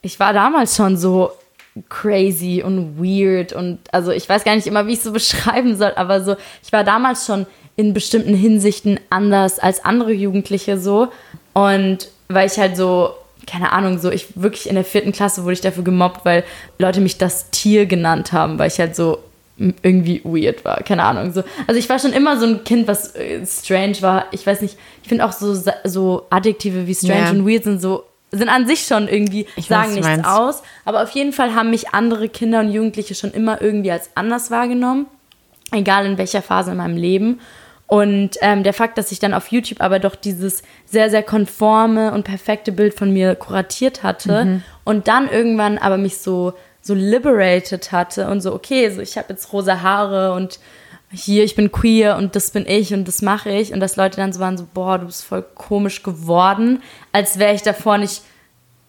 ich 0.01 0.19
war 0.19 0.33
damals 0.33 0.75
schon 0.75 0.97
so 0.97 1.33
crazy 1.89 2.63
und 2.65 2.99
weird 2.99 3.53
und 3.53 3.79
also 3.93 4.11
ich 4.11 4.29
weiß 4.29 4.43
gar 4.43 4.57
nicht 4.57 4.67
immer, 4.67 4.87
wie 4.87 4.93
ich 4.93 4.99
es 4.99 5.05
so 5.05 5.13
beschreiben 5.21 5.77
soll, 5.77 5.93
aber 5.95 6.25
so, 6.25 6.35
ich 6.63 6.73
war 6.73 6.83
damals 6.83 7.25
schon 7.27 7.47
in 7.79 7.95
bestimmten 7.95 8.35
Hinsichten 8.35 8.99
anders 9.09 9.59
als 9.59 9.85
andere 9.85 10.13
Jugendliche 10.13 10.79
so 10.79 11.09
und 11.55 12.09
weil 12.29 12.47
ich 12.49 12.59
halt 12.59 12.77
so, 12.77 13.11
keine 13.47 13.73
Ahnung, 13.73 13.99
so 13.99 14.11
ich 14.11 14.27
wirklich 14.35 14.69
in 14.69 14.75
der 14.75 14.85
vierten 14.85 15.13
Klasse 15.13 15.45
wurde 15.45 15.55
ich 15.55 15.61
dafür 15.63 15.85
gemobbt, 15.85 16.25
weil 16.27 16.45
Leute 16.79 17.01
mich 17.01 17.17
das 17.17 17.51
Tier 17.51 17.87
genannt 17.87 18.33
haben, 18.33 18.59
weil 18.59 18.69
ich 18.69 18.79
halt 18.79 18.95
so 18.97 19.19
irgendwie 19.83 20.21
weird 20.25 20.65
war, 20.65 20.83
keine 20.83 21.03
Ahnung. 21.05 21.33
So. 21.33 21.43
Also 21.67 21.79
ich 21.79 21.89
war 21.89 21.99
schon 21.99 22.13
immer 22.13 22.39
so 22.39 22.47
ein 22.47 22.65
Kind, 22.65 22.87
was 22.87 23.15
äh, 23.17 23.45
strange 23.47 23.97
war. 24.03 24.27
Ich 24.33 24.47
weiß 24.47 24.61
nicht, 24.61 24.77
ich 25.03 25.09
finde 25.09 25.25
auch 25.25 25.33
so, 25.33 25.53
so 25.85 26.27
Adjektive 26.31 26.87
wie 26.87 26.95
strange 26.95 27.25
Ja. 27.25 27.31
und 27.31 27.49
weird 27.49 27.65
sind 27.65 27.81
so, 27.81 28.05
sind 28.31 28.49
an 28.51 28.67
sich 28.69 28.83
schon 28.87 29.09
irgendwie, 29.09 29.47
Ich 29.57 29.69
weiß, 29.71 29.79
sagen 29.79 29.89
du 29.91 29.95
nichts 29.97 30.09
meinst. 30.09 30.27
aus. 30.31 30.63
Aber 30.85 31.03
auf 31.03 31.11
jeden 31.11 31.33
Fall 31.33 31.55
haben 31.55 31.71
mich 31.71 31.89
andere 31.95 32.29
Kinder 32.29 32.61
und 32.61 32.71
Jugendliche 32.71 33.15
schon 33.17 33.33
immer 33.33 33.61
irgendwie 33.63 33.91
als 33.91 34.11
anders 34.15 34.51
wahrgenommen. 34.51 35.07
Egal 35.73 36.07
in 36.07 36.19
welcher 36.19 36.41
Phase 36.43 36.71
in 36.73 36.77
meinem 36.77 36.97
Leben. 36.97 37.41
Und 37.89 38.33
ähm, 38.43 38.63
der 38.65 38.75
Fakt, 38.75 38.99
dass 38.99 39.11
ich 39.13 39.19
dann 39.19 39.33
auf 39.35 39.49
YouTube 39.49 39.81
aber 39.81 39.99
doch 39.99 40.15
dieses 40.15 40.63
sehr, 40.85 41.09
sehr 41.11 41.23
konforme 41.23 42.13
und 42.13 42.23
perfekte 42.25 42.71
Bild 42.71 42.93
von 42.95 43.11
mir 43.13 43.35
kuratiert 43.35 44.03
hatte 44.03 44.45
Mhm. 44.45 44.63
und 44.85 45.09
dann 45.09 45.29
irgendwann 45.31 45.79
aber 45.79 45.97
mich 45.97 46.19
so, 46.19 46.53
so 46.83 46.93
liberated 46.95 47.91
hatte 47.91 48.29
und 48.29 48.43
so, 48.43 48.55
okay, 48.55 48.91
so 48.91 49.01
ich 49.01 49.17
habe 49.17 49.29
jetzt 49.31 49.53
rosa 49.55 49.81
Haare 49.81 50.33
und 50.35 50.59
hier, 51.11 51.43
ich 51.45 51.55
bin 51.57 51.73
queer 51.73 52.17
und 52.19 52.37
das 52.37 52.51
bin 52.51 52.67
ich 52.67 52.93
und 52.93 53.09
das 53.09 53.23
mache 53.23 53.49
ich. 53.51 53.73
Und 53.73 53.81
dass 53.81 53.97
Leute 53.97 54.19
dann 54.19 54.35
so 54.35 54.41
waren 54.41 54.59
so, 54.59 54.67
boah, 54.75 54.99
du 54.99 55.07
bist 55.07 55.25
voll 55.25 55.43
komisch 55.55 56.03
geworden, 56.03 56.83
als 57.13 57.39
wäre 57.39 57.55
ich 57.55 57.63
davor 57.63 57.97
nicht 57.97 58.21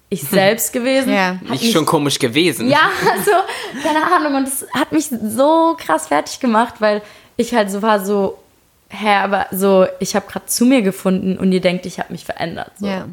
ich 0.10 0.24
selbst 0.30 0.74
gewesen. 0.74 1.14
Ja. 1.14 1.38
Nicht 1.50 1.64
mich- 1.64 1.72
schon 1.72 1.86
komisch 1.86 2.20
gewesen. 2.20 2.68
ja, 2.70 2.90
also, 3.14 3.32
keine 3.82 4.04
Ahnung. 4.14 4.36
Und 4.36 4.48
das 4.48 4.68
hat 4.78 4.92
mich 4.92 5.06
so 5.08 5.78
krass 5.80 6.08
fertig 6.10 6.42
gemacht, 6.42 6.76
weil 6.80 7.02
ich 7.38 7.54
halt 7.54 7.72
so 7.72 7.82
war, 7.82 8.04
so, 8.04 8.38
hä, 8.90 9.16
aber 9.16 9.48
so, 9.52 9.88
ich 10.00 10.16
habe 10.16 10.28
gerade 10.28 10.48
zu 10.48 10.66
mir 10.66 10.82
gefunden 10.82 11.38
und 11.38 11.52
ihr 11.52 11.62
denkt, 11.62 11.86
ich 11.86 12.00
habe 12.00 12.12
mich 12.12 12.26
verändert. 12.26 12.72
So. 12.78 12.88
Ja. 12.88 13.08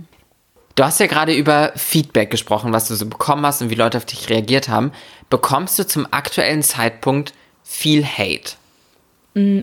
Du 0.75 0.85
hast 0.85 1.01
ja 1.01 1.07
gerade 1.07 1.35
über 1.35 1.73
Feedback 1.77 2.31
gesprochen, 2.31 2.73
was 2.73 2.89
du 2.89 2.95
so 2.95 3.07
bekommen 3.07 3.47
hast 3.47 3.63
und 3.63 3.71
wie 3.71 3.77
Leute 3.77 3.97
auf 3.97 4.05
dich 4.05 4.29
reagiert 4.29 4.69
haben. 4.69 4.93
Bekommst 5.31 5.79
du 5.79 5.87
zum 5.87 6.07
aktuellen 6.11 6.63
Zeitpunkt 6.63 7.33
viel 7.65 8.05
Hate? 8.05 8.53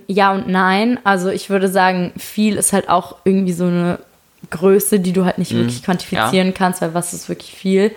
Ja 0.07 0.33
und 0.33 0.47
nein. 0.47 0.99
Also 1.03 1.29
ich 1.29 1.49
würde 1.49 1.67
sagen, 1.67 2.13
viel 2.17 2.57
ist 2.57 2.73
halt 2.73 2.89
auch 2.89 3.17
irgendwie 3.23 3.53
so 3.53 3.65
eine 3.65 3.99
Größe, 4.49 4.99
die 4.99 5.13
du 5.13 5.25
halt 5.25 5.37
nicht 5.37 5.53
wirklich 5.53 5.83
quantifizieren 5.83 6.53
kannst, 6.53 6.81
weil 6.81 6.93
was 6.93 7.13
ist 7.13 7.29
wirklich 7.29 7.53
viel. 7.53 7.91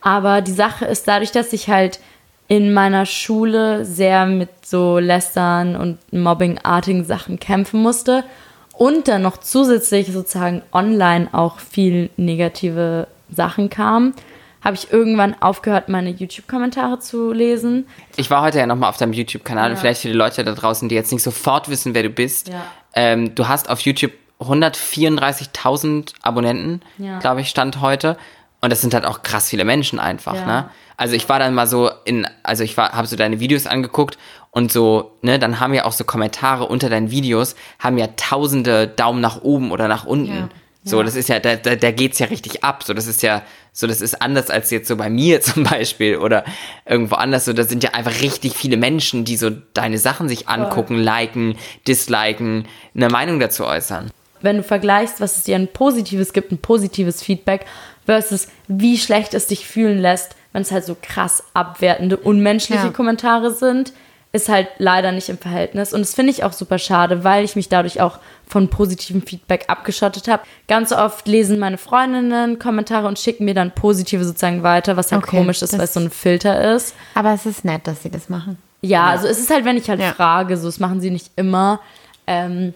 Aber 0.00 0.40
die 0.40 0.52
Sache 0.52 0.84
ist 0.84 1.08
dadurch, 1.08 1.32
dass 1.32 1.52
ich 1.52 1.68
halt 1.68 2.00
in 2.48 2.72
meiner 2.72 3.06
Schule 3.06 3.84
sehr 3.84 4.26
mit 4.26 4.48
so 4.64 4.98
Lästern 4.98 5.76
und 5.76 5.98
Mobbing-artigen 6.12 7.04
Sachen 7.04 7.38
kämpfen 7.40 7.80
musste 7.82 8.24
und 8.72 9.08
dann 9.08 9.22
noch 9.22 9.38
zusätzlich 9.38 10.12
sozusagen 10.12 10.62
online 10.72 11.28
auch 11.32 11.58
viel 11.58 12.10
negative 12.16 13.08
Sachen 13.30 13.68
kamen, 13.70 14.14
habe 14.62 14.76
ich 14.76 14.92
irgendwann 14.92 15.34
aufgehört, 15.40 15.88
meine 15.88 16.10
YouTube-Kommentare 16.10 16.98
zu 17.00 17.32
lesen. 17.32 17.86
Ich 18.16 18.30
war 18.30 18.42
heute 18.42 18.58
ja 18.58 18.66
nochmal 18.66 18.90
auf 18.90 18.96
deinem 18.96 19.12
YouTube-Kanal 19.12 19.70
und 19.70 19.76
vielleicht 19.78 20.02
für 20.02 20.08
die 20.08 20.14
Leute 20.14 20.44
da 20.44 20.52
draußen, 20.52 20.88
die 20.88 20.94
jetzt 20.94 21.12
nicht 21.12 21.22
sofort 21.22 21.68
wissen, 21.68 21.94
wer 21.94 22.02
du 22.02 22.10
bist. 22.10 22.48
Ja. 22.48 22.62
Ähm, 22.94 23.34
du 23.34 23.48
hast 23.48 23.68
auf 23.70 23.80
YouTube 23.80 24.12
134.000 24.40 26.12
Abonnenten, 26.22 26.80
Ja. 26.98 27.18
glaube 27.18 27.40
ich, 27.40 27.48
stand 27.48 27.80
heute. 27.80 28.16
Und 28.60 28.70
das 28.70 28.80
sind 28.80 28.94
halt 28.94 29.04
auch 29.04 29.22
krass 29.22 29.48
viele 29.50 29.64
Menschen 29.64 29.98
einfach, 29.98 30.34
Ja. 30.34 30.46
ne? 30.46 30.70
Also 30.96 31.14
ich 31.14 31.28
war 31.28 31.38
dann 31.38 31.54
mal 31.54 31.66
so 31.66 31.90
in, 32.04 32.26
also 32.42 32.64
ich 32.64 32.76
war, 32.76 32.92
habe 32.92 33.06
so 33.06 33.16
deine 33.16 33.40
Videos 33.40 33.66
angeguckt 33.66 34.18
und 34.50 34.72
so, 34.72 35.12
ne, 35.22 35.38
dann 35.38 35.60
haben 35.60 35.74
ja 35.74 35.84
auch 35.84 35.92
so 35.92 36.04
Kommentare 36.04 36.66
unter 36.66 36.88
deinen 36.88 37.10
Videos, 37.10 37.56
haben 37.78 37.98
ja 37.98 38.08
tausende 38.16 38.88
Daumen 38.88 39.20
nach 39.20 39.42
oben 39.42 39.70
oder 39.70 39.88
nach 39.88 40.06
unten. 40.06 40.34
Ja. 40.34 40.48
So, 40.86 41.02
das 41.02 41.16
ist 41.16 41.28
ja, 41.28 41.40
da, 41.40 41.56
da, 41.56 41.74
da 41.74 41.90
geht's 41.90 42.20
ja 42.20 42.28
richtig 42.28 42.62
ab. 42.62 42.84
So, 42.84 42.94
das 42.94 43.08
ist 43.08 43.20
ja, 43.20 43.42
so, 43.72 43.88
das 43.88 44.00
ist 44.00 44.22
anders 44.22 44.50
als 44.50 44.70
jetzt 44.70 44.86
so 44.86 44.94
bei 44.94 45.10
mir 45.10 45.40
zum 45.42 45.64
Beispiel 45.64 46.16
oder 46.16 46.44
irgendwo 46.86 47.16
anders. 47.16 47.44
So, 47.44 47.52
da 47.52 47.64
sind 47.64 47.82
ja 47.82 47.90
einfach 47.90 48.20
richtig 48.22 48.54
viele 48.54 48.76
Menschen, 48.76 49.24
die 49.24 49.36
so 49.36 49.50
deine 49.50 49.98
Sachen 49.98 50.28
sich 50.28 50.48
angucken, 50.48 50.96
liken, 50.96 51.56
disliken, 51.88 52.66
eine 52.94 53.08
Meinung 53.08 53.40
dazu 53.40 53.64
äußern. 53.66 54.10
wenn 54.42 54.58
du 54.58 54.62
vergleichst, 54.62 55.20
was 55.20 55.38
es 55.38 55.42
dir 55.42 55.56
ein 55.56 55.66
positives 55.66 56.32
gibt, 56.32 56.52
ein 56.52 56.58
positives 56.58 57.20
Feedback, 57.20 57.66
versus 58.04 58.46
wie 58.68 58.96
schlecht 58.96 59.34
es 59.34 59.48
dich 59.48 59.66
fühlen 59.66 59.98
lässt, 59.98 60.35
wenn 60.56 60.62
es 60.62 60.72
halt 60.72 60.86
so 60.86 60.96
krass 61.02 61.44
abwertende, 61.52 62.16
unmenschliche 62.16 62.84
Ja. 62.86 62.90
Kommentare 62.90 63.50
sind, 63.54 63.92
ist 64.32 64.48
halt 64.48 64.68
leider 64.78 65.12
nicht 65.12 65.28
im 65.28 65.36
Verhältnis. 65.36 65.92
Und 65.92 66.00
das 66.00 66.14
finde 66.14 66.30
ich 66.30 66.44
auch 66.44 66.54
super 66.54 66.78
schade, 66.78 67.24
weil 67.24 67.44
ich 67.44 67.56
mich 67.56 67.68
dadurch 67.68 68.00
auch 68.00 68.18
von 68.48 68.68
positivem 68.68 69.20
Feedback 69.20 69.66
abgeschottet 69.68 70.28
habe. 70.28 70.44
Ganz 70.66 70.92
oft 70.92 71.28
lesen 71.28 71.58
meine 71.58 71.76
Freundinnen 71.76 72.58
Kommentare 72.58 73.06
und 73.06 73.18
schicken 73.18 73.44
mir 73.44 73.52
dann 73.52 73.72
positive 73.72 74.24
sozusagen 74.24 74.62
weiter, 74.62 74.96
was 74.96 75.12
halt 75.12 75.24
Okay, 75.24 75.36
komisch 75.36 75.60
ist, 75.60 75.74
weil 75.74 75.84
es 75.84 75.92
so 75.92 76.00
ein 76.00 76.10
Filter 76.10 76.74
ist. 76.74 76.94
Aber 77.14 77.34
es 77.34 77.44
ist 77.44 77.62
nett, 77.66 77.86
dass 77.86 78.02
sie 78.02 78.10
das 78.10 78.30
machen. 78.30 78.56
Ja, 78.80 79.08
also 79.08 79.26
es 79.26 79.38
ist 79.38 79.50
halt, 79.50 79.66
wenn 79.66 79.76
ich 79.76 79.90
halt 79.90 80.00
Ja. 80.00 80.14
frage, 80.14 80.56
so, 80.56 80.68
das 80.68 80.80
machen 80.80 81.02
sie 81.02 81.10
nicht 81.10 81.32
immer. 81.36 81.80
Ähm, 82.26 82.72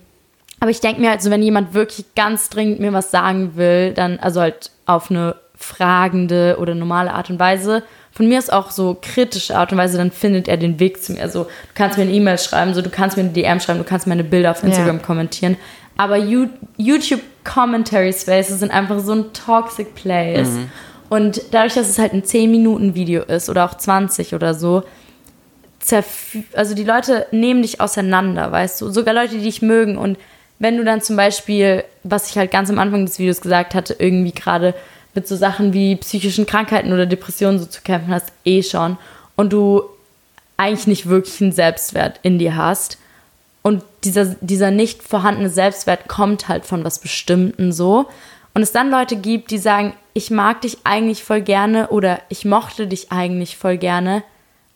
aber 0.61 0.70
ich 0.70 0.83
denke 0.83 1.01
mir 1.01 1.09
halt 1.09 1.22
so, 1.22 1.31
wenn 1.31 1.43
jemand 1.43 1.72
wirklich 1.72 2.14
ganz 2.14 2.51
dringend 2.51 2.78
mir 2.78 2.93
was 2.93 3.11
sagen 3.11 3.57
will, 3.57 3.95
dann, 3.95 4.18
also 4.18 4.43
halt 4.43 4.70
auf 4.85 5.11
eine 5.11 5.35
fragende 5.61 6.57
oder 6.59 6.75
normale 6.75 7.13
Art 7.13 7.31
und 7.31 7.39
Weise, 7.39 7.83
von 8.13 8.27
mir 8.29 8.39
ist 8.39 8.53
auch 8.53 8.71
so 8.73 8.99
kritische 9.01 9.57
Art 9.57 9.71
und 9.73 9.79
Weise, 9.79 9.97
dann 9.97 10.11
findet 10.11 10.49
er 10.49 10.57
den 10.57 10.81
Weg 10.81 11.03
zu 11.03 11.13
mir. 11.13 11.23
Also 11.23 11.45
du 11.45 11.51
kannst 11.75 11.97
mir 11.97 12.03
eine 12.05 12.13
E-Mail 12.13 12.39
schreiben, 12.39 12.75
so 12.75 12.83
du 12.83 12.91
kannst 12.91 13.17
mir 13.17 13.23
eine 13.23 13.33
DM 13.33 13.61
schreiben, 13.61 13.79
du 13.79 13.85
kannst 13.85 14.07
meine 14.09 14.25
Bilder 14.25 14.51
auf 14.51 14.65
Instagram 14.65 14.97
Ja. 14.99 15.03
kommentieren. 15.03 15.57
Aber 15.97 16.17
You- 16.17 16.49
YouTube 16.77 17.21
Commentary 17.45 18.13
Spaces 18.13 18.59
sind 18.59 18.73
einfach 18.73 18.99
so 19.01 19.13
ein 19.13 19.33
toxic 19.33 19.95
place. 19.95 20.49
Und 21.09 21.41
dadurch, 21.53 21.75
dass 21.75 21.89
es 21.89 21.99
halt 21.99 22.13
ein 22.13 22.25
10 22.25 22.51
Minuten 22.51 22.95
Video 22.95 23.23
ist 23.23 23.49
oder 23.51 23.65
auch 23.65 23.75
20 23.77 24.35
oder 24.35 24.55
so, 24.55 24.83
also 26.55 26.75
die 26.75 26.85
Leute 26.85 27.27
nehmen 27.33 27.63
dich 27.63 27.81
auseinander, 27.81 28.53
weißt 28.53 28.81
du, 28.81 28.91
sogar 28.91 29.15
Leute, 29.15 29.37
die 29.37 29.43
dich 29.45 29.63
mögen 29.63 29.97
und 29.99 30.19
wenn 30.59 30.77
du 30.77 30.85
dann 30.85 31.01
zum 31.01 31.17
Beispiel, 31.17 31.85
was 32.05 32.29
ich 32.31 32.37
halt 32.37 32.51
ganz 32.51 32.69
am 32.71 32.79
Anfang 32.79 33.07
des 33.07 33.19
Videos 33.19 33.41
gesagt 33.41 33.75
hatte, 33.75 33.97
irgendwie 33.99 34.33
gerade 34.33 34.75
mit 35.15 35.27
so 35.27 35.37
Sachen 35.37 35.73
wie 35.73 35.97
psychischen 35.97 36.47
Krankheiten 36.47 36.93
oder 36.93 37.07
Depressionen 37.07 37.59
so 37.59 37.67
zu 37.67 37.83
kämpfen 37.83 38.13
hast, 38.13 38.33
eh 38.45 38.63
schon 38.63 38.97
und 39.37 39.53
du 39.53 39.83
eigentlich 40.57 40.87
nicht 40.87 41.07
wirklich 41.09 41.41
einen 41.41 41.53
Selbstwert 41.53 42.21
in 42.23 42.39
dir 42.39 42.57
hast 42.57 42.99
und 43.63 43.83
dieser, 44.05 44.37
dieser 44.41 44.71
nicht 44.71 45.03
vorhandene 45.03 45.51
Selbstwert 45.51 46.09
kommt 46.09 46.49
halt 46.49 46.65
von 46.65 46.85
was 46.85 46.99
Bestimmten 46.99 47.73
so. 47.73 48.09
Und 48.55 48.63
es 48.63 48.73
dann 48.73 48.91
Leute 48.91 49.17
gibt, 49.17 49.51
die 49.51 49.59
sagen, 49.59 49.95
ich 50.13 50.31
mag 50.31 50.63
dich 50.63 50.79
eigentlich 50.85 51.23
voll 51.23 51.41
gerne 51.41 51.89
oder 51.89 52.21
ich 52.29 52.45
mochte 52.45 52.87
dich 52.87 53.13
eigentlich 53.13 53.57
voll 53.57 53.77
gerne, 53.77 54.23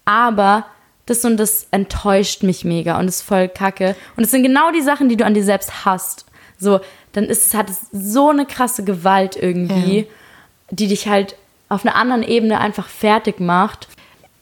aber 0.04 0.66
das 1.06 1.24
und 1.24 1.36
das 1.36 1.66
enttäuscht 1.70 2.42
mich 2.42 2.64
mega 2.64 2.98
und 2.98 3.08
ist 3.08 3.22
voll 3.22 3.48
kacke. 3.48 3.96
Und 4.16 4.24
es 4.24 4.30
sind 4.30 4.42
genau 4.42 4.70
die 4.70 4.80
Sachen, 4.82 5.08
die 5.08 5.16
du 5.16 5.24
an 5.26 5.34
dir 5.34 5.44
selbst 5.44 5.84
hast. 5.84 6.24
So, 6.58 6.80
dann 7.12 7.24
ist 7.24 7.46
es, 7.46 7.54
hat 7.54 7.68
es 7.68 7.86
so 7.92 8.30
eine 8.30 8.46
krasse 8.46 8.84
Gewalt 8.84 9.36
irgendwie, 9.36 10.06
die 10.76 10.88
dich 10.88 11.08
halt 11.08 11.36
auf 11.68 11.84
einer 11.84 11.96
anderen 11.96 12.22
Ebene 12.22 12.60
einfach 12.60 12.88
fertig 12.88 13.40
macht. 13.40 13.88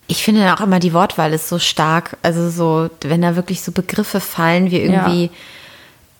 Ich 0.09 0.23
finde 0.23 0.53
auch 0.53 0.61
immer, 0.61 0.79
die 0.79 0.93
Wortwahl 0.93 1.33
ist 1.33 1.49
so 1.49 1.59
stark. 1.59 2.17
Also 2.23 2.51
so, 2.51 2.91
wenn 3.03 3.23
da 3.23 3.37
wirklich 3.37 3.63
so 3.63 3.73
Begriffe 3.73 4.21
fallen, 4.21 4.71
wie 4.71 4.81
irgendwie, 4.81 5.31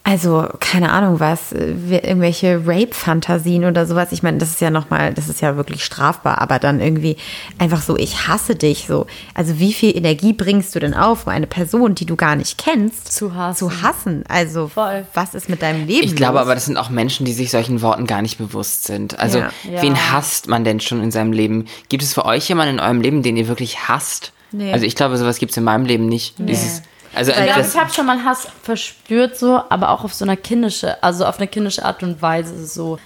also 0.05 0.49
keine 0.59 0.91
Ahnung 0.91 1.21
was, 1.21 1.53
äh, 1.53 1.71
irgendwelche 1.91 2.63
Rape-Fantasien 2.67 3.65
oder 3.65 3.87
sowas. 3.87 4.11
Ich 4.11 4.23
meine, 4.25 4.39
das 4.39 4.51
ist 4.51 4.61
ja 4.61 4.71
nochmal, 4.71 5.15
das 5.15 5.29
ist 5.29 5.41
ja 5.41 5.57
wirklich 5.57 5.85
strafbar, 5.85 6.41
aber 6.41 6.59
dann 6.59 6.81
irgendwie 6.81 7.17
einfach 7.59 7.81
so, 7.83 7.97
ich 7.97 8.27
hasse 8.27 8.57
dich 8.57 8.87
so. 8.89 9.07
Also 9.35 9.61
wie 9.61 9.73
viel 9.73 9.97
Energie 9.97 10.33
bringst 10.33 10.75
du 10.75 10.81
denn 10.81 10.95
auf, 10.95 11.27
um 11.27 11.33
eine 11.33 11.47
Person, 11.47 11.95
die 11.95 12.05
du 12.05 12.17
gar 12.17 12.35
nicht 12.35 12.59
kennst, 12.59 13.13
Zu 13.13 13.35
hassen. 13.37 13.59
Zu 13.59 13.83
hassen. 13.83 14.25
Also 14.29 14.69
Voll. 14.69 15.07
was 15.15 15.35
ist 15.35 15.49
mit 15.49 15.63
deinem 15.63 15.87
Leben 15.87 16.05
Ich 16.05 16.17
glaube 16.17 16.35
los? 16.35 16.43
aber, 16.43 16.55
das 16.55 16.65
sind 16.67 16.77
auch 16.77 16.91
Menschen, 16.91 17.25
die 17.25 17.33
sich 17.33 17.51
solchen 17.53 17.81
Worten 17.81 18.07
gar 18.09 18.23
nicht 18.23 18.39
bewusst 18.39 18.85
sind. 18.85 19.19
Also, 19.21 19.39
Ja. 19.39 19.51
Ja. 19.71 19.83
wen 19.83 19.95
hasst 20.13 20.49
man 20.49 20.65
denn 20.65 20.81
schon 20.81 21.01
in 21.03 21.13
seinem 21.13 21.33
Leben? 21.33 21.67
Gibt 21.89 22.03
es 22.03 22.13
für 22.13 22.25
euch 22.25 22.49
jemanden 22.49 22.75
in 22.75 22.81
eurem 22.81 23.01
Leben, 23.01 23.23
den 23.23 23.37
ihr 23.37 23.47
wirklich 23.47 23.89
hasst? 23.89 24.33
Nee. 24.51 24.73
Also 24.73 24.85
ich 24.85 24.97
glaube, 24.97 25.17
sowas 25.17 25.39
gibt 25.39 25.53
es 25.53 25.57
in 25.57 25.65
meinem 25.65 25.87
Leben 25.87 26.07
nicht. 26.09 26.35
Dieses, 26.39 26.83
also 27.15 27.33
Ich 27.33 27.37
glaube, 27.37 27.61
ich 27.61 27.77
habe 27.77 27.93
schon 27.93 28.07
mal 28.07 28.25
Hass 28.25 28.49
verspürt, 28.63 29.37
so, 29.37 29.61
aber 29.69 29.91
auch 29.91 30.05
auf 30.05 30.15
so 30.15 30.25
einer 30.25 30.37
kindische, 30.37 31.03
also 31.03 31.27
auf 31.27 31.39
eine 31.39 31.49
kindische 31.49 31.85
Art 31.85 32.03
und 32.03 32.23
Weise 32.23 32.67
so. 32.67 32.99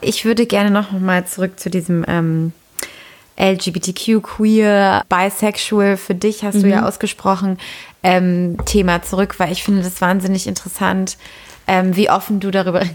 Ich 0.00 0.24
würde 0.24 0.46
gerne 0.46 0.70
noch 0.70 0.92
mal 0.92 1.26
zurück 1.26 1.58
zu 1.58 1.68
diesem 1.68 2.04
ähm, 2.08 2.52
LGBTQ, 3.38 4.22
queer, 4.22 5.02
bisexual, 5.08 5.96
für 5.96 6.14
dich 6.14 6.44
hast 6.44 6.62
du 6.62 6.68
ja 6.68 6.86
ausgesprochen, 6.86 7.58
ähm, 8.02 8.56
Thema 8.64 9.02
zurück, 9.02 9.38
weil 9.38 9.52
ich 9.52 9.62
finde 9.62 9.82
das 9.82 10.00
wahnsinnig 10.00 10.46
interessant, 10.46 11.16
ähm, 11.66 11.96
wie 11.96 12.10
offen 12.10 12.40
du 12.40 12.50
darüber. 12.50 12.82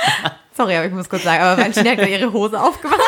Sorry, 0.60 0.76
aber 0.76 0.84
ich 0.84 0.92
muss 0.92 1.08
kurz 1.08 1.22
sagen, 1.22 1.42
aber 1.42 1.56
Valentina 1.56 1.92
hat 1.92 1.96
gerade 1.96 2.10
ihre 2.10 2.30
Hose 2.34 2.60
aufgemacht. 2.60 3.00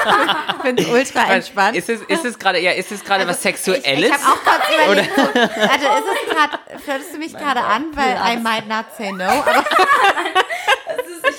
Ich 0.64 0.74
bin 0.74 0.86
ultra 0.86 1.34
entspannt. 1.34 1.76
ist 1.76 1.90
es, 1.90 2.00
ist 2.00 2.24
es 2.24 2.38
gerade, 2.38 2.59
ja, 2.61 2.70
ist 2.70 2.90
es 2.90 3.05
gerade 3.05 3.26
was 3.28 3.42
Sexuelles? 3.42 3.84
Ich, 3.84 4.05
ich 4.07 4.11
habe 4.11 4.22
auch 4.22 4.42
kurz 4.42 4.84
überlegt, 4.86 5.14
so, 5.14 5.22
warte, 5.22 5.84
ist 5.84 6.05
es 6.14 6.34
gerade, 6.34 6.59
flirtest 6.82 7.14
du 7.14 7.18
mich 7.18 7.36
gerade 7.36 7.61
an, 7.61 7.94
weil 7.94 8.16
I 8.16 8.40
might 8.40 8.66
not 8.66 8.86
say 8.96 9.12
no, 9.12 9.24
aber 9.24 9.66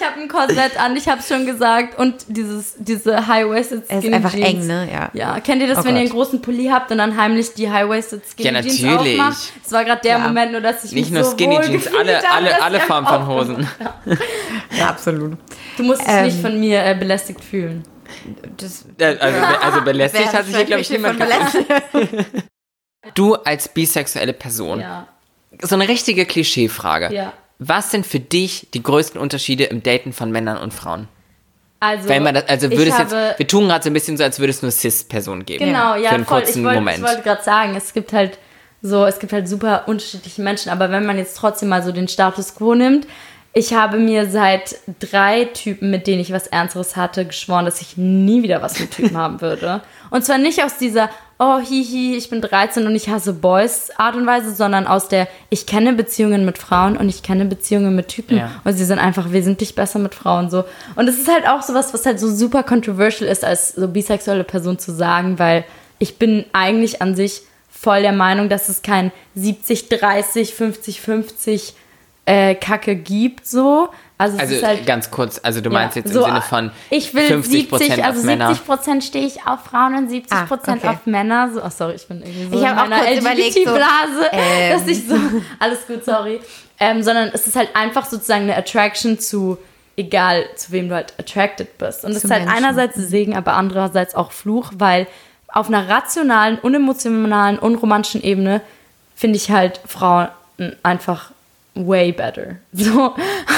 habe 0.04 0.20
ein 0.22 0.28
Korsett 0.28 0.80
an, 0.80 0.96
ich 0.96 1.08
habe 1.08 1.20
es 1.22 1.28
schon 1.28 1.46
gesagt. 1.46 1.98
Und 1.98 2.26
dieses, 2.28 2.76
diese 2.78 3.26
High-Waisted 3.28 3.84
es 3.88 3.88
Skinny 3.88 4.08
ist 4.08 4.14
einfach 4.14 4.32
Jeans. 4.32 4.48
eng, 4.48 4.68
ne? 4.68 4.90
Ja. 4.92 5.10
Ja, 5.14 5.40
kennt 5.40 5.62
ihr 5.62 5.68
das, 5.68 5.80
Oh 5.80 5.84
wenn 5.86 5.96
ihr 5.96 6.02
einen 6.02 6.10
Gott. 6.10 6.18
großen 6.18 6.42
Pulli 6.42 6.68
habt 6.68 6.92
und 6.92 6.98
dann 7.00 7.18
heimlich 7.18 7.54
die 7.54 7.70
High-Waisted 7.72 8.22
Skinny 8.28 8.54
Ja, 8.56 8.62
Jeans 8.62 8.82
natürlich. 8.82 9.20
aufmacht? 9.20 9.54
Das 9.64 9.72
war 9.72 9.84
gerade 9.86 10.02
der 10.02 10.12
Ja. 10.12 10.20
Moment, 10.20 10.52
nur 10.52 10.62
dass 10.62 10.84
ich 10.84 10.92
Nicht 10.92 11.10
mich 11.10 11.14
nur 11.14 11.24
so 11.24 11.32
Skinny 11.36 11.56
wohl 11.56 11.64
Jeans, 11.64 11.88
alle, 11.88 12.18
habe, 12.18 12.30
alle, 12.32 12.62
alle 12.62 12.80
Formen 12.82 13.08
von 13.08 13.28
Hosen. 13.28 13.68
ja, 14.78 14.90
absolut. 14.90 15.38
Du 15.78 15.84
musst 15.84 16.02
dich 16.02 16.08
Ähm, 16.10 16.26
nicht 16.26 16.42
von 16.42 16.60
mir 16.60 16.86
äh, 16.86 16.96
belästigt 16.96 17.44
fühlen. 17.44 17.84
Das 18.58 18.86
Äh, 19.00 19.18
Also, 19.20 19.40
also 19.62 19.82
belästigt 19.82 20.34
hat 20.34 20.46
sich 20.46 20.56
hier, 20.56 20.66
glaube 20.66 20.82
ich, 20.82 20.90
niemand 20.90 21.20
gefühlt. 21.20 22.26
Du 23.16 23.36
als 23.36 23.68
bisexuelle 23.68 24.34
Person, 24.34 24.80
Ja. 24.80 25.08
so 25.62 25.76
eine 25.76 25.88
richtige 25.88 26.26
Klischeefrage. 26.26 27.14
Ja. 27.14 27.34
Was 27.66 27.92
sind 27.92 28.06
für 28.06 28.20
dich 28.20 28.68
die 28.74 28.84
größten 28.84 29.20
Unterschiede 29.20 29.64
im 29.66 29.84
Daten 29.84 30.12
von 30.12 30.32
Männern 30.32 30.58
und 30.58 30.74
Frauen? 30.74 31.08
Also, 31.80 32.10
Wenn 32.10 32.24
man 32.24 32.34
das, 32.34 32.48
also 32.48 32.68
ich 32.70 32.78
würdest 32.78 33.00
jetzt, 33.00 33.12
wir 33.12 33.48
tun 33.48 33.68
gerade 33.68 33.84
so 33.84 33.90
ein 33.90 33.94
bisschen 33.94 34.18
so, 34.18 34.24
als 34.24 34.40
würde 34.40 34.52
es 34.52 34.62
nur 34.62 34.72
Cis-Personen 34.72 35.46
geben. 35.46 35.66
Genau, 35.66 35.96
ja, 35.96 36.10
Für 36.10 36.16
einen 36.16 36.26
voll. 36.26 36.42
kurzen 36.42 36.66
ich 36.68 36.74
Moment. 36.74 36.98
Ich 36.98 37.04
wollte 37.04 37.22
gerade 37.22 37.44
sagen, 37.44 37.76
es 37.76 37.94
gibt 37.94 38.14
halt 38.14 38.38
so, 38.82 39.06
es 39.06 39.20
gibt 39.20 39.32
halt 39.32 39.48
super 39.48 39.84
unterschiedliche 39.88 40.42
Menschen, 40.42 40.70
aber 40.72 40.92
wenn 40.92 41.06
man 41.06 41.18
jetzt 41.18 41.38
trotzdem 41.38 41.70
mal 41.70 41.84
so 41.84 41.92
den 41.92 42.08
Status 42.08 42.56
quo 42.56 42.76
nimmt, 42.76 43.08
ich 43.54 43.74
habe 43.74 43.98
mir 43.98 44.30
seit 44.30 44.78
drei 45.00 45.46
Typen, 45.46 45.92
mit 45.92 46.08
denen 46.08 46.20
ich 46.20 46.34
was 46.34 46.48
Ernsteres 46.48 46.96
hatte, 46.96 47.26
geschworen, 47.26 47.66
dass 47.66 47.82
ich 47.82 47.98
nie 47.98 48.44
wieder 48.44 48.62
was 48.62 48.80
mit 48.80 48.92
Typen 48.92 49.16
haben 49.18 49.42
würde. 49.42 49.82
Und 50.10 50.26
zwar 50.26 50.38
nicht 50.38 50.64
aus 50.64 50.78
dieser, 50.78 51.10
oh, 51.44 51.60
hihi, 51.60 52.16
ich 52.16 52.30
bin 52.30 52.42
13 52.42 52.88
und 52.88 52.96
ich 52.96 53.10
hasse 53.10 53.34
Boys 53.34 53.90
Art 53.98 54.16
und 54.16 54.26
Weise, 54.26 54.56
sondern 54.56 54.88
aus 54.88 55.10
der, 55.10 55.28
ich 55.50 55.66
kenne 55.66 55.94
Beziehungen 55.94 56.46
mit 56.46 56.58
Frauen 56.58 56.96
und 56.96 57.10
ich 57.10 57.22
kenne 57.22 57.46
Beziehungen 57.46 57.96
mit 57.96 58.08
Typen. 58.08 58.38
Ja. 58.38 58.52
Und 58.64 58.74
sie 58.74 58.86
sind 58.86 59.00
einfach 59.00 59.32
wesentlich 59.32 59.76
besser 59.76 60.00
mit 60.00 60.16
Frauen 60.16 60.50
so. 60.50 60.64
Und 60.96 61.08
es 61.08 61.18
ist 61.18 61.28
halt 61.28 61.48
auch 61.48 61.62
sowas, 61.62 61.94
was 61.94 62.06
halt 62.06 62.20
so 62.20 62.34
super 62.34 62.64
controversial 62.64 63.30
ist, 63.30 63.44
als 63.44 63.76
so 63.76 63.88
bisexuelle 63.88 64.46
Person 64.46 64.80
zu 64.80 64.94
sagen, 64.94 65.38
weil 65.38 65.66
ich 66.00 66.18
bin 66.18 66.46
eigentlich 66.54 67.02
an 67.02 67.16
sich 67.16 67.42
voll 67.70 68.02
der 68.02 68.14
Meinung, 68.14 68.48
dass 68.48 68.70
es 68.70 68.82
kein 68.82 69.12
70, 69.36 69.90
30, 69.90 70.54
50, 70.54 71.02
50 71.02 71.74
äh, 72.26 72.56
Kacke 72.56 72.96
gibt, 72.96 73.46
so. 73.46 73.90
Also, 74.18 74.36
es 74.38 74.42
Also 74.44 74.56
ist 74.56 74.64
halt, 74.64 74.86
ganz 74.86 75.10
kurz, 75.12 75.40
also 75.44 75.60
du 75.60 75.70
ja, 75.70 75.74
meinst 75.74 75.96
jetzt 75.96 76.08
im 76.08 76.14
so, 76.14 76.24
Sinne 76.24 76.42
von 76.42 76.72
ich 76.92 77.14
will 77.14 77.24
50 77.28 77.70
70, 77.70 78.04
also 78.04 78.20
auf 78.20 78.26
Männer. 78.26 78.48
70 78.50 78.66
Prozent 78.68 79.04
stehe 79.04 79.26
ich 79.26 79.46
auf 79.48 79.62
Frauen 79.62 79.96
und 79.96 80.10
70 80.10 80.38
Ah, 80.38 80.46
Prozent 80.46 80.78
okay. 80.84 80.88
auf 80.94 81.06
Männer. 81.06 81.52
So, 81.54 81.62
oh, 81.64 81.70
sorry, 81.70 81.96
ich 81.96 82.08
bin 82.08 82.22
irgendwie 82.22 82.44
so 82.58 82.64
Ich 82.64 82.70
in 82.70 82.76
meiner 82.76 82.98
kurz 83.00 83.18
überlegt, 83.18 83.54
so, 83.54 83.60
LGBT-Blase, 83.62 84.30
ähm. 84.32 84.72
dass 84.72 84.88
ich 84.88 85.08
so, 85.08 85.16
alles 85.60 85.88
gut, 85.88 86.06
sorry. 86.06 86.40
Ähm, 86.80 87.02
sondern 87.04 87.30
es 87.34 87.48
ist 87.48 87.56
halt 87.56 87.76
einfach 87.76 88.06
sozusagen 88.06 88.44
eine 88.44 88.56
Attraction 88.56 89.20
zu, 89.20 89.58
egal 89.98 90.46
zu 90.56 90.72
wem 90.72 90.90
du 90.90 90.96
halt 90.96 91.14
attracted 91.20 91.78
bist. 91.78 92.06
Und 92.06 92.12
es 92.12 92.24
ist 92.24 92.32
halt 92.32 92.46
Menschen. 92.46 92.64
einerseits 92.64 92.96
Segen, 92.96 93.36
aber 93.36 93.54
andererseits 93.54 94.16
auch 94.16 94.32
Fluch, 94.32 94.72
weil 94.78 95.08
auf 95.48 95.68
einer 95.68 95.88
rationalen, 95.90 96.60
unemotionalen, 96.60 97.60
unromantischen 97.60 98.24
Ebene 98.24 98.62
finde 99.16 99.38
ich 99.38 99.52
halt 99.52 99.82
Frauen 99.86 100.30
einfach 100.82 101.32
way 101.76 102.12
better. 102.12 102.58
So, 102.74 103.14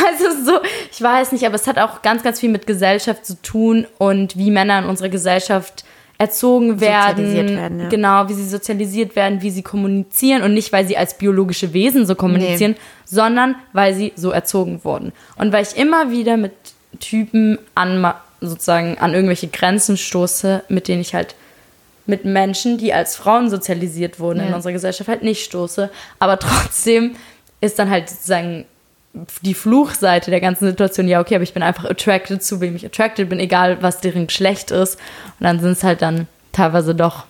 also 0.08 0.46
so, 0.46 0.60
ich 0.92 1.02
weiß 1.02 1.32
nicht, 1.32 1.46
aber 1.46 1.56
es 1.56 1.68
hat 1.68 1.78
auch 1.80 2.02
ganz, 2.02 2.24
ganz 2.24 2.40
viel 2.40 2.50
mit 2.50 2.68
Gesellschaft 2.68 3.26
zu 3.26 3.42
tun 3.42 3.86
und 3.98 4.38
wie 4.38 4.52
Männer 4.52 4.80
in 4.80 4.86
unserer 4.86 5.10
Gesellschaft 5.10 5.84
erzogen 6.18 6.80
werden, 6.80 7.26
Sozialisiert 7.26 7.58
werden, 7.58 7.80
ja. 7.82 7.90
genau, 7.90 8.30
wie 8.30 8.34
sie 8.34 8.48
sozialisiert 8.48 9.16
werden, 9.18 9.42
wie 9.42 9.50
sie 9.50 9.64
kommunizieren 9.64 10.44
und 10.44 10.54
nicht, 10.54 10.72
weil 10.72 10.88
sie 10.88 10.96
als 10.98 11.18
biologische 11.18 11.74
Wesen 11.74 12.06
so 12.06 12.16
kommunizieren, 12.16 12.76
sondern 13.04 13.56
weil 13.74 13.94
sie 13.94 14.14
so 14.16 14.32
erzogen 14.32 14.84
wurden. 14.86 15.12
Und 15.36 15.52
weil 15.52 15.64
ich 15.64 15.76
immer 15.78 16.12
wieder 16.12 16.38
mit 16.38 16.54
Typen 17.02 17.60
an 17.76 18.14
sozusagen 18.40 18.98
an 18.98 19.14
irgendwelche 19.14 19.48
Grenzen 19.48 19.98
stoße, 19.98 20.64
mit 20.70 20.88
denen 20.88 21.02
ich 21.02 21.14
halt 21.14 21.36
mit 22.06 22.24
Menschen, 22.24 22.78
die 22.78 22.94
als 22.94 23.16
Frauen 23.16 23.50
sozialisiert 23.50 24.20
wurden 24.20 24.40
in 24.40 24.50
Ja. 24.50 24.56
unserer 24.56 24.74
Gesellschaft, 24.74 25.10
halt 25.10 25.24
nicht 25.24 25.44
stoße. 25.44 25.90
Aber 26.20 26.40
trotzdem 26.40 27.16
ist 27.62 27.80
dann 27.80 27.90
halt 27.90 28.10
sozusagen 28.10 28.66
die 29.42 29.54
Fluchseite 29.54 30.30
der 30.30 30.42
ganzen 30.42 30.68
Situation, 30.68 31.08
ja, 31.08 31.22
okay, 31.22 31.36
aber 31.36 31.44
ich 31.44 31.54
bin 31.54 31.64
einfach 31.64 31.86
attracted 31.86 32.44
zu 32.44 32.60
wem 32.60 32.76
ich 32.76 32.86
attracted 32.86 33.30
bin, 33.30 33.40
egal 33.40 33.82
was 33.82 34.02
deren 34.02 34.28
Geschlecht 34.28 34.72
ist. 34.72 34.96
Und 35.40 35.44
dann 35.46 35.60
sind 35.60 35.72
es 35.72 35.84
halt 35.84 36.02
dann 36.02 36.28
teilweise 36.52 36.94
doch 36.94 37.26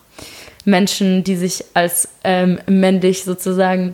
Menschen, 0.65 1.23
die 1.23 1.35
sich 1.35 1.63
als 1.73 2.09
ähm, 2.23 2.59
männlich 2.67 3.23
sozusagen 3.23 3.93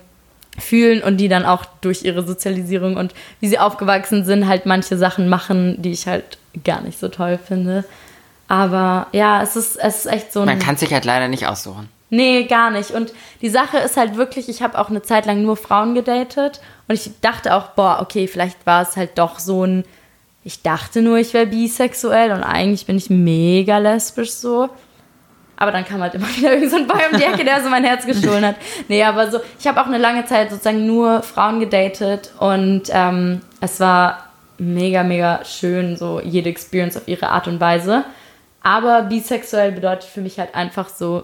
fühlen 0.57 1.01
und 1.03 1.17
die 1.17 1.27
dann 1.27 1.45
auch 1.45 1.65
durch 1.81 2.03
ihre 2.03 2.25
Sozialisierung 2.25 2.97
und 2.97 3.13
wie 3.39 3.47
sie 3.47 3.59
aufgewachsen 3.59 4.25
sind, 4.25 4.47
halt 4.47 4.65
manche 4.65 4.97
Sachen 4.97 5.27
machen, 5.29 5.81
die 5.81 5.91
ich 5.91 6.07
halt 6.07 6.37
gar 6.63 6.81
nicht 6.81 6.99
so 6.99 7.07
toll 7.07 7.39
finde. 7.45 7.83
Aber 8.47 9.07
ja, 9.13 9.41
es 9.41 9.55
ist, 9.55 9.77
es 9.77 10.05
ist 10.05 10.11
echt 10.11 10.33
so 10.33 10.41
ein. 10.41 10.45
Man 10.45 10.59
kann 10.59 10.75
sich 10.75 10.93
halt 10.93 11.05
leider 11.05 11.29
nicht 11.29 11.47
aussuchen. 11.47 11.89
Nee, 12.13 12.43
gar 12.43 12.71
nicht. 12.71 12.91
Und 12.91 13.13
die 13.41 13.49
Sache 13.49 13.77
ist 13.77 13.95
halt 13.95 14.17
wirklich, 14.17 14.49
ich 14.49 14.61
habe 14.61 14.77
auch 14.77 14.89
eine 14.89 15.01
Zeit 15.01 15.25
lang 15.25 15.43
nur 15.43 15.55
Frauen 15.55 15.95
gedatet 15.95 16.59
und 16.89 16.95
ich 16.95 17.21
dachte 17.21 17.55
auch, 17.55 17.69
boah, 17.69 17.99
okay, 18.01 18.27
vielleicht 18.27 18.65
war 18.65 18.81
es 18.81 18.97
halt 18.97 19.17
doch 19.17 19.39
so 19.39 19.65
ein, 19.65 19.85
ich 20.43 20.61
dachte 20.61 21.01
nur, 21.01 21.17
ich 21.19 21.33
wäre 21.33 21.47
bisexuell 21.47 22.33
und 22.33 22.43
eigentlich 22.43 22.85
bin 22.85 22.97
ich 22.97 23.09
mega 23.09 23.77
lesbisch 23.77 24.31
so. 24.31 24.69
Aber 25.55 25.71
dann 25.71 25.85
kam 25.85 26.01
halt 26.01 26.13
immer 26.13 26.27
wieder 26.35 26.51
irgend 26.53 26.71
so 26.71 26.77
ein 26.77 26.87
Boy 26.87 26.99
um 27.09 27.17
die 27.17 27.23
Ecke, 27.23 27.45
der 27.45 27.63
so 27.63 27.69
mein 27.69 27.85
Herz 27.85 28.05
gestohlen 28.05 28.45
hat. 28.45 28.57
Nee, 28.89 29.05
aber 29.05 29.31
so, 29.31 29.39
ich 29.57 29.65
habe 29.65 29.79
auch 29.79 29.87
eine 29.87 29.97
lange 29.97 30.25
Zeit 30.25 30.49
sozusagen 30.49 30.85
nur 30.85 31.23
Frauen 31.23 31.61
gedatet 31.61 32.33
und 32.39 32.83
ähm, 32.91 33.39
es 33.61 33.79
war 33.79 34.25
mega, 34.57 35.03
mega 35.03 35.45
schön, 35.45 35.95
so 35.95 36.19
jede 36.19 36.49
Experience 36.49 36.97
auf 36.97 37.07
ihre 37.07 37.29
Art 37.29 37.47
und 37.47 37.61
Weise. 37.61 38.03
Aber 38.61 39.03
bisexuell 39.03 39.71
bedeutet 39.71 40.09
für 40.09 40.19
mich 40.19 40.39
halt 40.39 40.55
einfach 40.55 40.89
so, 40.89 41.23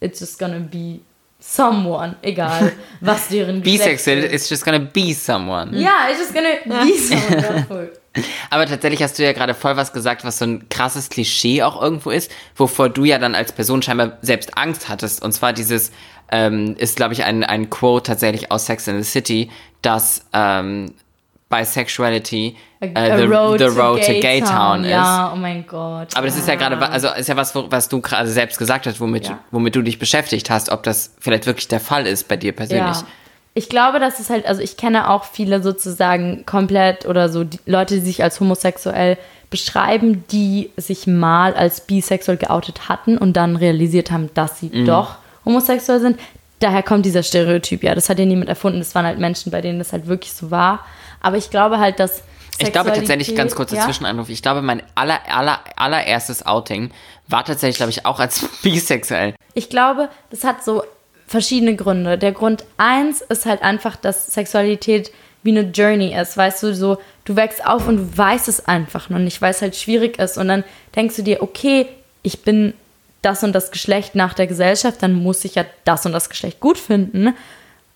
it's 0.00 0.20
just 0.20 0.38
gonna 0.38 0.60
be 0.60 1.00
someone, 1.38 2.16
egal 2.22 2.72
was 3.00 3.28
deren 3.30 3.62
Bisexuell 3.62 4.22
ist. 4.24 4.44
is 4.44 4.50
just 4.50 4.64
gonna 4.64 4.78
be 4.78 5.12
someone. 5.14 5.76
Ja, 5.78 6.08
it's 6.10 6.18
just 6.18 6.34
gonna 6.34 6.56
be 6.64 6.98
someone. 6.98 7.90
Aber 8.50 8.66
tatsächlich 8.66 9.02
hast 9.02 9.18
du 9.18 9.24
ja 9.24 9.32
gerade 9.32 9.54
voll 9.54 9.76
was 9.76 9.92
gesagt, 9.92 10.24
was 10.24 10.38
so 10.38 10.46
ein 10.46 10.68
krasses 10.70 11.10
Klischee 11.10 11.62
auch 11.62 11.80
irgendwo 11.80 12.10
ist, 12.10 12.30
wovor 12.56 12.88
du 12.88 13.04
ja 13.04 13.18
dann 13.18 13.34
als 13.34 13.52
Person 13.52 13.82
scheinbar 13.82 14.18
selbst 14.22 14.56
Angst 14.56 14.88
hattest. 14.88 15.22
Und 15.22 15.32
zwar 15.32 15.52
dieses 15.52 15.92
ähm, 16.32 16.74
ist, 16.78 16.96
glaube 16.96 17.14
ich, 17.14 17.24
ein, 17.24 17.44
ein 17.44 17.68
Quote 17.70 18.08
tatsächlich 18.08 18.50
aus 18.50 18.66
Sex 18.66 18.88
in 18.88 19.02
the 19.02 19.08
City, 19.08 19.50
dass 19.82 20.24
ähm, 20.32 20.94
Bisexuality 21.50 22.56
äh, 22.80 22.90
A 22.94 23.16
the, 23.16 23.24
road, 23.24 23.58
the 23.58 23.66
to, 23.66 23.70
road 23.72 24.00
to 24.02 24.06
gay, 24.12 24.20
Gay 24.20 24.40
Town 24.40 24.84
ist. 24.84 24.90
Ja, 24.90 25.32
oh 25.32 25.36
mein 25.36 25.66
Gott. 25.66 26.08
Aber 26.16 26.26
das 26.26 26.36
ist 26.36 26.46
ja 26.48 26.54
gerade, 26.56 26.78
also 26.90 27.08
ist 27.08 27.28
ja 27.28 27.36
was, 27.36 27.54
was 27.54 27.88
du 27.88 28.00
gerade 28.00 28.28
selbst 28.28 28.58
gesagt 28.58 28.86
hast, 28.86 29.00
womit, 29.00 29.28
Ja. 29.28 29.38
womit 29.50 29.74
du 29.76 29.82
dich 29.82 29.98
beschäftigt 29.98 30.50
hast, 30.50 30.70
ob 30.70 30.82
das 30.82 31.14
vielleicht 31.18 31.46
wirklich 31.46 31.68
der 31.68 31.80
Fall 31.80 32.06
ist 32.06 32.28
bei 32.28 32.36
dir 32.36 32.52
persönlich. 32.52 32.96
Ja. 32.96 33.02
Ich 33.54 33.70
glaube, 33.70 33.98
dass 34.00 34.20
es 34.20 34.28
halt, 34.28 34.44
also 34.46 34.60
ich 34.60 34.76
kenne 34.76 35.08
auch 35.08 35.24
viele 35.24 35.62
sozusagen 35.62 36.44
komplett 36.44 37.06
oder 37.06 37.30
so 37.30 37.44
die 37.44 37.58
Leute, 37.64 37.94
die 37.94 38.00
sich 38.00 38.22
als 38.22 38.38
homosexuell 38.40 39.16
beschreiben, 39.48 40.24
die 40.30 40.70
sich 40.76 41.06
mal 41.06 41.54
als 41.54 41.80
bisexuell 41.80 42.36
geoutet 42.36 42.88
hatten 42.90 43.16
und 43.16 43.32
dann 43.34 43.56
realisiert 43.56 44.10
haben, 44.10 44.28
dass 44.34 44.60
sie 44.60 44.70
Mhm. 44.72 44.84
doch 44.84 45.14
homosexuell 45.46 46.00
sind. 46.00 46.20
Daher 46.58 46.82
kommt 46.82 47.06
dieser 47.06 47.22
Stereotyp, 47.22 47.82
ja. 47.82 47.94
Das 47.94 48.10
hat 48.10 48.18
ja 48.18 48.26
niemand 48.26 48.48
erfunden. 48.50 48.78
Das 48.80 48.94
waren 48.94 49.06
halt 49.06 49.18
Menschen, 49.18 49.50
bei 49.52 49.60
denen 49.62 49.78
das 49.78 49.92
halt 49.92 50.06
wirklich 50.06 50.32
so 50.34 50.50
war. 50.50 50.80
Aber 51.22 51.36
ich 51.38 51.48
glaube 51.50 51.78
halt, 51.78 51.98
dass. 52.00 52.22
Ich 52.58 52.72
glaube 52.72 52.92
tatsächlich, 52.92 53.34
ganz 53.36 53.54
kurzer 53.54 53.76
ja? 53.76 53.84
Zwischenanruf, 53.84 54.28
ich 54.28 54.42
glaube, 54.42 54.62
mein 54.62 54.82
aller, 54.94 55.20
aller, 55.28 55.60
allererstes 55.76 56.46
Outing 56.46 56.90
war 57.28 57.44
tatsächlich, 57.44 57.76
glaube 57.76 57.90
ich, 57.90 58.06
auch 58.06 58.20
als 58.20 58.46
bisexuell. 58.62 59.34
Ich 59.54 59.68
glaube, 59.68 60.08
das 60.30 60.44
hat 60.44 60.64
so 60.64 60.82
verschiedene 61.26 61.76
Gründe. 61.76 62.18
Der 62.18 62.32
Grund 62.32 62.64
eins 62.76 63.20
ist 63.20 63.46
halt 63.46 63.62
einfach, 63.62 63.96
dass 63.96 64.26
Sexualität 64.26 65.12
wie 65.42 65.50
eine 65.50 65.70
Journey 65.70 66.14
ist. 66.14 66.36
Weißt 66.36 66.62
du, 66.62 66.74
so, 66.74 66.98
du 67.24 67.36
wächst 67.36 67.64
auf 67.66 67.88
und 67.88 67.96
du 67.96 68.18
weißt 68.18 68.48
es 68.48 68.66
einfach 68.66 69.10
noch 69.10 69.18
nicht, 69.18 69.42
weil 69.42 69.50
es 69.50 69.62
halt 69.62 69.76
schwierig 69.76 70.18
ist. 70.18 70.38
Und 70.38 70.48
dann 70.48 70.64
denkst 70.94 71.16
du 71.16 71.22
dir, 71.22 71.42
okay, 71.42 71.86
ich 72.22 72.42
bin 72.42 72.74
das 73.22 73.42
und 73.42 73.52
das 73.52 73.70
Geschlecht 73.70 74.14
nach 74.14 74.34
der 74.34 74.46
Gesellschaft, 74.46 75.02
dann 75.02 75.14
muss 75.14 75.44
ich 75.44 75.56
ja 75.56 75.64
das 75.84 76.06
und 76.06 76.12
das 76.12 76.28
Geschlecht 76.28 76.60
gut 76.60 76.78
finden. 76.78 77.34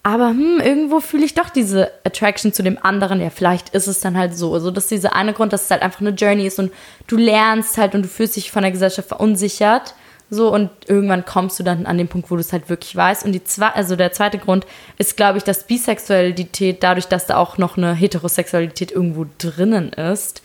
Aber 0.02 0.28
hm, 0.30 0.60
irgendwo 0.60 1.00
fühle 1.00 1.26
ich 1.26 1.34
doch 1.34 1.50
diese 1.50 1.90
Attraction 2.04 2.52
zu 2.52 2.62
dem 2.62 2.78
anderen. 2.82 3.20
Ja, 3.20 3.28
vielleicht 3.28 3.70
ist 3.70 3.86
es 3.86 4.00
dann 4.00 4.16
halt 4.16 4.34
so. 4.36 4.54
Also, 4.54 4.70
das 4.70 4.84
ist 4.84 4.90
dieser 4.92 5.14
eine 5.14 5.34
Grund, 5.34 5.52
dass 5.52 5.64
es 5.64 5.70
halt 5.70 5.82
einfach 5.82 6.00
eine 6.00 6.10
Journey 6.10 6.46
ist 6.46 6.58
und 6.58 6.72
du 7.06 7.16
lernst 7.16 7.76
halt 7.76 7.94
und 7.94 8.02
du 8.02 8.08
fühlst 8.08 8.36
dich 8.36 8.50
von 8.50 8.62
der 8.62 8.72
Gesellschaft 8.72 9.08
verunsichert. 9.08 9.94
So, 10.32 10.54
und 10.54 10.70
irgendwann 10.86 11.24
kommst 11.24 11.58
du 11.58 11.64
dann 11.64 11.86
an 11.86 11.98
den 11.98 12.06
Punkt, 12.06 12.30
wo 12.30 12.36
du 12.36 12.40
es 12.40 12.52
halt 12.52 12.68
wirklich 12.68 12.94
weißt. 12.94 13.24
Und 13.24 13.32
die 13.32 13.42
zwei, 13.42 13.68
also 13.68 13.96
der 13.96 14.12
zweite 14.12 14.38
Grund 14.38 14.64
ist, 14.96 15.16
glaube 15.16 15.38
ich, 15.38 15.44
dass 15.44 15.66
Bisexualität, 15.66 16.82
dadurch, 16.82 17.06
dass 17.06 17.26
da 17.26 17.36
auch 17.36 17.58
noch 17.58 17.76
eine 17.76 17.92
Heterosexualität 17.92 18.92
irgendwo 18.92 19.26
drinnen 19.38 19.92
ist, 19.92 20.42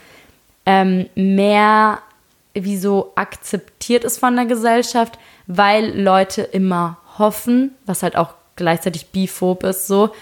ähm, 0.66 1.06
mehr 1.14 2.00
wie 2.56 2.78
so 2.78 3.14
akzeptiert 3.16 4.04
ist 4.04 4.18
von 4.18 4.36
der 4.36 4.46
Gesellschaft, 4.46 5.20
weil 5.46 6.02
Leute 6.02 6.42
immer 6.42 6.98
hoffen, 7.20 7.76
was 7.86 8.02
halt 8.02 8.16
auch 8.16 8.34
gleichzeitig 8.56 9.08
biphob 9.08 9.64
ist, 9.64 9.88
so, 9.88 10.14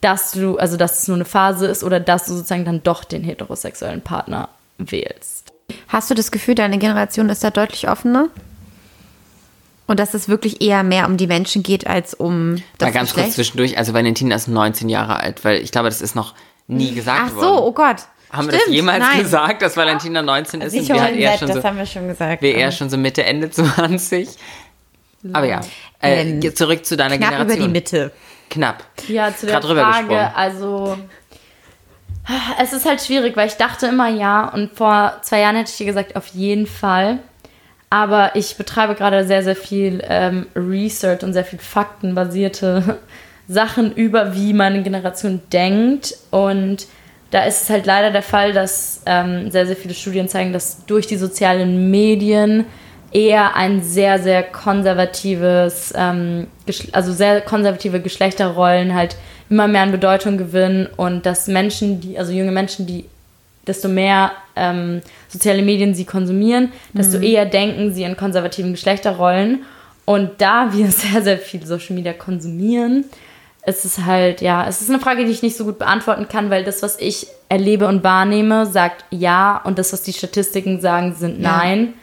dass 0.00 0.32
du, 0.32 0.58
also 0.58 0.76
dass 0.76 1.02
es 1.02 1.08
nur 1.08 1.16
eine 1.16 1.24
Phase 1.24 1.66
ist 1.66 1.84
oder 1.84 2.00
dass 2.00 2.26
du 2.26 2.34
sozusagen 2.34 2.64
dann 2.64 2.82
doch 2.82 3.04
den 3.04 3.22
heterosexuellen 3.22 4.00
Partner 4.00 4.48
wählst. 4.78 5.52
Hast 5.88 6.10
du 6.10 6.14
das 6.14 6.30
Gefühl, 6.30 6.54
deine 6.54 6.78
Generation 6.78 7.28
ist 7.28 7.44
da 7.44 7.50
deutlich 7.50 7.88
offener? 7.88 8.28
Und 9.86 10.00
dass 10.00 10.14
es 10.14 10.28
wirklich 10.28 10.62
eher 10.62 10.82
mehr 10.84 11.06
um 11.06 11.16
die 11.16 11.26
Menschen 11.26 11.62
geht 11.62 11.86
als 11.86 12.14
um 12.14 12.56
das 12.78 12.88
Mal 12.88 12.92
ganz 12.92 13.10
kurz 13.10 13.26
Geschlecht? 13.26 13.34
zwischendurch, 13.34 13.78
also 13.78 13.92
Valentina 13.94 14.34
ist 14.34 14.48
19 14.48 14.88
Jahre 14.88 15.16
alt, 15.16 15.44
weil 15.44 15.60
ich 15.60 15.70
glaube, 15.70 15.88
das 15.88 16.00
ist 16.00 16.14
noch 16.14 16.34
nie 16.66 16.94
gesagt 16.94 17.22
Ach 17.26 17.34
worden. 17.34 17.44
so, 17.44 17.66
oh 17.66 17.72
Gott. 17.72 17.96
Haben 18.30 18.46
wir 18.46 18.52
das 18.52 18.62
Stimmt, 18.62 18.76
jemals 18.76 19.04
nein. 19.04 19.22
gesagt, 19.22 19.60
dass 19.60 19.76
Valentina 19.76 20.22
19 20.22 20.62
ist? 20.62 20.72
Ich 20.72 20.80
und 20.80 20.88
wir 20.88 20.94
schon 20.94 21.04
halt 21.04 21.16
eher 21.16 21.32
gesagt, 21.32 21.38
schon 21.40 21.48
das 21.48 21.56
so, 21.58 21.64
haben 21.64 21.76
wir 21.76 21.86
schon 21.86 22.08
gesagt. 22.08 22.42
wir 22.42 22.54
eher 22.54 22.72
schon 22.72 22.88
so 22.88 22.96
Mitte, 22.96 23.24
Ende 23.24 23.50
20. 23.50 24.28
Aber 25.32 25.46
ja, 25.46 25.60
äh, 26.00 26.22
Ähm, 26.22 26.54
zurück 26.54 26.84
zu 26.84 26.96
deiner 26.96 27.16
Knapp 27.16 27.30
Generation. 27.30 27.58
über 27.58 27.66
die 27.66 27.72
Mitte. 27.72 28.12
Knapp. 28.50 28.84
Ja, 29.08 29.34
zu 29.34 29.46
der 29.46 29.60
Grad. 29.60 29.78
Frage, 29.78 30.34
also 30.36 30.98
es 32.60 32.72
ist 32.72 32.86
halt 32.86 33.00
schwierig, 33.00 33.36
weil 33.36 33.48
ich 33.48 33.54
dachte 33.54 33.86
immer 33.86 34.08
ja 34.08 34.48
und 34.48 34.72
vor 34.76 35.18
zwei 35.22 35.40
Jahren 35.40 35.56
hätte 35.56 35.70
ich 35.70 35.76
dir 35.76 35.86
gesagt, 35.86 36.16
auf 36.16 36.26
jeden 36.28 36.66
Fall. 36.66 37.18
Aber 37.90 38.36
ich 38.36 38.56
betreibe 38.56 38.94
gerade 38.94 39.26
sehr, 39.26 39.42
sehr 39.42 39.56
viel 39.56 40.02
ähm, 40.08 40.46
Research 40.54 41.22
und 41.24 41.32
sehr 41.34 41.44
viel 41.44 41.58
faktenbasierte 41.58 42.98
Sachen 43.48 43.92
über, 43.94 44.34
wie 44.34 44.52
meine 44.54 44.82
Generation 44.82 45.42
denkt. 45.52 46.14
Und 46.30 46.86
da 47.32 47.44
ist 47.44 47.64
es 47.64 47.70
halt 47.70 47.84
leider 47.84 48.10
der 48.10 48.22
Fall, 48.22 48.52
dass 48.52 49.02
ähm, 49.04 49.50
sehr, 49.50 49.66
sehr 49.66 49.76
viele 49.76 49.94
Studien 49.94 50.28
zeigen, 50.28 50.52
dass 50.52 50.86
durch 50.86 51.06
die 51.06 51.16
sozialen 51.16 51.90
Medien 51.90 52.64
eher 53.12 53.56
ein 53.56 53.82
sehr, 53.82 54.18
sehr 54.18 54.42
konservatives, 54.42 55.92
ähm, 55.96 56.46
also 56.92 57.12
sehr 57.12 57.40
konservative 57.40 58.00
Geschlechterrollen 58.00 58.94
halt 58.94 59.16
immer 59.50 59.68
mehr 59.68 59.82
an 59.82 59.92
Bedeutung 59.92 60.38
gewinnen 60.38 60.88
und 60.96 61.26
dass 61.26 61.46
Menschen, 61.46 62.00
die, 62.00 62.18
also 62.18 62.32
junge 62.32 62.52
Menschen, 62.52 62.86
die 62.86 63.04
desto 63.66 63.88
mehr 63.88 64.32
ähm, 64.56 65.02
soziale 65.28 65.62
Medien 65.62 65.94
sie 65.94 66.04
konsumieren, 66.04 66.72
desto 66.92 67.18
eher 67.18 67.46
denken 67.46 67.92
sie 67.92 68.02
in 68.02 68.16
konservativen 68.16 68.72
Geschlechterrollen. 68.72 69.62
Und 70.04 70.30
da 70.38 70.72
wir 70.72 70.86
sehr, 70.90 71.22
sehr 71.22 71.38
viel 71.38 71.64
Social 71.64 71.94
Media 71.94 72.12
konsumieren, 72.12 73.04
ist 73.64 73.84
es 73.84 73.98
halt, 73.98 74.40
ja, 74.40 74.66
es 74.66 74.80
ist 74.82 74.90
eine 74.90 74.98
Frage, 74.98 75.24
die 75.24 75.30
ich 75.30 75.42
nicht 75.42 75.56
so 75.56 75.64
gut 75.64 75.78
beantworten 75.78 76.26
kann, 76.28 76.50
weil 76.50 76.64
das, 76.64 76.82
was 76.82 76.98
ich 76.98 77.28
erlebe 77.48 77.86
und 77.86 78.02
wahrnehme, 78.02 78.66
sagt 78.66 79.04
ja 79.10 79.60
und 79.64 79.78
das, 79.78 79.92
was 79.92 80.02
die 80.02 80.12
Statistiken 80.12 80.80
sagen, 80.80 81.14
sind 81.14 81.40
nein. 81.40 81.94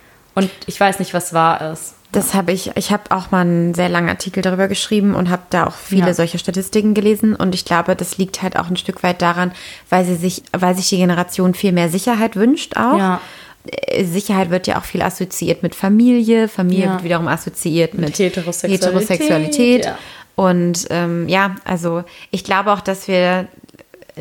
Und 0.44 0.50
ich 0.68 0.80
weiß 0.80 1.00
nicht, 1.00 1.14
was 1.14 1.34
wahr 1.34 1.72
ist. 1.72 1.94
Das 2.12 2.34
habe 2.34 2.52
ich, 2.52 2.72
ich 2.76 2.92
habe 2.92 3.04
auch 3.12 3.30
mal 3.30 3.42
einen 3.42 3.76
sehr 3.76 3.88
langen 3.88 4.10
Artikel 4.10 4.42
darüber 4.42 4.68
geschrieben 4.68 5.14
und 5.14 5.30
habe 5.30 5.44
da 5.52 5.68
auch 5.68 5.76
viele 5.76 6.08
Ja. 6.08 6.14
solche 6.16 6.40
Statistiken 6.40 6.96
gelesen. 6.96 7.36
Und 7.36 7.54
ich 7.54 7.66
glaube, 7.66 7.96
das 7.96 8.18
liegt 8.18 8.42
halt 8.42 8.58
auch 8.58 8.68
ein 8.68 8.78
Stück 8.78 9.04
weit 9.04 9.22
daran, 9.22 9.52
weil 9.92 10.06
sie 10.06 10.16
sich, 10.16 10.42
weil 10.52 10.76
sich 10.76 10.90
die 10.90 10.98
Generation 10.98 11.54
viel 11.54 11.72
mehr 11.72 11.90
Sicherheit 11.90 12.36
wünscht 12.36 12.76
auch. 12.78 12.98
Ja. 12.98 13.22
Äh, 13.68 14.06
Sicherheit 14.06 14.50
wird 14.50 14.66
ja 14.66 14.80
auch 14.80 14.86
viel 14.86 15.04
assoziiert 15.04 15.62
mit 15.62 15.76
Familie. 15.76 16.48
Familie 16.48 16.86
Ja. 16.86 16.94
wird 16.94 17.04
wiederum 17.04 17.28
assoziiert 17.28 17.94
mit, 17.94 18.18
Heterosexualität, 18.18 18.88
Heterosexualität. 18.88 19.86
ja. 19.86 19.98
Und 20.36 20.88
ähm, 20.90 21.28
ja, 21.30 21.58
also 21.66 22.04
ich 22.32 22.44
glaube 22.44 22.72
auch, 22.72 22.80
dass 22.82 23.08
wir 23.08 23.48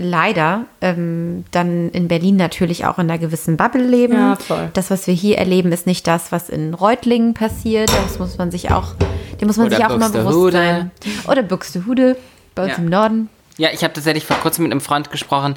leider 0.01 0.65
ähm, 0.81 1.45
dann 1.51 1.91
in 1.91 2.09
Berlin 2.09 2.37
natürlich 2.37 2.85
auch 2.87 2.99
in 2.99 3.11
einer 3.11 3.19
gewissen 3.19 3.57
Bubble 3.57 3.83
leben. 3.87 4.15
Ja, 4.15 4.37
voll. 4.37 4.71
Das, 4.75 4.91
was 4.91 5.07
wir 5.07 5.15
hier 5.15 5.39
erleben, 5.39 5.73
ist 5.73 5.87
nicht 5.87 6.07
das, 6.07 6.33
was 6.33 6.49
in 6.49 6.75
Reutlingen 6.75 7.35
passiert. 7.35 7.91
Das 8.05 8.19
muss 8.19 8.39
man 8.39 8.51
sich 8.51 8.71
auch, 8.71 8.95
dem 9.41 9.49
muss 9.49 9.57
man 9.57 9.67
Oder 9.67 9.77
sich 9.77 9.87
auch 9.87 9.91
immer 9.95 10.11
bewusst 10.11 10.53
sein. 10.53 10.91
Oder 11.29 11.43
Buxtehude 11.43 12.17
bei 12.55 12.65
uns 12.65 12.73
Ja. 12.73 12.79
im 12.79 12.87
Norden. 12.87 13.29
Ja, 13.57 13.71
ich 13.73 13.83
habe 13.85 13.93
tatsächlich 13.93 14.25
vor 14.25 14.37
kurzem 14.37 14.65
mit 14.65 14.73
einem 14.73 14.81
Freund 14.81 15.11
gesprochen, 15.11 15.57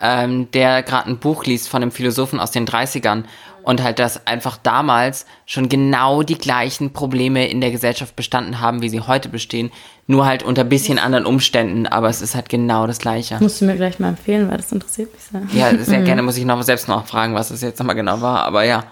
ähm, 0.00 0.50
der 0.52 0.82
gerade 0.82 1.08
ein 1.08 1.18
Buch 1.18 1.44
liest 1.44 1.68
von 1.68 1.82
einem 1.82 1.92
Philosophen 1.92 2.40
aus 2.40 2.50
den 2.50 2.66
30ern 2.66 3.24
und 3.62 3.82
halt, 3.82 3.98
dass 4.00 4.26
einfach 4.26 4.56
damals 4.56 5.26
schon 5.46 5.68
genau 5.68 6.22
die 6.24 6.36
gleichen 6.38 6.92
Probleme 6.92 7.46
in 7.48 7.60
der 7.60 7.70
Gesellschaft 7.70 8.16
bestanden 8.16 8.60
haben, 8.60 8.82
wie 8.82 8.88
sie 8.88 9.00
heute 9.00 9.28
bestehen, 9.28 9.70
nur 10.06 10.26
halt 10.26 10.42
unter 10.42 10.64
bisschen 10.64 10.98
anderen 10.98 11.24
Umständen, 11.26 11.86
aber 11.86 12.08
es 12.08 12.20
ist 12.22 12.34
halt 12.34 12.48
genau 12.48 12.86
das 12.86 12.98
Gleiche. 12.98 13.38
Musst 13.40 13.60
du 13.60 13.64
mir 13.66 13.76
gleich 13.76 13.98
mal 13.98 14.08
empfehlen, 14.10 14.50
weil 14.50 14.56
das 14.58 14.72
interessiert 14.72 15.10
mich 15.12 15.22
sehr. 15.22 15.42
Ja, 15.58 15.76
sehr 15.84 16.02
gerne 16.02 16.22
muss 16.22 16.36
ich 16.36 16.44
noch 16.44 16.60
selbst 16.62 16.88
noch 16.88 17.06
fragen, 17.06 17.34
was 17.34 17.50
es 17.50 17.60
jetzt 17.62 17.78
nochmal 17.78 17.94
genau 17.96 18.20
war, 18.20 18.44
aber 18.44 18.64
ja. 18.64 18.84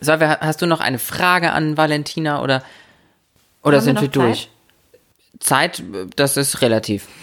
So, 0.00 0.12
wer- 0.18 0.40
hast 0.40 0.60
du 0.62 0.66
noch 0.66 0.80
eine 0.80 0.98
Frage 0.98 1.52
an 1.52 1.76
Valentina 1.76 2.42
oder, 2.42 2.62
oder 3.62 3.64
Haben 3.64 3.72
wir 3.72 3.80
sind 3.82 3.94
noch 3.94 4.02
wir 4.02 4.08
durch? 4.08 4.50
Zeit, 5.40 5.82
das 6.16 6.36
ist 6.36 6.60
relativ. 6.62 7.06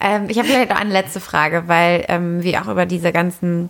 Ähm, 0.00 0.30
ich 0.30 0.38
habe 0.38 0.48
vielleicht 0.48 0.70
noch 0.70 0.80
eine 0.80 0.92
letzte 0.92 1.20
Frage, 1.20 1.64
weil 1.66 2.06
ähm, 2.08 2.42
wir 2.42 2.62
auch 2.62 2.68
über 2.68 2.86
diese 2.86 3.12
ganzen, 3.12 3.68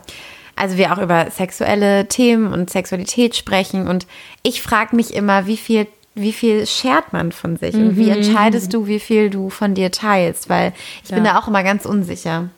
also 0.54 0.76
wir 0.76 0.92
auch 0.92 0.98
über 0.98 1.28
sexuelle 1.32 2.06
Themen 2.06 2.52
und 2.52 2.70
Sexualität 2.70 3.34
sprechen. 3.34 3.88
Und 3.88 4.06
ich 4.44 4.62
frage 4.62 4.94
mich 4.94 5.12
immer, 5.12 5.46
wie 5.46 5.56
viel, 5.56 5.88
wie 6.14 6.32
viel 6.32 6.66
schert 6.66 7.12
man 7.12 7.32
von 7.32 7.56
sich 7.56 7.74
und 7.74 7.88
Mhm. 7.92 7.96
wie 7.96 8.10
entscheidest 8.10 8.74
du, 8.74 8.86
wie 8.86 8.98
viel 9.00 9.30
du 9.30 9.48
von 9.50 9.74
dir 9.74 9.90
teilst? 9.92 10.48
Weil 10.48 10.72
ich 11.04 11.10
bin 11.10 11.24
Ja. 11.24 11.32
da 11.34 11.38
auch 11.38 11.48
immer 11.48 11.62
ganz 11.62 11.84
unsicher. 11.86 12.48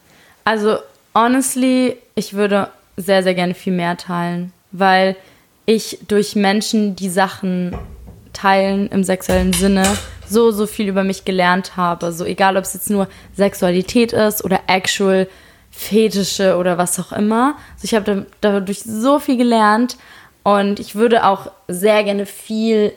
Also, 0.45 0.79
honestly, 1.15 1.97
ich 2.15 2.35
würde 2.35 2.69
sehr, 2.97 3.23
sehr 3.23 3.35
gerne 3.35 3.55
viel 3.55 3.73
mehr 3.73 3.97
teilen, 3.97 4.53
weil 4.73 5.17
ich 5.67 5.99
durch 6.09 6.35
Menschen, 6.35 6.97
die 6.97 7.09
Sachen 7.09 7.77
teilen 8.33 8.89
im 8.89 9.05
sexuellen 9.05 9.53
Sinne, 9.53 9.85
so, 10.29 10.51
so 10.51 10.67
viel 10.67 10.89
über 10.89 11.05
mich 11.05 11.25
gelernt 11.25 11.77
habe. 11.77 12.11
So 12.13 12.25
egal, 12.25 12.57
ob 12.57 12.65
es 12.65 12.73
jetzt 12.75 12.89
nur 12.91 13.07
Sexualität 13.37 14.13
ist 14.15 14.43
oder 14.45 14.61
actual 14.67 15.29
Fetische 15.71 16.57
oder 16.57 16.79
was 16.79 16.99
auch 17.01 17.13
immer. 17.13 17.55
Also 17.75 17.85
ich 17.85 17.95
habe 17.95 18.27
da- 18.41 18.51
dadurch 18.53 18.81
so 18.83 19.19
viel 19.19 19.37
gelernt 19.37 19.97
und 20.43 20.81
ich 20.81 20.95
würde 20.95 21.25
auch 21.27 21.51
sehr 21.69 22.03
gerne 22.05 22.27
viel 22.27 22.93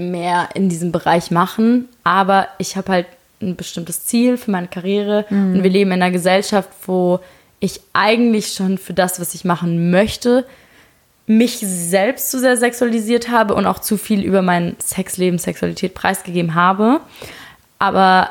mehr 0.00 0.48
in 0.54 0.68
diesem 0.68 0.92
Bereich 0.92 1.30
machen, 1.30 1.88
aber 2.04 2.48
ich 2.58 2.76
habe 2.76 2.92
halt 2.92 3.06
ein 3.42 3.56
bestimmtes 3.56 4.04
Ziel 4.04 4.36
für 4.36 4.50
meine 4.50 4.68
Karriere. 4.68 5.24
Und 5.30 5.62
wir 5.62 5.70
leben 5.70 5.92
in 5.92 6.02
einer 6.02 6.10
Gesellschaft, 6.10 6.68
wo 6.86 7.20
ich 7.58 7.80
eigentlich 7.92 8.52
schon 8.52 8.78
für 8.78 8.92
das, 8.92 9.20
was 9.20 9.34
ich 9.34 9.44
machen 9.44 9.90
möchte, 9.90 10.46
mich 11.26 11.58
selbst 11.58 12.30
zu 12.30 12.40
sehr 12.40 12.56
sexualisiert 12.56 13.30
habe 13.30 13.54
und 13.54 13.66
auch 13.66 13.78
zu 13.78 13.96
viel 13.96 14.22
über 14.24 14.42
mein 14.42 14.76
Sexleben, 14.82 15.38
Sexualität 15.38 15.94
preisgegeben 15.94 16.54
habe. 16.54 17.00
Aber 17.78 18.30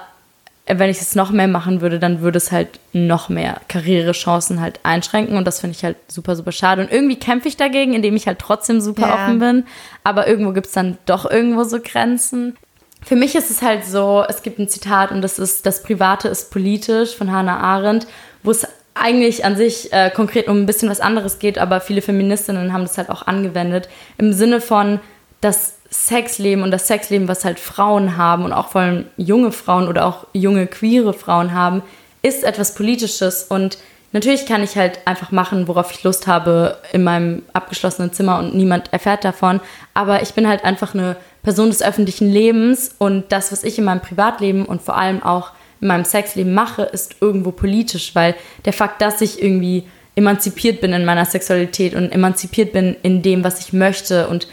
wenn 0.71 0.89
ich 0.89 1.01
es 1.01 1.15
noch 1.15 1.31
mehr 1.31 1.47
machen 1.47 1.81
würde, 1.81 1.97
dann 1.99 2.21
würde 2.21 2.37
es 2.37 2.51
halt 2.51 2.79
noch 2.93 3.27
mehr 3.29 3.59
Karrierechancen 3.67 4.61
halt 4.61 4.79
einschränken 4.83 5.35
und 5.35 5.45
das 5.45 5.59
finde 5.61 5.75
ich 5.75 5.83
halt 5.83 5.97
super, 6.07 6.35
super 6.35 6.51
schade. 6.51 6.81
Und 6.83 6.91
irgendwie 6.91 7.17
kämpfe 7.17 7.47
ich 7.47 7.57
dagegen, 7.57 7.93
indem 7.93 8.15
ich 8.15 8.27
halt 8.27 8.39
trotzdem 8.39 8.79
super 8.79 9.07
Ja. 9.07 9.15
offen 9.15 9.39
bin, 9.39 9.65
aber 10.03 10.27
irgendwo 10.27 10.51
gibt 10.51 10.67
es 10.67 10.73
dann 10.73 10.97
doch 11.05 11.29
irgendwo 11.29 11.63
so 11.63 11.79
Grenzen. 11.83 12.55
Für 13.03 13.15
mich 13.15 13.33
ist 13.35 13.49
es 13.49 13.61
halt 13.61 13.85
so, 13.85 14.23
es 14.27 14.43
gibt 14.43 14.59
ein 14.59 14.69
Zitat 14.69 15.11
und 15.11 15.21
das 15.21 15.39
ist, 15.39 15.65
das 15.65 15.81
Private 15.81 16.27
ist 16.27 16.51
politisch 16.51 17.15
von 17.15 17.31
Hannah 17.31 17.59
Arendt, 17.59 18.05
wo 18.43 18.51
es 18.51 18.67
eigentlich 18.93 19.45
an 19.45 19.55
sich 19.55 19.91
äh, 19.93 20.11
konkret 20.11 20.47
um 20.47 20.57
ein 20.61 20.65
bisschen 20.65 20.89
was 20.89 20.99
anderes 20.99 21.39
geht, 21.39 21.57
aber 21.57 21.79
viele 21.81 22.01
Feministinnen 22.01 22.73
haben 22.73 22.83
das 22.83 22.97
halt 22.97 23.09
auch 23.09 23.25
angewendet. 23.25 23.87
Im 24.17 24.33
Sinne 24.33 24.59
von 24.61 24.99
das 25.41 25.78
Sexleben 25.91 26.63
und 26.63 26.71
das 26.71 26.87
Sexleben, 26.87 27.27
was 27.27 27.45
halt 27.45 27.59
Frauen 27.59 28.15
haben 28.15 28.45
und 28.45 28.53
auch 28.53 28.69
vor 28.69 28.81
allem 28.81 29.05
junge 29.17 29.51
Frauen 29.51 29.87
oder 29.87 30.05
auch 30.05 30.27
junge 30.33 30.67
queere 30.67 31.13
Frauen 31.13 31.53
haben, 31.53 31.81
ist 32.21 32.43
etwas 32.43 32.75
Politisches. 32.75 33.43
Und 33.43 33.79
natürlich 34.11 34.45
kann 34.45 34.63
ich 34.63 34.75
halt 34.75 34.99
einfach 35.05 35.31
machen, 35.31 35.67
worauf 35.67 35.91
ich 35.91 36.03
Lust 36.03 36.27
habe 36.27 36.77
in 36.91 37.03
meinem 37.03 37.43
abgeschlossenen 37.53 38.13
Zimmer 38.13 38.39
und 38.39 38.55
niemand 38.55 38.93
erfährt 38.93 39.23
davon, 39.23 39.59
aber 39.93 40.21
ich 40.21 40.33
bin 40.33 40.47
halt 40.47 40.63
einfach 40.63 40.93
eine 40.93 41.15
Person 41.41 41.69
des 41.69 41.81
öffentlichen 41.81 42.29
Lebens 42.29 42.93
und 42.97 43.31
das, 43.31 43.51
was 43.51 43.63
ich 43.63 43.77
in 43.77 43.85
meinem 43.85 44.01
Privatleben 44.01 44.65
und 44.65 44.81
vor 44.81 44.97
allem 44.97 45.23
auch 45.23 45.51
in 45.81 45.87
meinem 45.87 46.05
Sexleben 46.05 46.53
mache, 46.53 46.83
ist 46.83 47.15
irgendwo 47.21 47.51
politisch, 47.51 48.13
weil 48.13 48.35
der 48.65 48.73
Fakt, 48.73 49.01
dass 49.01 49.21
ich 49.21 49.41
irgendwie 49.41 49.85
emanzipiert 50.15 50.81
bin 50.81 50.91
in 50.91 51.05
meiner 51.05 51.25
Sexualität 51.25 51.95
und 51.95 52.11
emanzipiert 52.11 52.73
bin 52.73 52.97
in 53.03 53.21
dem, 53.21 53.43
was 53.43 53.61
ich 53.61 53.71
möchte 53.71 54.27
und 54.27 54.47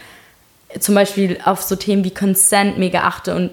zum 0.79 0.95
Beispiel 0.95 1.39
auf 1.43 1.61
so 1.61 1.75
Themen 1.75 2.03
wie 2.03 2.13
Consent 2.13 2.77
mega 2.77 3.01
achte 3.01 3.35
und 3.35 3.51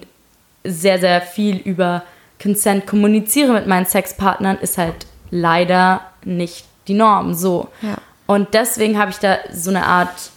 sehr, 0.63 0.99
sehr 0.99 1.21
viel 1.21 1.57
über 1.57 2.03
Consent 2.41 2.85
kommuniziere 2.85 3.53
mit 3.53 3.67
meinen 3.67 3.85
Sexpartnern, 3.85 4.57
ist 4.57 4.77
halt 4.77 5.05
leider 5.31 6.01
nicht 6.23 6.65
die 6.87 6.93
Norm 6.93 7.33
so. 7.33 7.69
Ja. 7.81 7.95
Und 8.27 8.53
deswegen 8.53 8.97
habe 8.97 9.11
ich 9.11 9.17
da 9.17 9.37
so 9.53 9.69
eine 9.69 9.85
Art, 9.85 10.31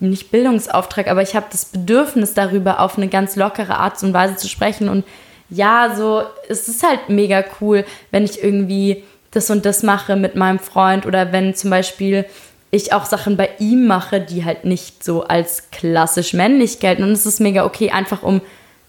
nicht 0.00 0.30
Bildungsauftrag, 0.30 1.08
aber 1.08 1.22
ich 1.22 1.36
habe 1.36 1.46
das 1.50 1.66
Bedürfnis 1.66 2.34
darüber, 2.34 2.80
auf 2.80 2.96
eine 2.96 3.08
ganz 3.08 3.36
lockere 3.36 3.76
Art 3.78 4.02
und 4.02 4.12
Weise 4.12 4.36
zu 4.36 4.48
sprechen. 4.48 4.88
Und 4.88 5.04
ja, 5.48 5.94
so, 5.96 6.22
es 6.48 6.68
ist 6.68 6.86
halt 6.86 7.08
mega 7.08 7.44
cool, 7.60 7.84
wenn 8.10 8.24
ich 8.24 8.42
irgendwie 8.42 9.04
das 9.30 9.50
und 9.50 9.64
das 9.64 9.82
mache 9.82 10.16
mit 10.16 10.34
meinem 10.34 10.58
Freund 10.58 11.06
oder 11.06 11.32
wenn 11.32 11.54
zum 11.54 11.70
Beispiel 11.70 12.24
ich 12.70 12.92
auch 12.92 13.04
Sachen 13.04 13.36
bei 13.36 13.50
ihm 13.58 13.86
mache, 13.86 14.20
die 14.20 14.44
halt 14.44 14.64
nicht 14.64 15.02
so 15.02 15.24
als 15.24 15.70
klassisch 15.72 16.32
männlich 16.34 16.78
gelten. 16.78 17.02
Und 17.02 17.10
es 17.10 17.26
ist 17.26 17.40
mega 17.40 17.64
okay, 17.64 17.90
einfach 17.90 18.22
um 18.22 18.40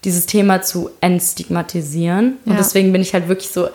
dieses 0.04 0.26
Thema 0.26 0.62
zu 0.62 0.90
entstigmatisieren. 1.00 2.38
Und 2.44 2.52
Ja. 2.52 2.58
deswegen 2.58 2.92
bin 2.92 3.02
ich 3.02 3.12
halt 3.14 3.28
wirklich 3.28 3.50
so, 3.50 3.68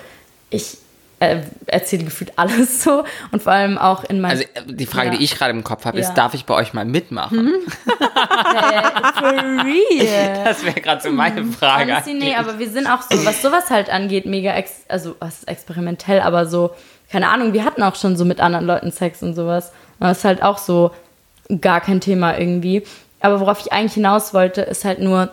ich 0.50 0.78
äh, 1.20 1.42
erzähle 1.66 2.04
gefühlt 2.04 2.34
alles 2.36 2.84
so 2.84 3.04
und 3.32 3.42
vor 3.42 3.52
allem 3.52 3.78
auch 3.80 4.04
in 4.04 4.22
meinem. 4.22 4.32
Also 4.32 4.44
äh, 4.54 4.62
die 4.72 4.86
Frage, 4.86 5.08
Ja. 5.12 5.18
die 5.18 5.24
ich 5.24 5.36
gerade 5.36 5.52
im 5.52 5.64
Kopf 5.64 5.84
habe, 5.86 6.00
Ja. 6.00 6.08
ist, 6.08 6.14
darf 6.14 6.34
ich 6.36 6.46
bei 6.46 6.54
euch 6.54 6.74
mal 6.74 6.86
mitmachen? 6.86 7.54
For 9.18 9.32
real. 9.32 10.44
Das 10.46 10.64
wäre 10.64 10.80
gerade 10.80 11.02
so 11.02 11.10
meine 11.12 11.44
Frage. 11.46 11.92
Honestly, 11.92 12.14
nee, 12.14 12.36
aber 12.36 12.60
wir 12.60 12.70
sind 12.70 12.88
auch 12.88 13.02
so, 13.02 13.26
was 13.26 13.42
sowas 13.42 13.70
halt 13.70 13.90
angeht, 13.90 14.26
mega, 14.26 14.54
ex 14.54 14.72
also 14.88 15.16
was 15.20 15.40
ist 15.40 15.48
experimentell, 15.48 16.22
aber 16.22 16.46
so, 16.46 16.72
keine 17.12 17.30
Ahnung, 17.30 17.54
wir 17.54 17.66
hatten 17.66 17.82
auch 17.84 17.96
schon 17.96 18.16
so 18.16 18.24
mit 18.26 18.40
anderen 18.40 18.66
Leuten 18.66 18.92
Sex 18.92 19.24
und 19.24 19.34
sowas. 19.34 19.72
Das 20.00 20.20
ist 20.20 20.26
halt 20.26 20.44
auch 20.44 20.58
so 20.58 20.92
gar 21.62 21.82
kein 21.82 22.02
Thema 22.02 22.38
irgendwie. 22.38 22.84
Aber 23.20 23.40
worauf 23.40 23.60
ich 23.60 23.72
eigentlich 23.72 23.94
hinaus 23.94 24.34
wollte, 24.34 24.62
ist 24.62 24.86
halt 24.86 25.00
nur 25.00 25.30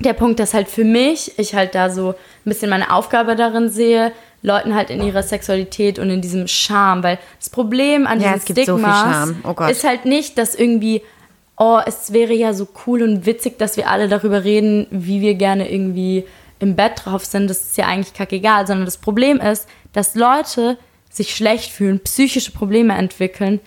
der 0.00 0.12
Punkt, 0.14 0.40
dass 0.40 0.54
halt 0.54 0.68
für 0.68 0.84
mich, 0.84 1.38
ich 1.38 1.54
halt 1.54 1.74
da 1.74 1.90
so 1.90 2.10
ein 2.10 2.14
bisschen 2.44 2.70
meine 2.70 2.92
Aufgabe 2.92 3.36
darin 3.36 3.68
sehe, 3.68 4.12
Leuten 4.42 4.74
halt 4.74 4.88
in 4.88 5.02
ihrer 5.02 5.22
Sexualität 5.22 5.98
und 5.98 6.08
in 6.08 6.22
diesem 6.22 6.48
Charme, 6.48 7.02
weil 7.02 7.18
das 7.38 7.50
Problem 7.50 8.06
an 8.06 8.20
Ja, 8.20 8.38
so 8.38 8.46
viel 8.46 8.62
Stigmas 8.62 9.00
Scham. 9.00 9.44
Oh 9.44 9.64
ist 9.64 9.84
halt 9.84 10.06
nicht, 10.06 10.38
dass 10.38 10.54
irgendwie, 10.54 11.02
oh, 11.58 11.78
es 11.84 12.14
wäre 12.14 12.32
ja 12.32 12.54
so 12.54 12.66
cool 12.86 13.02
und 13.02 13.26
witzig, 13.26 13.58
dass 13.58 13.76
wir 13.76 13.90
alle 13.90 14.08
darüber 14.08 14.44
reden, 14.44 14.86
wie 14.90 15.20
wir 15.20 15.34
gerne 15.34 15.70
irgendwie 15.70 16.24
im 16.58 16.74
Bett 16.74 17.02
drauf 17.04 17.26
sind. 17.26 17.50
Das 17.50 17.60
ist 17.60 17.76
ja 17.76 17.86
eigentlich 17.86 18.14
kackegal, 18.14 18.66
sondern 18.66 18.86
das 18.86 18.96
Problem 18.96 19.40
ist, 19.40 19.68
dass 19.92 20.14
Leute 20.14 20.78
sich 21.10 21.34
schlecht 21.34 21.70
fühlen, 21.70 22.00
psychische 22.00 22.52
Probleme 22.52 22.94
entwickeln 22.94 23.60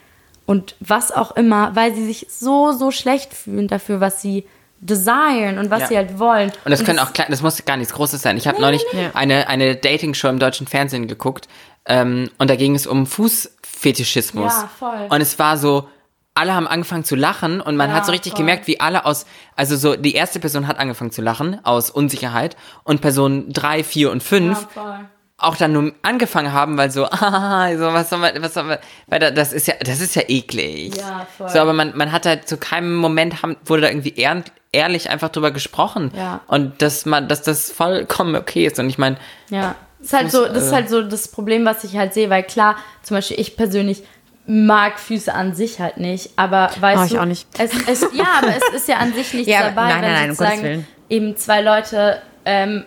und 0.53 0.75
was 0.79 1.11
auch 1.11 1.31
immer, 1.35 1.75
weil 1.75 1.95
sie 1.95 2.05
sich 2.05 2.27
so, 2.29 2.73
so 2.73 2.91
schlecht 2.91 3.33
fühlen 3.33 3.67
dafür, 3.67 3.99
was 3.99 4.21
sie 4.21 4.45
desire 4.79 5.57
und 5.59 5.71
was 5.71 5.81
Ja. 5.81 5.87
sie 5.87 5.97
halt 5.97 6.19
wollen. 6.19 6.51
Und 6.63 6.69
das 6.71 6.83
können 6.83 6.99
auch 6.99 7.11
klein, 7.13 7.27
das 7.31 7.41
muss 7.41 7.65
gar 7.65 7.75
nichts 7.77 7.91
Großes 7.93 8.21
sein. 8.21 8.37
Ich 8.37 8.47
habe 8.47 8.61
neulich 8.61 8.83
nee. 8.93 9.09
eine, 9.15 9.47
eine 9.47 9.75
Dating-Show 9.75 10.27
im 10.27 10.37
deutschen 10.37 10.67
Fernsehen 10.67 11.07
geguckt 11.07 11.47
ähm, 11.85 12.29
und 12.37 12.49
da 12.51 12.55
ging 12.55 12.75
es 12.75 12.85
um 12.85 13.07
Fußfetischismus. 13.07 14.53
Ja, 14.53 14.69
voll. 14.79 15.07
Und 15.09 15.21
es 15.21 15.39
war 15.39 15.57
so, 15.57 15.87
alle 16.35 16.53
haben 16.53 16.67
angefangen 16.67 17.03
zu 17.03 17.15
lachen 17.15 17.61
und 17.61 17.75
man 17.75 17.89
Ja, 17.89 17.95
hat 17.95 18.05
so 18.05 18.11
richtig 18.11 18.33
voll. 18.33 18.41
gemerkt, 18.41 18.67
wie 18.67 18.79
alle 18.79 19.05
aus, 19.05 19.25
also 19.55 19.75
so 19.75 19.95
die 19.95 20.13
erste 20.13 20.39
Person 20.39 20.67
hat 20.67 20.77
angefangen 20.77 21.11
zu 21.11 21.21
lachen 21.23 21.59
aus 21.65 21.89
Unsicherheit 21.89 22.55
und 22.83 23.01
Person 23.01 23.51
drei, 23.51 23.83
vier 23.83 24.11
und 24.11 24.21
fünf 24.21 24.61
Ja, 24.75 24.83
voll. 24.83 24.99
Auch 25.37 25.55
dann 25.57 25.73
nur 25.73 25.91
angefangen 26.03 26.53
haben, 26.53 26.77
weil 26.77 26.91
so, 26.91 27.05
ah, 27.11 27.69
so 27.75 27.85
was 27.93 28.09
soll 28.09 28.19
man, 28.19 28.41
was 28.41 28.53
soll 28.53 28.63
man, 28.63 28.77
weil 29.07 29.19
da, 29.19 29.31
das 29.31 29.51
ist 29.53 29.67
ja, 29.67 29.73
das 29.81 29.99
ist 29.99 30.15
ja 30.15 30.23
eklig. 30.27 30.95
Ja, 30.95 31.27
voll. 31.37 31.49
So, 31.49 31.59
aber 31.59 31.73
man, 31.73 31.95
man 31.97 32.11
hat 32.11 32.25
halt 32.25 32.47
zu 32.47 32.57
keinem 32.57 32.95
Moment 32.95 33.41
haben, 33.41 33.57
wurde 33.65 33.83
da 33.83 33.87
irgendwie 33.89 34.13
ehr, 34.15 34.43
ehrlich 34.71 35.09
einfach 35.09 35.29
drüber 35.29 35.51
gesprochen. 35.51 36.11
Ja. 36.15 36.41
Und 36.47 36.81
dass 36.81 37.05
man, 37.05 37.27
dass 37.27 37.41
das 37.41 37.71
vollkommen 37.71 38.35
okay 38.35 38.65
ist. 38.65 38.79
Und 38.79 38.89
ich 38.89 38.97
meine, 38.97 39.17
Ja, 39.49 39.75
das 39.99 40.07
ist 40.07 40.13
halt 40.13 40.31
so, 40.31 40.45
das 40.47 40.65
ist 40.65 40.71
äh, 40.71 40.75
halt 40.75 40.89
so 40.89 41.01
das 41.01 41.27
Problem, 41.27 41.65
was 41.65 41.83
ich 41.83 41.97
halt 41.97 42.13
sehe, 42.13 42.29
weil 42.29 42.43
klar, 42.43 42.75
zum 43.01 43.17
Beispiel 43.17 43.39
ich 43.39 43.55
persönlich 43.57 44.03
mag 44.45 44.99
Füße 44.99 45.33
an 45.33 45.55
sich 45.55 45.79
halt 45.79 45.97
nicht, 45.97 46.31
aber 46.35 46.69
weißt 46.79 47.01
Oh, 47.01 47.05
ich 47.05 47.11
du, 47.13 47.19
auch 47.21 47.25
nicht. 47.25 47.47
Es, 47.57 47.71
es, 47.87 48.01
ja, 48.13 48.25
aber 48.41 48.49
es 48.49 48.75
ist 48.75 48.87
ja 48.89 48.97
an 48.97 49.13
sich 49.13 49.33
nichts 49.33 49.49
Ja, 49.49 49.63
dabei, 49.69 49.87
nein, 49.87 50.01
wenn 50.01 50.01
nein, 50.01 50.13
nein, 50.13 50.29
um 50.31 50.35
sozusagen 50.35 50.63
Willen. 50.63 50.87
eben 51.09 51.37
zwei 51.37 51.61
Leute 51.61 52.21
ähm, 52.43 52.83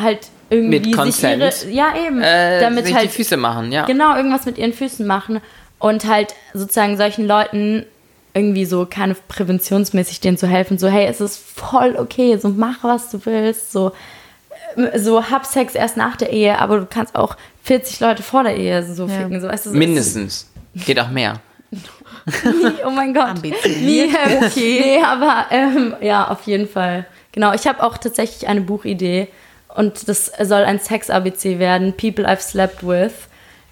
halt 0.00 0.28
irgendwie 0.50 0.78
Mit 0.78 0.84
sich 0.84 0.94
Consent, 0.94 1.42
ihre, 1.42 1.70
ja 1.72 1.94
eben, 2.06 2.20
äh, 2.20 2.60
damit 2.60 2.86
sich 2.86 2.94
halt 2.94 3.04
die 3.04 3.08
Füße 3.08 3.36
machen, 3.36 3.72
ja. 3.72 3.86
genau 3.86 4.16
irgendwas 4.16 4.46
mit 4.46 4.58
ihren 4.58 4.72
Füßen 4.72 5.06
machen 5.06 5.40
und 5.78 6.04
halt 6.06 6.34
sozusagen 6.52 6.96
solchen 6.96 7.26
Leuten 7.26 7.86
irgendwie 8.34 8.64
so 8.64 8.86
keine 8.86 9.14
präventionsmäßig 9.14 10.20
denen 10.20 10.36
zu 10.36 10.46
helfen, 10.46 10.78
so 10.78 10.88
hey, 10.88 11.06
es 11.06 11.20
ist 11.20 11.38
voll 11.38 11.96
okay, 11.96 12.36
so 12.36 12.48
mach 12.48 12.82
was 12.82 13.10
du 13.10 13.24
willst, 13.24 13.72
so 13.72 13.92
äh, 14.76 14.98
so 14.98 15.30
hab 15.30 15.46
Sex 15.46 15.74
erst 15.74 15.96
nach 15.96 16.16
der 16.16 16.32
Ehe, 16.32 16.58
aber 16.58 16.78
du 16.78 16.86
kannst 16.86 17.14
auch 17.14 17.36
40 17.62 18.00
Leute 18.00 18.22
vor 18.22 18.42
der 18.42 18.56
Ehe 18.56 18.82
so 18.82 19.06
Ja. 19.06 19.14
ficken, 19.14 19.40
so 19.40 19.48
weißt 19.48 19.66
du, 19.66 19.70
so 19.70 19.76
Mindestens. 19.76 20.50
Geht 20.74 21.00
auch 21.00 21.10
mehr. 21.10 21.40
Oh 22.84 22.90
mein 22.90 23.14
Gott. 23.14 23.28
Ambitioniert. 23.28 24.10
Nee, 24.10 24.10
ähm, 24.12 24.50
nee 24.54 25.02
aber 25.02 25.46
ähm, 25.50 25.94
ja, 26.00 26.28
auf 26.28 26.42
jeden 26.42 26.68
Fall. 26.68 27.06
Genau, 27.32 27.52
ich 27.54 27.66
habe 27.66 27.82
auch 27.82 27.96
tatsächlich 27.96 28.46
eine 28.46 28.60
Buchidee 28.60 29.28
und 29.76 30.08
das 30.08 30.26
soll 30.40 30.62
ein 30.64 30.78
Sex-ABC 30.80 31.58
werden, 31.58 31.92
People 31.96 32.26
I've 32.28 32.40
Slept 32.40 32.86
With. 32.86 33.12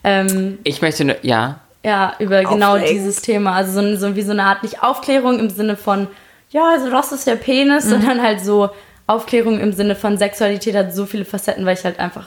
Ähm, 0.05 0.59
Ich 0.65 0.81
möchte 0.83 1.05
nur, 1.05 1.17
ja. 1.23 1.61
ja, 1.85 2.15
über 2.19 2.43
genau 2.45 2.73
Aufregend. 2.77 2.91
dieses 2.91 3.21
Thema. 3.23 3.55
Also 3.55 3.81
so, 3.83 3.97
so 3.97 4.17
wie 4.17 4.23
so 4.23 4.33
eine 4.33 4.45
Art, 4.45 4.63
nicht 4.63 4.83
Aufklärung 4.83 5.39
im 5.39 5.51
Sinne 5.51 5.77
von, 5.77 6.07
ja, 6.51 6.71
also 6.73 6.91
das 6.91 7.13
ist 7.13 7.27
der 7.27 7.37
Penis, 7.37 7.85
Mhm. 7.87 7.91
sondern 7.91 8.23
halt 8.23 8.41
so 8.41 8.71
Aufklärung 9.07 9.59
im 9.61 9.73
Sinne 9.73 9.97
von 9.97 10.19
Sexualität 10.19 10.75
hat 10.75 10.95
so 10.95 11.07
viele 11.07 11.25
Facetten, 11.25 11.65
weil 11.67 11.77
ich 11.77 11.85
halt 11.85 11.99
einfach 11.99 12.27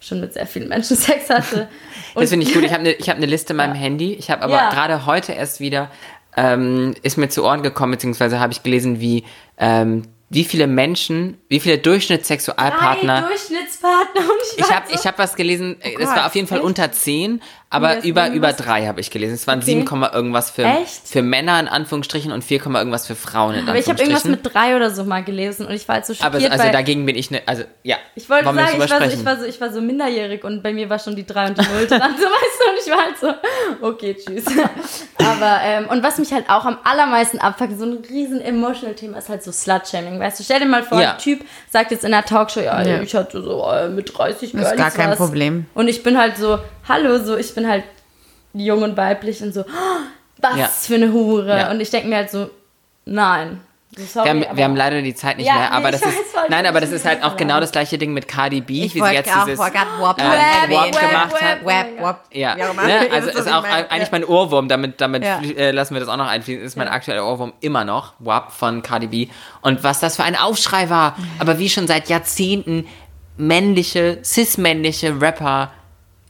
schon 0.00 0.20
mit 0.20 0.34
sehr 0.34 0.46
vielen 0.46 0.68
Menschen 0.68 0.96
Sex 0.96 1.30
hatte. 1.30 1.68
Das 2.14 2.30
finde 2.30 2.46
ich 2.46 2.52
gut. 2.52 2.62
Ich 2.64 2.72
habe 2.72 2.80
eine 2.80 2.90
hab 2.94 3.18
ne 3.18 3.26
Liste 3.26 3.52
in 3.52 3.56
meinem 3.56 3.74
Handy. 3.74 4.12
Ich 4.14 4.30
habe 4.30 4.42
aber 4.42 4.54
Ja. 4.54 4.70
gerade 4.70 5.06
heute 5.06 5.32
erst 5.32 5.60
wieder, 5.60 5.90
ähm, 6.36 6.94
ist 7.02 7.16
mir 7.16 7.28
zu 7.28 7.44
Ohren 7.44 7.62
gekommen, 7.62 7.92
beziehungsweise 7.92 8.38
habe 8.40 8.52
ich 8.52 8.62
gelesen, 8.62 9.00
wie, 9.00 9.24
ähm, 9.58 10.02
wie 10.28 10.44
viele 10.44 10.66
Menschen, 10.66 11.38
wie 11.48 11.60
viele 11.60 11.78
Durchschnittssexualpartner. 11.78 13.20
Drei 13.22 13.28
Durchschnittspartner 13.28 14.20
und 14.22 14.38
ich, 14.52 14.58
Ich 14.58 14.70
habe 14.74 14.86
so, 14.88 14.94
ich 14.94 15.06
hab 15.06 15.18
was 15.18 15.36
gelesen, 15.36 15.76
äh, 15.80 15.94
es 16.00 16.08
war 16.08 16.26
auf 16.26 16.34
jeden 16.34 16.48
Fall 16.48 16.58
echt? 16.58 16.66
unter 16.66 16.90
10, 16.90 17.34
Nee, 17.34 17.40
aber 17.76 18.02
über, 18.04 18.30
über 18.30 18.52
drei 18.52 18.86
habe 18.86 19.00
ich 19.00 19.10
gelesen. 19.10 19.34
Es 19.34 19.46
waren 19.46 19.58
Okay. 19.58 19.66
7, 19.72 19.84
Komma 19.84 20.10
irgendwas 20.12 20.50
für, 20.50 20.64
Echt? 20.64 21.06
für 21.08 21.22
Männer 21.22 21.58
in 21.60 21.68
Anführungsstrichen 21.68 22.32
und 22.32 22.42
4, 22.42 22.60
Komma 22.60 22.78
irgendwas 22.78 23.06
für 23.06 23.14
Frauen 23.14 23.54
in 23.54 23.68
Aber 23.68 23.78
ich 23.78 23.88
habe 23.88 24.00
irgendwas 24.00 24.24
Anführungsstrichen. 24.24 24.30
mit 24.42 24.54
drei 24.54 24.76
oder 24.76 24.90
so 24.90 25.04
mal 25.04 25.22
gelesen 25.24 25.66
und 25.66 25.72
ich 25.74 25.86
war 25.88 25.96
halt 25.96 26.06
so 26.06 26.12
aber 26.20 26.32
schockiert, 26.34 26.52
also 26.52 26.64
weil 26.64 26.72
dagegen 26.72 27.06
bin 27.06 27.16
ich 27.16 27.30
ne, 27.30 27.42
also 27.46 27.64
ja. 27.82 27.96
ich 28.14 28.28
wollte 28.28 28.44
sagen, 28.46 28.58
ich 28.82 28.90
war, 28.90 29.00
so, 29.00 29.16
ich, 29.16 29.24
war 29.24 29.36
so, 29.38 29.44
ich 29.44 29.60
war 29.60 29.72
so 29.72 29.80
minderjährig 29.80 30.44
und 30.44 30.62
bei 30.62 30.72
mir 30.72 30.88
war 30.90 30.98
schon 30.98 31.14
die 31.16 31.26
drei 31.26 31.46
und 31.48 31.58
die 31.58 31.62
null 31.66 31.86
dran, 31.86 32.14
so 32.18 32.24
weißt 32.24 32.60
du, 32.60 32.70
und 32.70 32.78
ich 32.84 32.90
war 32.92 33.04
halt 33.04 33.18
so, 33.80 33.86
okay, 33.86 34.14
tschüss. 34.14 34.44
Aber, 35.18 35.60
ähm, 35.64 35.86
und 35.88 36.02
was 36.02 36.18
mich 36.18 36.32
halt 36.32 36.48
auch 36.48 36.64
am 36.64 36.78
allermeisten 36.84 37.38
abfuckt, 37.38 37.78
so 37.78 37.84
ein 37.84 37.98
riesen 38.08 38.40
emotional 38.40 38.94
Thema 38.94 39.18
ist 39.18 39.28
halt 39.28 39.42
so 39.42 39.50
Slut-Shaming, 39.52 40.18
weißt 40.20 40.38
du, 40.40 40.44
stell 40.44 40.60
dir 40.60 40.66
mal 40.66 40.82
vor, 40.82 41.00
Ja. 41.00 41.12
ein 41.12 41.18
Typ 41.18 41.44
sagt 41.70 41.90
jetzt 41.90 42.04
in 42.04 42.10
der 42.12 42.24
Talkshow, 42.24 42.60
ja, 42.60 42.82
Ja. 42.82 43.00
ich 43.00 43.14
hatte 43.14 43.42
so 43.42 43.64
äh, 43.70 43.88
mit 43.88 44.16
30 44.16 44.52
Das 44.52 44.60
ist 44.60 44.66
gar 44.68 44.76
gar 44.76 44.84
nichts 44.84 44.96
kein 44.98 45.10
was. 45.10 45.18
Problem. 45.18 45.66
Und 45.74 45.88
ich 45.88 46.02
bin 46.02 46.18
halt 46.18 46.36
so, 46.36 46.58
hallo, 46.88 47.18
so, 47.24 47.36
ich 47.36 47.54
bin 47.54 47.68
halt 47.68 47.84
jung 48.54 48.82
und 48.82 48.96
weiblich 48.96 49.42
und 49.42 49.52
so, 49.52 49.60
oh, 49.62 50.00
was 50.38 50.56
Ja. 50.56 50.66
für 50.68 50.94
eine 50.96 51.12
Hure. 51.12 51.58
Ja. 51.58 51.70
Und 51.70 51.80
ich 51.80 51.90
denke 51.90 52.08
mir 52.08 52.16
halt 52.16 52.30
so, 52.30 52.50
nein. 53.04 53.60
So, 53.96 54.02
sorry, 54.04 54.24
Wir 54.26 54.30
haben, 54.30 54.44
aber- 54.44 54.56
wir 54.58 54.64
haben 54.64 54.76
leider 54.76 55.00
die 55.00 55.14
Zeit 55.14 55.38
nicht 55.38 55.46
Ja, 55.46 55.54
mehr, 55.54 55.72
aber 55.72 55.86
nee, 55.86 55.92
das 55.92 56.00
ist, 56.02 56.08
weiß, 56.34 56.42
ich 56.44 56.50
nein, 56.50 56.66
aber 56.66 56.80
das 56.82 56.90
ist 56.90 57.06
halt 57.06 57.22
auch 57.24 57.36
genau 57.36 57.60
das 57.60 57.72
gleiche 57.72 57.96
Ding 57.96 58.12
mit 58.12 58.28
Cardi 58.28 58.60
B, 58.60 58.84
Ich 58.84 58.94
wie 58.94 59.00
sie 59.00 59.06
jetzt 59.12 59.34
auch 59.34 59.44
dieses, 59.46 59.58
WAP 59.58 60.18
äh, 60.18 60.22
erwähnen. 60.22 60.92
WAP 60.94 61.00
gemacht 61.10 61.40
hat. 61.42 61.64
Wap, 61.64 61.86
wap. 62.02 62.24
Ja, 62.32 62.52
immer. 62.54 62.82
ne? 62.82 63.08
Also 63.12 63.30
ist 63.30 63.50
auch 63.50 63.62
meine. 63.62 63.90
eigentlich 63.90 64.10
mein 64.12 64.24
Ohrwurm, 64.24 64.68
damit, 64.68 65.00
damit 65.00 65.24
Ja. 65.24 65.40
äh, 65.40 65.70
lassen 65.70 65.94
wir 65.94 66.00
das 66.00 66.10
auch 66.10 66.16
noch 66.18 66.26
einfließen, 66.28 66.62
ist 66.62 66.76
mein 66.76 66.88
aktueller 66.88 67.24
Ohrwurm 67.26 67.54
immer 67.60 67.84
noch, 67.84 68.12
WAP 68.18 68.52
von 68.52 68.82
Cardi 68.82 69.06
B. 69.06 69.28
Und 69.62 69.82
was 69.82 70.00
das 70.00 70.16
für 70.16 70.24
ein 70.24 70.36
Aufschrei 70.36 70.90
war, 70.90 71.16
aber 71.38 71.58
wie 71.58 71.70
schon 71.70 71.86
seit 71.86 72.08
Jahrzehnten 72.10 72.86
männliche, 73.38 74.18
cis-männliche 74.22 75.18
Rapper 75.22 75.70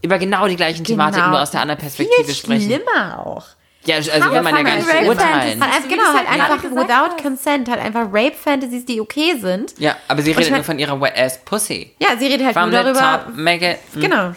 über 0.02 0.18
genau 0.18 0.46
die 0.46 0.56
gleichen 0.56 0.84
Thematiken, 0.84 1.30
nur 1.30 1.40
aus 1.40 1.50
der 1.50 1.60
anderen 1.62 1.80
Perspektive 1.80 2.24
Viel 2.24 2.34
sprechen. 2.34 2.66
schlimmer 2.66 3.26
auch. 3.26 3.44
Ja, 3.86 3.96
also 3.96 4.10
will 4.10 4.42
man 4.42 4.56
ja 4.56 4.62
gar 4.62 4.76
nicht 4.76 4.86
beurteilen. 4.88 5.60
Wie 5.84 5.88
genau, 5.88 6.12
halt 6.12 6.28
einfach 6.28 6.62
without 6.64 7.22
consent, 7.22 7.68
halt 7.68 7.80
einfach 7.80 8.06
Rape-Fantasies, 8.12 8.84
die 8.84 9.00
okay 9.00 9.36
sind. 9.40 9.78
Ja, 9.78 9.96
aber 10.08 10.22
sie 10.22 10.32
redet 10.32 10.52
nur 10.52 10.64
von 10.64 10.78
ihrer 10.78 11.00
Wet-Ass 11.00 11.44
Pussy. 11.44 11.92
Ja, 12.00 12.16
sie 12.18 12.26
redet 12.26 12.44
halt 12.46 12.54
From 12.56 12.70
nur 12.70 12.82
darüber, 12.82 13.24
top, 13.26 13.38
it, 13.62 13.78
genau, 13.94 14.32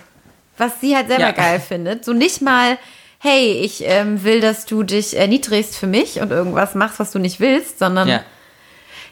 was 0.58 0.80
sie 0.80 0.96
halt 0.96 1.08
selber 1.08 1.24
Ja. 1.24 1.32
geil 1.32 1.60
findet. 1.68 2.06
So 2.06 2.14
nicht 2.14 2.42
mal, 2.42 2.78
hey, 3.18 3.54
ich 3.54 3.84
ähm, 3.86 4.24
will, 4.24 4.40
dass 4.40 4.66
du 4.68 4.84
dich 4.84 5.18
erniedrigst 5.18 5.76
für 5.76 5.88
mich 5.88 6.20
und 6.22 6.32
irgendwas 6.32 6.76
machst, 6.76 7.00
was 7.00 7.12
du 7.12 7.18
nicht 7.18 7.40
willst, 7.40 7.80
sondern 7.80 8.08
Ja. 8.08 8.24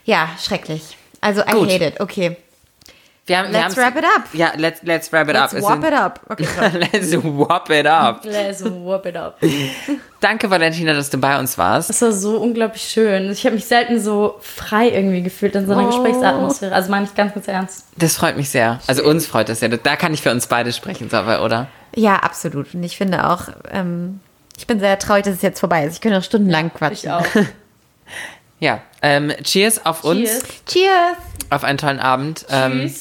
ja, 0.04 0.28
schrecklich. 0.40 0.96
Also 1.20 1.40
I 1.42 1.50
Gut. 1.50 1.68
hate 1.70 1.84
it. 1.84 2.00
Okay, 2.00 2.36
Wir 3.28 3.38
haben, 3.38 3.52
wir 3.52 3.60
Let's 3.60 3.76
haben's- 3.76 3.76
wrap 3.76 3.96
it 3.96 4.04
up. 4.04 4.22
Ja, 4.32 4.52
let's, 4.56 4.82
let's 4.82 5.12
wrap 5.12 5.28
it 5.28 5.34
let's 5.34 5.54
up. 5.54 5.62
Sind- 5.62 5.84
it 5.84 5.92
up. 5.92 6.20
Okay, 6.28 6.46
let's 6.92 7.12
whop 7.22 7.70
it 7.70 7.86
up. 7.86 8.24
Let's 8.24 8.64
whoop 8.64 9.06
it 9.06 9.16
up. 9.16 9.38
Danke, 10.20 10.50
Valentina, 10.50 10.94
dass 10.94 11.10
du 11.10 11.18
bei 11.18 11.38
uns 11.38 11.56
warst. 11.58 11.90
Das 11.90 12.00
war 12.02 12.12
so 12.12 12.38
unglaublich 12.38 12.82
schön. 12.82 13.30
Ich 13.30 13.44
habe 13.44 13.54
mich 13.54 13.66
selten 13.66 14.00
so 14.00 14.36
frei 14.40 14.88
irgendwie 14.88 15.22
gefühlt 15.22 15.54
in 15.54 15.66
so 15.66 15.72
einer 15.74 15.84
Oh. 15.84 15.86
Gesprächsatmosphäre. 15.88 16.74
Also 16.74 16.90
meine 16.90 17.04
ich 17.06 17.14
ganz, 17.14 17.34
ganz 17.34 17.46
ernst. 17.48 17.84
Das 17.96 18.16
freut 18.16 18.36
mich 18.36 18.48
sehr. 18.50 18.80
Also 18.86 19.04
uns 19.04 19.26
freut 19.26 19.48
das 19.48 19.60
sehr. 19.60 19.68
Da 19.68 19.96
kann 19.96 20.12
ich 20.14 20.22
für 20.22 20.30
uns 20.32 20.46
beide 20.46 20.72
sprechen, 20.72 21.08
oder? 21.08 21.68
ja, 21.94 22.16
absolut. 22.16 22.74
Und 22.74 22.82
ich 22.82 22.96
finde 22.96 23.28
auch, 23.30 23.42
ähm, 23.70 24.20
ich 24.56 24.66
bin 24.66 24.80
sehr 24.80 24.98
traurig, 24.98 25.24
dass 25.24 25.34
es 25.34 25.42
jetzt 25.42 25.60
vorbei 25.60 25.84
ist. 25.84 25.92
Ich 25.94 26.00
könnte 26.00 26.16
noch 26.16 26.24
stundenlang 26.24 26.72
quatschen. 26.72 27.10
Ich 27.10 27.10
auch. 27.10 27.24
Ja. 28.60 28.80
Ähm, 29.02 29.32
cheers 29.44 29.86
auf 29.86 30.02
uns, 30.02 30.28
Cheers. 30.28 30.42
Cheers! 30.66 31.16
auf 31.50 31.62
einen 31.62 31.78
tollen 31.78 32.00
Abend. 32.00 32.44
Ähm, 32.50 32.92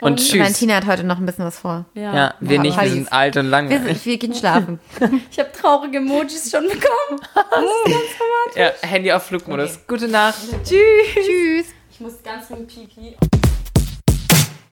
Tschüss. 0.00 0.06
und 0.10 0.16
tschüss. 0.18 0.40
Valentina 0.40 0.74
hat 0.76 0.86
heute 0.86 1.04
noch 1.04 1.18
ein 1.18 1.26
bisschen 1.26 1.44
was 1.44 1.58
vor. 1.58 1.84
Ja. 1.94 2.14
Ja, 2.14 2.34
wir 2.40 2.56
Ja, 2.56 2.62
nicht, 2.62 2.80
wir 2.80 2.88
sind 2.90 3.12
alt 3.12 3.36
und 3.36 3.44
Wir, 3.44 3.50
langweilig. 3.50 3.82
sind, 3.98 4.06
wir 4.06 4.18
gehen 4.18 4.34
schlafen. 4.34 4.80
Ich 5.30 5.38
habe 5.38 5.50
traurige 5.52 5.98
Emojis 5.98 6.50
schon 6.50 6.64
bekommen. 6.64 7.20
Ja, 8.56 8.70
Handy 8.82 9.12
auf 9.12 9.24
Flugmodus. 9.24 9.78
Gute 9.86 10.08
Nacht. 10.08 10.38
Tschüss! 10.64 11.14
Tschüss! 11.14 11.66
Ich 11.92 12.00
muss 12.00 12.22
ganz 12.22 12.48
dringend 12.48 12.68
pipi. 12.68 13.16